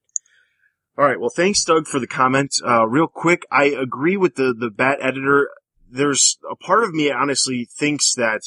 [0.98, 2.52] All right, well, thanks, Doug, for the comment.
[2.66, 5.50] Uh, real quick, I agree with the the Bat editor.
[5.90, 8.42] There's a part of me honestly thinks that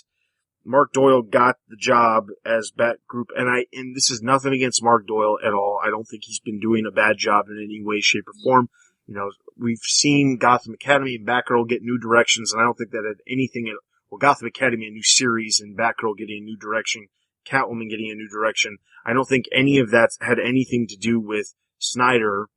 [0.66, 4.84] Mark Doyle got the job as Bat Group, and I and this is nothing against
[4.84, 5.80] Mark Doyle at all.
[5.84, 8.70] I don't think he's been doing a bad job in any way, shape, or form.
[9.10, 12.92] You know, we've seen Gotham Academy and Batgirl get new directions, and I don't think
[12.92, 13.68] that had anything.
[13.68, 13.82] At,
[14.12, 17.08] well, Gotham Academy a new series, and Batgirl getting a new direction,
[17.44, 18.78] Catwoman getting a new direction.
[19.04, 22.50] I don't think any of that had anything to do with Snyder,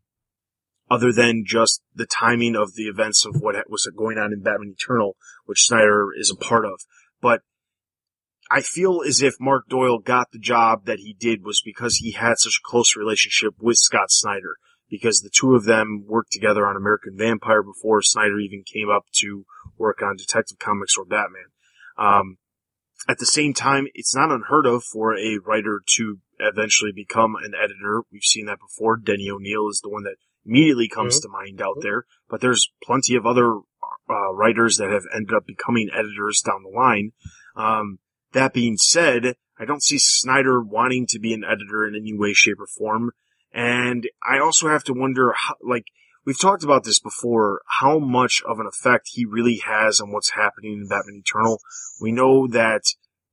[0.90, 4.74] other than just the timing of the events of what was going on in Batman
[4.78, 5.16] Eternal,
[5.46, 6.82] which Snyder is a part of.
[7.22, 7.40] But
[8.50, 12.12] I feel as if Mark Doyle got the job that he did was because he
[12.12, 14.58] had such a close relationship with Scott Snyder.
[14.92, 19.06] Because the two of them worked together on American Vampire before Snyder even came up
[19.14, 19.46] to
[19.78, 21.46] work on Detective Comics or Batman.
[21.96, 22.36] Um,
[23.08, 27.54] at the same time, it's not unheard of for a writer to eventually become an
[27.58, 28.02] editor.
[28.12, 28.98] We've seen that before.
[28.98, 33.14] Denny O'Neil is the one that immediately comes to mind out there, but there's plenty
[33.14, 33.60] of other
[34.10, 37.12] uh, writers that have ended up becoming editors down the line.
[37.56, 37.98] Um,
[38.32, 42.32] that being said, I don't see Snyder wanting to be an editor in any way,
[42.34, 43.12] shape, or form.
[43.52, 45.84] And I also have to wonder, how, like,
[46.24, 50.30] we've talked about this before, how much of an effect he really has on what's
[50.30, 51.60] happening in Batman Eternal.
[52.00, 52.82] We know that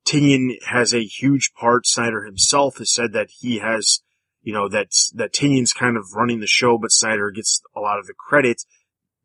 [0.05, 1.85] Tynion has a huge part.
[1.85, 4.01] Snyder himself has said that he has,
[4.41, 7.99] you know, that, that Tynion's kind of running the show, but Snyder gets a lot
[7.99, 8.63] of the credit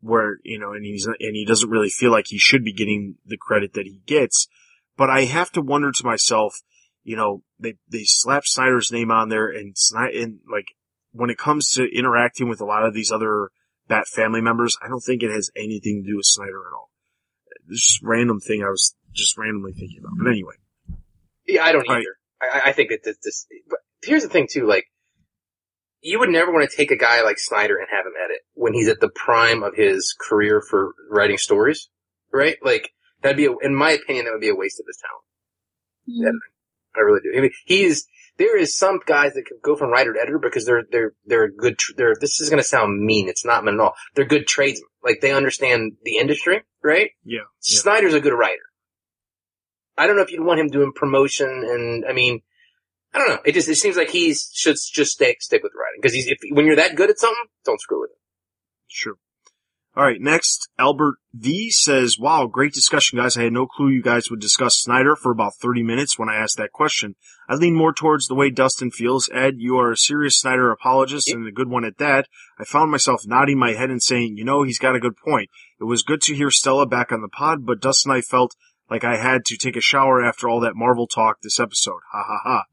[0.01, 3.15] where, you know, and he's, and he doesn't really feel like he should be getting
[3.25, 4.47] the credit that he gets.
[4.95, 6.61] But I have to wonder to myself,
[7.03, 10.67] you know, they, they slap Snyder's name on there and Snyder, and like,
[11.15, 13.49] when it comes to interacting with a lot of these other
[13.87, 16.89] Bat family members, I don't think it has anything to do with Snyder at all.
[17.67, 20.13] This just random thing I was just randomly thinking about.
[20.17, 20.55] But anyway.
[21.47, 21.99] Yeah, I don't Right.
[22.01, 22.15] either.
[22.41, 24.85] I, I think that this, this, but here's the thing too, like,
[26.01, 28.73] you would never want to take a guy like Snyder and have him edit when
[28.73, 31.89] he's at the prime of his career for writing stories,
[32.33, 32.57] right?
[32.63, 32.89] Like,
[33.21, 36.27] that'd be, a, in my opinion, that would be a waste of his talent.
[36.27, 36.39] Mhm.
[36.95, 37.37] I really do.
[37.37, 40.65] I mean, he's, there is some guys that can go from writer to editor because
[40.65, 43.29] they're, they're, they're good, tr- they're, this is going to sound mean.
[43.29, 43.93] It's not mean at all.
[44.13, 44.89] They're good tradesmen.
[45.03, 47.11] Like, they understand the industry, right?
[47.23, 47.39] Yeah.
[47.39, 47.43] yeah.
[47.59, 48.63] Snyder's a good writer.
[49.97, 52.41] I don't know if you'd want him doing promotion and, I mean,
[53.13, 53.39] I don't know.
[53.45, 56.01] It just, it seems like he should just stick, stick with writing.
[56.01, 58.17] Cause he's, if, when you're that good at something, don't screw with it.
[58.87, 59.15] Sure.
[59.97, 60.19] All right.
[60.19, 63.37] Next, Albert V says, wow, great discussion, guys.
[63.37, 66.35] I had no clue you guys would discuss Snyder for about 30 minutes when I
[66.35, 67.15] asked that question.
[67.47, 69.29] I lean more towards the way Dustin feels.
[69.33, 72.27] Ed, you are a serious Snyder apologist and a good one at that.
[72.59, 75.49] I found myself nodding my head and saying, you know, he's got a good point.
[75.79, 78.55] It was good to hear Stella back on the pod, but Dustin and I felt
[78.89, 82.01] like I had to take a shower after all that Marvel talk this episode.
[82.11, 82.63] Ha ha ha.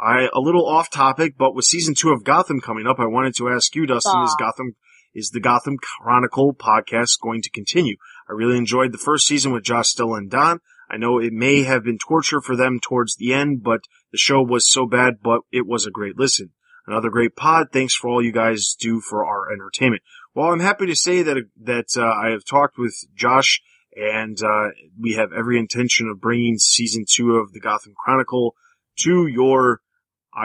[0.00, 3.34] I, a little off topic, but with season two of Gotham coming up, I wanted
[3.36, 4.76] to ask you, Dustin, is Gotham,
[5.14, 7.96] is the Gotham Chronicle podcast going to continue?
[8.28, 10.60] I really enjoyed the first season with Josh, Stella, and Don.
[10.88, 13.82] I know it may have been torture for them towards the end, but
[14.12, 16.50] the show was so bad, but it was a great listen.
[16.86, 17.68] Another great pod.
[17.72, 20.02] Thanks for all you guys do for our entertainment.
[20.34, 23.60] Well, I'm happy to say that that uh, I have talked with Josh,
[23.94, 28.54] and uh, we have every intention of bringing season two of the Gotham Chronicle
[29.00, 29.80] to your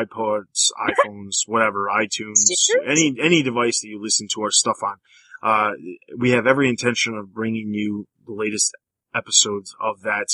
[0.04, 2.46] iPods, iPhones, whatever, iTunes,
[2.86, 4.98] any any device that you listen to our stuff on.
[5.44, 5.72] Uh,
[6.18, 8.76] we have every intention of bringing you the latest
[9.14, 10.28] episodes of that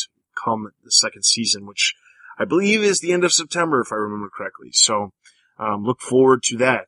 [0.44, 1.94] come the second season, which
[2.40, 4.70] I believe is the end of September, if I remember correctly.
[4.72, 5.12] So,
[5.60, 6.88] um, look forward to that.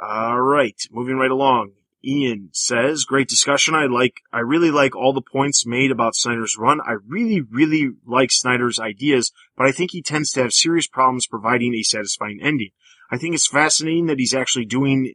[0.00, 1.72] All right, moving right along.
[2.04, 3.74] Ian says, great discussion.
[3.74, 6.80] I like, I really like all the points made about Snyder's run.
[6.80, 11.26] I really, really like Snyder's ideas, but I think he tends to have serious problems
[11.26, 12.70] providing a satisfying ending.
[13.10, 15.12] I think it's fascinating that he's actually doing,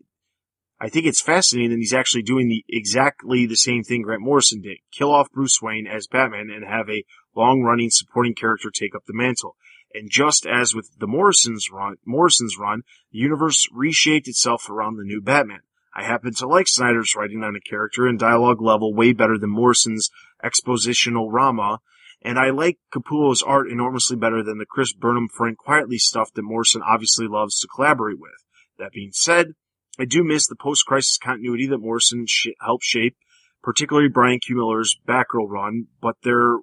[0.79, 4.61] I think it's fascinating that he's actually doing the exactly the same thing Grant Morrison
[4.61, 4.77] did.
[4.91, 7.03] Kill off Bruce Wayne as Batman and have a
[7.35, 9.55] long running supporting character take up the mantle.
[9.93, 15.03] And just as with the Morrison's run, Morrison's run, the universe reshaped itself around the
[15.03, 15.61] new Batman.
[15.97, 19.49] I happen to like Snyder's writing on a character and dialogue level way better than
[19.49, 20.11] Morrison's
[20.45, 21.79] expositional rama,
[22.21, 26.43] and I like Capullo's art enormously better than the Chris Burnham Frank Quitely stuff that
[26.43, 28.45] Morrison obviously loves to collaborate with.
[28.77, 29.53] That being said,
[29.99, 33.17] I do miss the post-crisis continuity that Morrison sh- helped shape,
[33.63, 34.55] particularly Brian Q.
[34.55, 36.57] Miller's Batgirl run, but there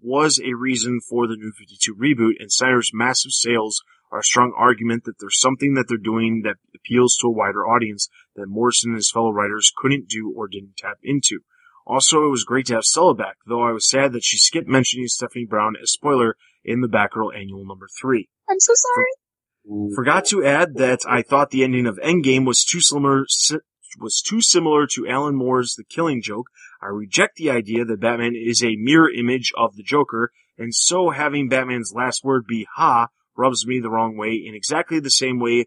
[0.00, 3.82] was a reason for the New 52 reboot, and Snyder's massive sales
[4.16, 7.66] are a strong argument that there's something that they're doing that appeals to a wider
[7.66, 11.40] audience that Morrison and his fellow writers couldn't do or didn't tap into.
[11.86, 14.66] Also, it was great to have Stella back, though I was sad that she skipped
[14.66, 18.28] mentioning Stephanie Brown as spoiler in the Batgirl annual number three.
[18.48, 19.92] I'm so sorry.
[19.94, 23.58] Forgot to add that I thought the ending of Endgame was too similar si-
[23.98, 26.46] was too similar to Alan Moore's The Killing Joke.
[26.82, 31.10] I reject the idea that Batman is a mirror image of the Joker, and so
[31.10, 35.38] having Batman's last word be "ha" rubs me the wrong way in exactly the same
[35.38, 35.66] way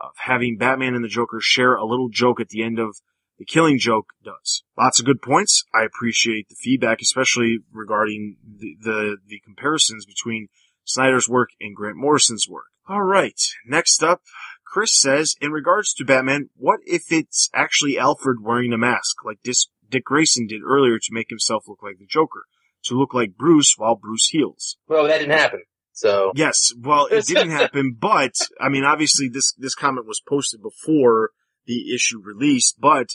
[0.00, 2.96] of having Batman and the Joker share a little joke at the end of
[3.38, 4.62] The Killing Joke does.
[4.78, 5.64] Lots of good points.
[5.74, 10.48] I appreciate the feedback, especially regarding the the, the comparisons between
[10.84, 12.66] Snyder's work and Grant Morrison's work.
[12.88, 13.40] All right.
[13.66, 14.22] Next up,
[14.64, 19.38] Chris says, in regards to Batman, what if it's actually Alfred wearing a mask like
[19.42, 22.44] Dis- Dick Grayson did earlier to make himself look like the Joker,
[22.84, 24.76] to look like Bruce while Bruce heals?
[24.88, 25.62] Well, that didn't happen.
[26.00, 30.62] So Yes, well, it didn't happen, but I mean, obviously, this this comment was posted
[30.62, 31.30] before
[31.66, 33.08] the issue released, but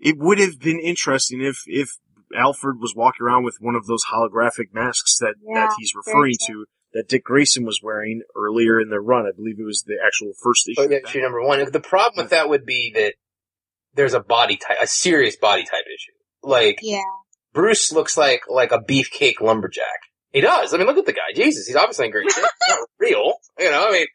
[0.00, 1.90] it would have been interesting if if
[2.34, 6.36] Alfred was walking around with one of those holographic masks that Yeah, that he's referring
[6.46, 6.64] to
[6.94, 9.26] that Dick Grayson was wearing earlier in the run.
[9.26, 10.80] I believe it was the actual first issue.
[10.80, 11.70] Oh, yeah, issue number one.
[11.70, 13.14] The problem with that would be that
[13.94, 16.12] there's a body type, a serious body type issue.
[16.42, 17.02] Like Yeah.
[17.52, 20.00] Bruce looks like like a beefcake lumberjack.
[20.32, 20.72] He does.
[20.72, 21.32] I mean, look at the guy.
[21.34, 22.44] Jesus, he's obviously in great shape.
[22.68, 23.86] Not real, you know.
[23.88, 24.06] I mean,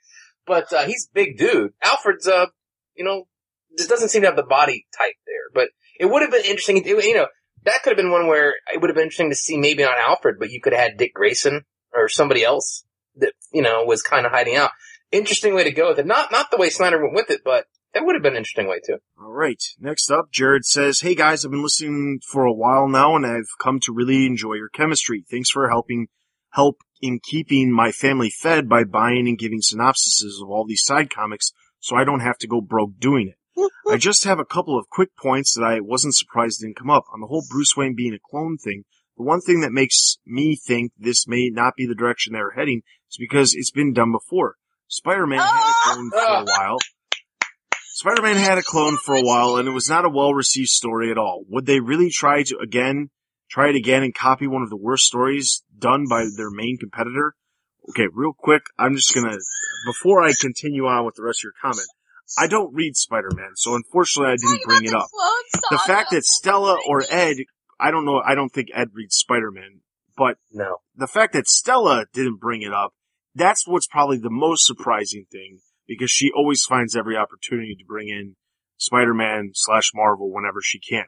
[0.46, 1.74] but uh, he's a big dude.
[1.84, 2.48] Alfred's, uh,
[2.96, 3.28] you know,
[3.78, 5.52] just doesn't seem to have the body type there.
[5.54, 5.70] But
[6.00, 6.78] it would have been interesting.
[6.78, 7.28] It, you know,
[7.66, 10.00] that could have been one where it would have been interesting to see maybe not
[10.00, 12.84] Alfred, but you could have had Dick Grayson or somebody else
[13.18, 14.72] that you know was kind of hiding out.
[15.12, 16.08] Interesting way to go with it.
[16.08, 17.66] Not not the way Snyder went with it, but
[17.98, 18.98] that would have been an interesting way too.
[19.20, 19.62] All right.
[19.80, 23.50] Next up, Jared says, Hey guys, I've been listening for a while now and I've
[23.60, 25.26] come to really enjoy your chemistry.
[25.32, 26.08] Thanks for helping,
[26.52, 31.10] help in keeping my family fed by buying and giving synopsises of all these side
[31.10, 33.72] comics so I don't have to go broke doing it.
[33.90, 37.06] I just have a couple of quick points that I wasn't surprised didn't come up.
[37.12, 38.84] On the whole Bruce Wayne being a clone thing,
[39.18, 42.84] the one thing that makes me think this may not be the direction they're heading
[43.10, 44.58] is because it's been done before.
[44.88, 46.78] Spider-Man had a clone for a while.
[47.98, 51.18] Spider-Man had a clone for a while and it was not a well-received story at
[51.18, 51.44] all.
[51.50, 53.10] Would they really try to again,
[53.50, 57.34] try it again and copy one of the worst stories done by their main competitor?
[57.90, 59.36] Okay, real quick, I'm just gonna,
[59.88, 61.88] before I continue on with the rest of your comment,
[62.38, 65.08] I don't read Spider-Man, so unfortunately I didn't bring it up.
[65.72, 67.38] The fact that Stella or Ed,
[67.80, 69.82] I don't know, I don't think Ed reads Spider-Man,
[70.16, 70.82] but No.
[70.96, 72.94] the fact that Stella didn't bring it up,
[73.34, 78.10] that's what's probably the most surprising thing because she always finds every opportunity to bring
[78.10, 78.36] in
[78.78, 81.06] Spider-Man slash Marvel whenever she can.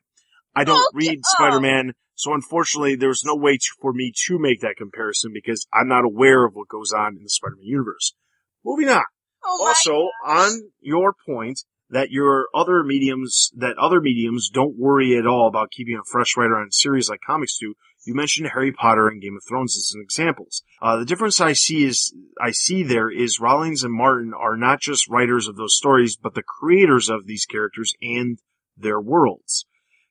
[0.55, 1.07] I don't Okay.
[1.09, 1.35] read oh.
[1.37, 5.87] Spider-Man, so unfortunately there's no way to, for me to make that comparison because I'm
[5.87, 8.13] not aware of what goes on in the Spider-Man universe.
[8.65, 9.03] Moving on.
[9.43, 15.25] Oh Also, on your point that your other mediums, that other mediums don't worry at
[15.25, 17.73] all about keeping a fresh writer on series like comics do,
[18.05, 20.63] you mentioned Harry Potter and Game of Thrones as examples.
[20.81, 24.79] Uh, the difference I see is, I see there is Rawlings and Martin are not
[24.81, 28.39] just writers of those stories, but the creators of these characters and
[28.77, 29.65] their worlds.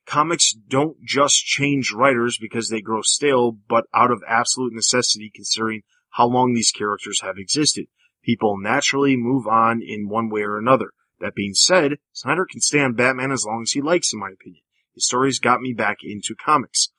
[0.06, 5.82] Comics don't just change writers because they grow stale, but out of absolute necessity considering
[6.10, 7.86] how long these characters have existed.
[8.22, 10.90] people naturally move on in one way or another.
[11.20, 14.30] That being said, Snyder can stay on Batman as long as he likes, in my
[14.30, 14.62] opinion.
[14.94, 16.90] His stories got me back into comics.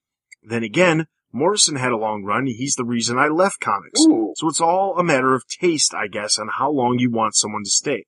[0.41, 2.47] Then again, Morrison had a long run.
[2.47, 4.01] He's the reason I left comics.
[4.07, 4.33] Ooh.
[4.35, 7.63] So it's all a matter of taste, I guess, on how long you want someone
[7.63, 8.05] to stay.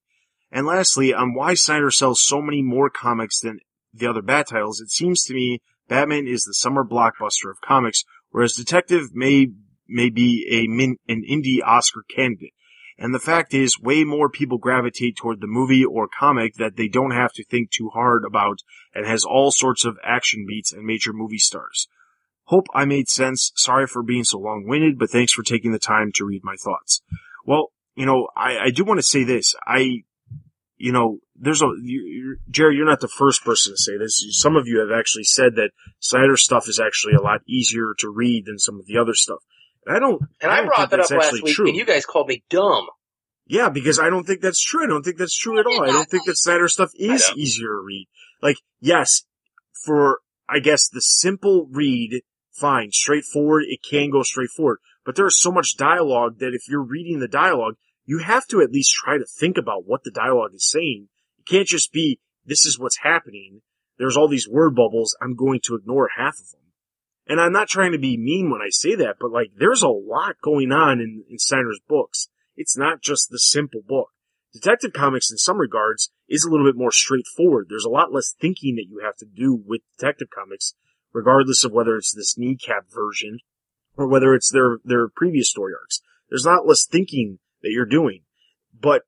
[0.51, 3.59] And lastly, on why Snyder sells so many more comics than
[3.93, 8.03] the other Bat titles, it seems to me Batman is the summer blockbuster of comics,
[8.29, 9.47] whereas Detective may
[9.87, 12.53] may be a min, an indie Oscar candidate.
[12.97, 16.87] And the fact is, way more people gravitate toward the movie or comic that they
[16.87, 18.59] don't have to think too hard about
[18.93, 21.87] and has all sorts of action beats and major movie stars.
[22.51, 23.53] Hope I made sense.
[23.55, 27.01] Sorry for being so long-winded, but thanks for taking the time to read my thoughts.
[27.45, 29.55] Well, you know, I, I do want to say this.
[29.65, 30.03] I,
[30.75, 34.25] you know, there's a, you, you're, Jerry, you're not the first person to say this.
[34.31, 35.71] Some of you have actually said that
[36.01, 39.39] Snyder stuff is actually a lot easier to read than some of the other stuff.
[39.85, 41.69] And I don't, And I, don't brought that up last week, true.
[41.69, 42.87] and you guys called me dumb.
[43.47, 44.83] Yeah, because I don't think that's true.
[44.83, 45.83] I don't think that's true at all.
[45.83, 48.07] I don't think that Snyder stuff is easier to read.
[48.41, 49.23] Like, yes,
[49.85, 50.19] for,
[50.49, 54.79] I guess, the simple read, fine, straightforward, it can go straightforward.
[55.05, 57.75] But there is so much dialogue that if you're reading the dialogue,
[58.05, 61.07] you have to at least try to think about what the dialogue is saying.
[61.39, 63.61] It can't just be, this is what's happening.
[63.97, 65.15] There's all these word bubbles.
[65.21, 66.61] I'm going to ignore half of them.
[67.27, 69.87] And I'm not trying to be mean when I say that, but like, there's a
[69.87, 72.27] lot going on in, in Snyder's books.
[72.55, 74.09] It's not just the simple book.
[74.53, 77.67] Detective Comics in some regards is a little bit more straightforward.
[77.69, 80.73] There's a lot less thinking that you have to do with Detective Comics,
[81.13, 83.39] regardless of whether it's this kneecap version
[83.97, 86.01] or whether it's their, their previous story arcs.
[86.29, 88.23] There's a lot less thinking that you're doing.
[88.79, 89.03] But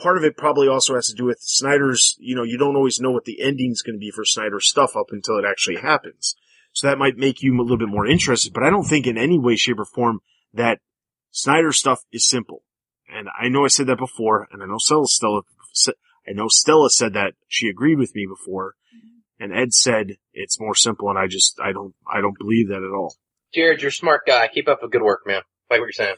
[0.00, 3.00] part of it probably also has to do with Snyder's, you know, you don't always
[3.00, 6.34] know what the ending's going to be for Snyder's stuff up until it actually happens.
[6.72, 9.16] So that might make you a little bit more interested, but I don't think in
[9.16, 10.20] any way, shape, or form
[10.52, 10.80] that
[11.30, 12.64] Snyder's stuff is simple.
[13.08, 15.42] And I know I said that before, and I know Stella, Stella,
[16.26, 18.74] I know Stella said that she agreed with me before,
[19.44, 22.82] and Ed said it's more simple, and I just, I don't, I don't believe that
[22.82, 23.14] at all.
[23.52, 24.48] Jared, you're a smart guy.
[24.48, 25.42] Keep up the good work, man.
[25.70, 26.16] Like what you're saying.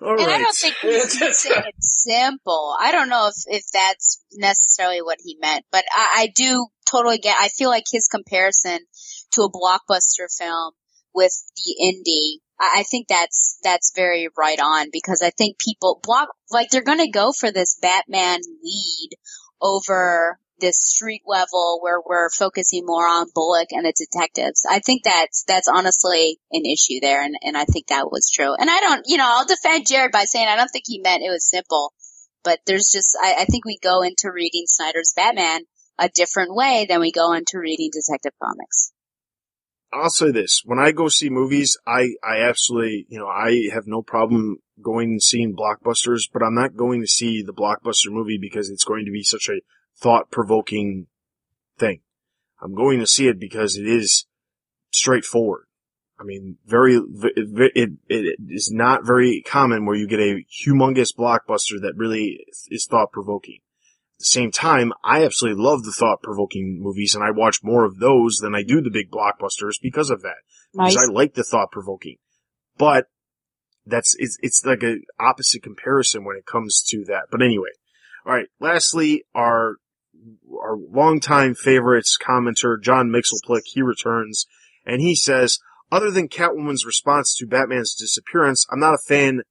[0.00, 2.74] All And I don't think he's saying it's simple.
[2.80, 7.18] I don't know if, if that's necessarily what he meant, but I, I do totally
[7.18, 8.78] get, I feel like his comparison
[9.32, 10.72] to a blockbuster film
[11.14, 16.00] with the indie, I, I think that's, that's very right on because I think people
[16.02, 19.10] block, like they're gonna go for this Batman lead
[19.60, 24.64] over this street level where we're focusing more on Bullock and the detectives.
[24.68, 27.22] I think that's, that's honestly an issue there.
[27.22, 28.54] And, and I think that was true.
[28.54, 31.22] And I don't, you know, I'll defend Jared by saying I don't think he meant
[31.22, 31.92] it was simple,
[32.44, 35.62] but there's just, I, I think we go into reading Snyder's Batman
[35.98, 38.92] a different way than we go into reading Detective Comics.
[39.92, 43.86] I'll say this: when I go see movies, I I absolutely, you know, I have
[43.86, 48.38] no problem going and seeing blockbusters, but I'm not going to see the blockbuster movie
[48.38, 49.60] because it's going to be such a
[50.00, 51.06] thought-provoking
[51.78, 52.00] thing.
[52.60, 54.26] I'm going to see it because it is
[54.90, 55.64] straightforward.
[56.20, 61.14] I mean, very, it, it, it is not very common where you get a humongous
[61.16, 63.60] blockbuster that really is thought-provoking.
[64.16, 68.00] At the same time, I absolutely love the thought-provoking movies and I watch more of
[68.00, 70.38] those than I do the big blockbusters because of that.
[70.72, 72.16] Because I like the thought-provoking.
[72.76, 73.06] But
[73.86, 77.26] that's, it's, it's like a opposite comparison when it comes to that.
[77.30, 77.70] But anyway.
[78.26, 79.76] Alright, lastly, our,
[80.52, 84.46] our longtime favorites commenter, John Mxyzptlk, he returns
[84.84, 85.58] and he says,
[85.90, 89.42] other than Catwoman's response to Batman's disappearance, I'm not a fan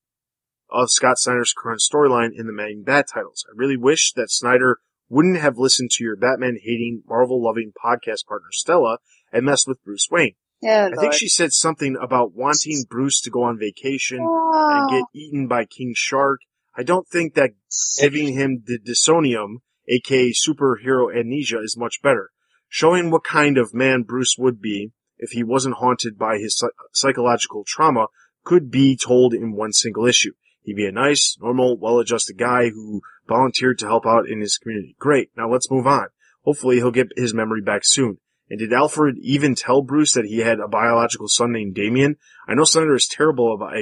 [0.69, 3.45] of Scott Snyder's current storyline in the main Bat titles.
[3.49, 4.79] I really wish that Snyder
[5.09, 8.97] wouldn't have listened to your Batman hating, Marvel loving podcast partner Stella
[9.31, 10.35] and messed with Bruce Wayne.
[10.61, 15.03] Yeah, I think she said something about wanting Bruce to go on vacation and get
[15.13, 16.39] eaten by King Shark.
[16.75, 17.51] I don't think that
[17.99, 19.57] giving him the Dionysium,
[19.87, 22.31] aka superhero amnesia, is much better.
[22.69, 26.61] Showing what kind of man Bruce would be if he wasn't haunted by his
[26.91, 28.07] psychological trauma
[28.43, 30.33] could be told in one single issue.
[30.61, 34.95] He'd be a nice, normal, well-adjusted guy who volunteered to help out in his community.
[34.99, 35.31] Great.
[35.37, 36.07] Now let's move on.
[36.43, 38.17] Hopefully he'll get his memory back soon.
[38.49, 42.15] And did Alfred even tell Bruce that he had a biological son named Damian?
[42.47, 43.73] I know Snyder is terrible about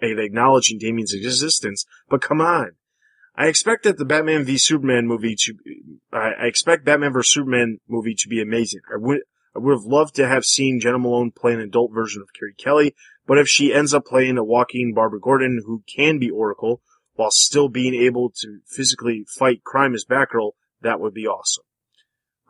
[0.00, 2.72] acknowledging Damian's existence, but come on.
[3.36, 5.54] I expect that the Batman v Superman movie to,
[6.12, 8.80] I I expect Batman vs Superman movie to be amazing.
[8.92, 9.20] I would,
[9.56, 12.54] I would have loved to have seen Jena Malone play an adult version of Carrie
[12.56, 12.94] Kelly,
[13.26, 16.80] but if she ends up playing a walking Barbara Gordon who can be Oracle
[17.14, 20.52] while still being able to physically fight crime as Batgirl,
[20.82, 21.64] that would be awesome.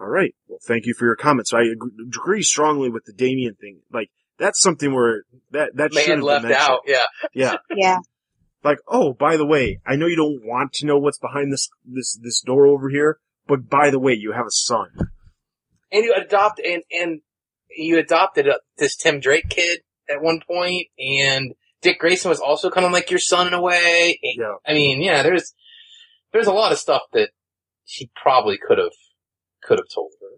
[0.01, 0.35] All right.
[0.49, 1.53] Well, thank you for your comments.
[1.55, 3.81] I agree strongly with the Damian thing.
[3.93, 6.71] Like that's something where that that should have left been mentioned.
[6.71, 6.81] out.
[6.87, 7.05] Yeah.
[7.33, 7.57] Yeah.
[7.75, 7.99] Yeah.
[8.65, 11.69] Like, oh, by the way, I know you don't want to know what's behind this
[11.85, 14.89] this this door over here, but by the way, you have a son.
[15.93, 17.21] And you adopt and and
[17.77, 22.71] you adopted a, this Tim Drake kid at one point, and Dick Grayson was also
[22.71, 24.19] kind of like your son in a way.
[24.23, 24.55] Yeah.
[24.67, 25.55] I mean, yeah, there's
[26.33, 27.31] there's a lot of stuff that
[27.85, 28.93] she probably could have
[29.63, 30.29] could have told her.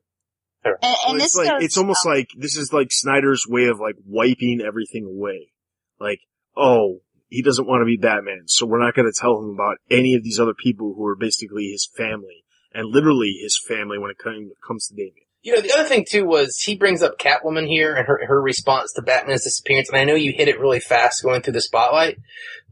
[0.64, 3.78] And, and Well, this it's like it's almost like this is like Snyder's way of
[3.78, 5.52] like wiping everything away.
[6.00, 6.20] Like,
[6.56, 9.78] oh, he doesn't want to be Batman, so we're not going to tell him about
[9.90, 14.10] any of these other people who are basically his family and literally his family when
[14.10, 15.26] it comes to Damian.
[15.42, 18.42] You know, the other thing too was he brings up Catwoman here and her her
[18.42, 19.88] response to Batman's disappearance.
[19.88, 22.18] And I know you hit it really fast going through the spotlight,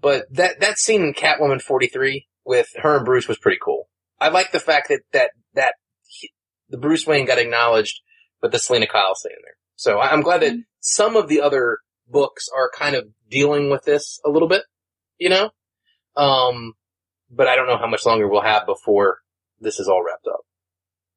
[0.00, 3.88] but that that scene in Catwoman 43 with her and Bruce was pretty cool.
[4.20, 5.74] I like the fact that that that
[6.08, 6.32] he,
[6.68, 8.00] the Bruce Wayne got acknowledged,
[8.40, 9.56] but the Selina Kyle staying there.
[9.76, 10.60] So I- I'm glad that mm-hmm.
[10.80, 11.78] some of the other
[12.08, 14.62] books are kind of dealing with this a little bit,
[15.18, 15.50] you know.
[16.16, 16.74] Um,
[17.30, 19.18] but I don't know how much longer we'll have before
[19.60, 20.40] this is all wrapped up.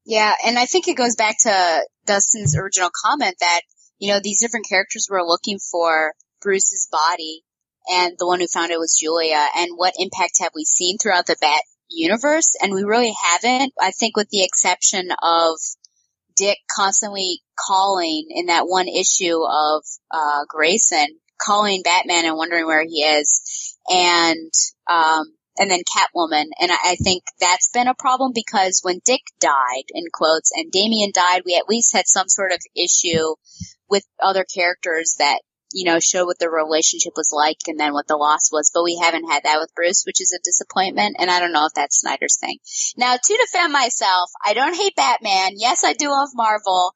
[0.05, 3.61] Yeah, and I think it goes back to Dustin's original comment that,
[3.99, 7.43] you know, these different characters were looking for Bruce's body
[7.89, 11.26] and the one who found it was Julia and what impact have we seen throughout
[11.26, 12.51] the Bat universe?
[12.61, 15.57] And we really haven't, I think with the exception of
[16.38, 21.07] Dick constantly calling in that one issue of, uh, Grayson,
[21.39, 23.76] calling Batman and wondering where he is.
[23.89, 24.51] And,
[24.89, 26.45] um, and then Catwoman.
[26.59, 30.72] And I, I think that's been a problem because when Dick died, in quotes, and
[30.72, 33.35] Damian died, we at least had some sort of issue
[33.89, 35.39] with other characters that,
[35.77, 38.71] you know, show what the relationship was like and then what the loss was.
[38.73, 41.17] But we haven't had that with Bruce, which is a disappointment.
[41.19, 42.57] And I don't know if that's Snyder's thing.
[42.97, 45.51] Now, to defend myself, I don't hate Batman.
[45.55, 46.93] Yes, I do love Marvel.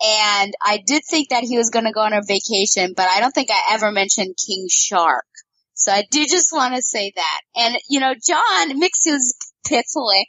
[0.00, 3.18] And I did think that he was going to go on a vacation, but I
[3.18, 5.26] don't think I ever mentioned King Shark.
[5.74, 7.40] So I do just want to say that.
[7.56, 9.34] And, you know, John Mixu's
[9.66, 10.26] Pitlick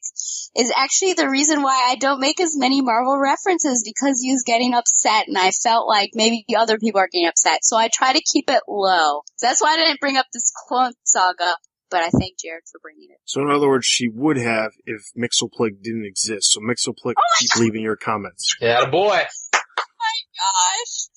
[0.55, 4.43] is actually the reason why I don't make as many Marvel references because he was
[4.45, 7.59] getting upset and I felt like maybe other people are getting upset.
[7.63, 9.21] So I try to keep it low.
[9.35, 11.55] So that's why I didn't bring up this clone saga,
[11.89, 13.17] but I thank Jared for bringing it.
[13.25, 16.53] So in other words, she would have if Mxyzptlk didn't exist.
[16.53, 18.55] So Mxyzptlk, oh keep leaving your comments.
[18.59, 19.23] Yeah, boy.
[19.53, 21.07] Oh my gosh.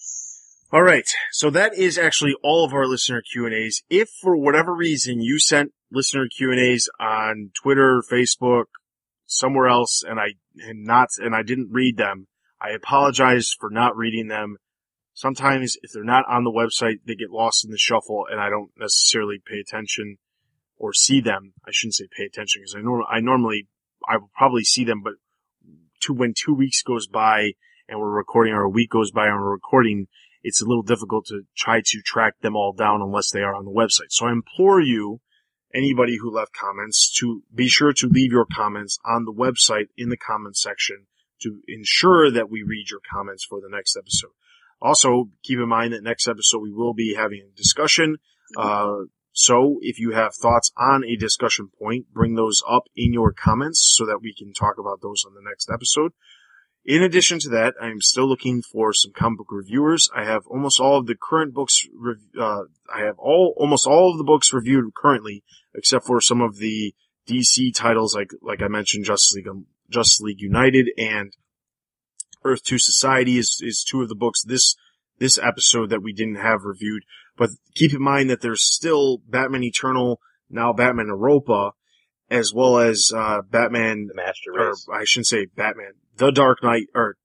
[0.75, 1.07] All right.
[1.31, 3.83] So that is actually all of our listener Q&As.
[3.89, 8.65] If for whatever reason you sent listener Q&As on Twitter, Facebook,
[9.27, 12.27] somewhere else and I and not and I didn't read them,
[12.61, 14.57] I apologize for not reading them.
[15.15, 18.51] Sometimes if they're not on the website, they get lost in the shuffle and I
[18.51, 20.19] don't necessarily pay attention
[20.77, 21.55] or see them.
[21.67, 23.69] I shouldn't say pay attention because I norm- I normally
[24.09, 25.15] I will probably see them, but
[26.09, 27.53] when two weeks goes by
[27.89, 30.07] and we're recording or a week goes by and we're recording,
[30.43, 33.65] it's a little difficult to try to track them all down unless they are on
[33.65, 34.11] the website.
[34.11, 35.21] So I implore you,
[35.75, 40.09] anybody who left comments, to be sure to leave your comments on the website in
[40.09, 41.07] the comments section
[41.43, 44.31] to ensure that we read your comments for the next episode.
[44.81, 48.17] Also, keep in mind that next episode we will be having a discussion.
[48.57, 53.33] Uh, so if you have thoughts on a discussion point, bring those up in your
[53.33, 56.13] comments so that we can talk about those on the next episode.
[56.85, 60.11] In addition to that, I'm still looking for some comic book reviewers.
[60.15, 61.81] I have almost all of the current books,
[62.39, 65.43] uh, I have all, almost all of the books reviewed currently,
[65.75, 66.95] except for some of the
[67.27, 71.35] DC titles, like, like I mentioned, Justice League, Justice League United and
[72.45, 74.77] Earth 2 Society is, is two of the books this,
[75.19, 77.05] this episode that we didn't have reviewed.
[77.35, 80.21] But keep in mind that there's still Batman Eternal,
[80.51, 81.73] now Batman Europa,
[82.31, 84.87] as well as, uh, Batman, The Master or Race.
[84.93, 87.17] I shouldn't say Batman, The Dark Knight, or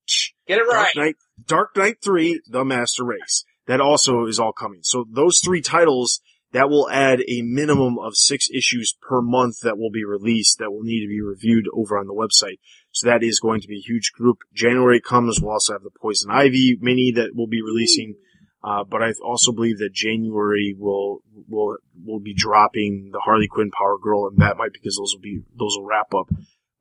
[0.48, 0.88] Get it Dark.
[0.96, 3.46] Knight, Dark Knight 3, The Master Race.
[3.68, 4.80] That also is all coming.
[4.82, 6.22] So those three titles,
[6.52, 10.72] that will add a minimum of six issues per month that will be released that
[10.72, 12.58] will need to be reviewed over on the website.
[12.92, 14.40] So that is going to be a huge group.
[14.54, 18.16] January comes, we'll also have the Poison Ivy mini that we'll be releasing.
[18.64, 23.72] Uh, but I also believe that January will, will, will be dropping the Harley Quinn
[23.72, 26.30] Power Girl and that might because those will be, those will wrap up.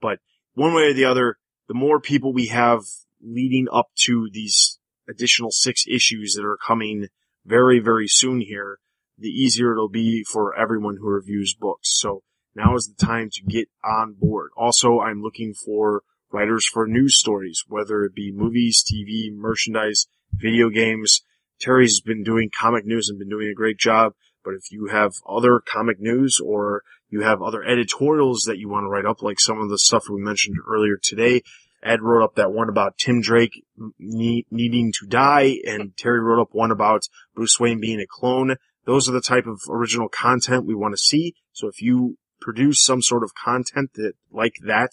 [0.01, 0.19] But
[0.55, 1.37] one way or the other,
[1.69, 2.83] the more people we have
[3.23, 4.79] leading up to these
[5.09, 7.09] additional six issues that are coming
[7.45, 8.79] very, very soon here,
[9.19, 11.91] the easier it'll be for everyone who reviews books.
[11.99, 12.23] So
[12.55, 14.51] now is the time to get on board.
[14.57, 20.69] Also, I'm looking for writers for news stories, whether it be movies, TV, merchandise, video
[20.69, 21.23] games.
[21.61, 24.13] Terry's been doing comic news and been doing a great job.
[24.45, 28.85] But if you have other comic news or you have other editorials that you want
[28.85, 31.43] to write up, like some of the stuff we mentioned earlier today,
[31.83, 33.65] Ed wrote up that one about Tim Drake
[33.99, 37.03] ne- needing to die, and Terry wrote up one about
[37.35, 38.57] Bruce Wayne being a clone.
[38.85, 41.35] Those are the type of original content we want to see.
[41.53, 44.93] So if you produce some sort of content that like that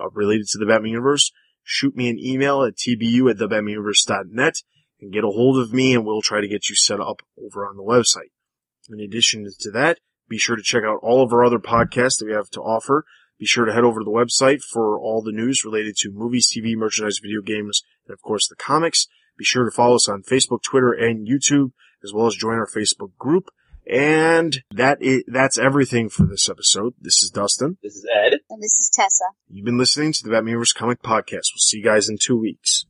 [0.00, 1.32] uh, related to the Batman universe,
[1.62, 4.54] shoot me an email at tbu at thebatmanuniverse.net
[5.00, 7.66] and get a hold of me and we'll try to get you set up over
[7.66, 8.30] on the website.
[8.90, 9.98] In addition to that,
[10.28, 13.04] be sure to check out all of our other podcasts that we have to offer.
[13.38, 16.52] Be sure to head over to the website for all the news related to movies,
[16.52, 19.06] TV, merchandise, video games, and of course the comics.
[19.38, 21.70] Be sure to follow us on Facebook, Twitter, and YouTube,
[22.02, 23.50] as well as join our Facebook group.
[23.88, 26.94] And that is, that's everything for this episode.
[27.00, 27.78] This is Dustin.
[27.82, 28.40] This is Ed.
[28.50, 29.24] And this is Tessa.
[29.48, 30.74] You've been listening to the Batman vs.
[30.74, 31.52] Comic Podcast.
[31.54, 32.84] We'll see you guys in two weeks.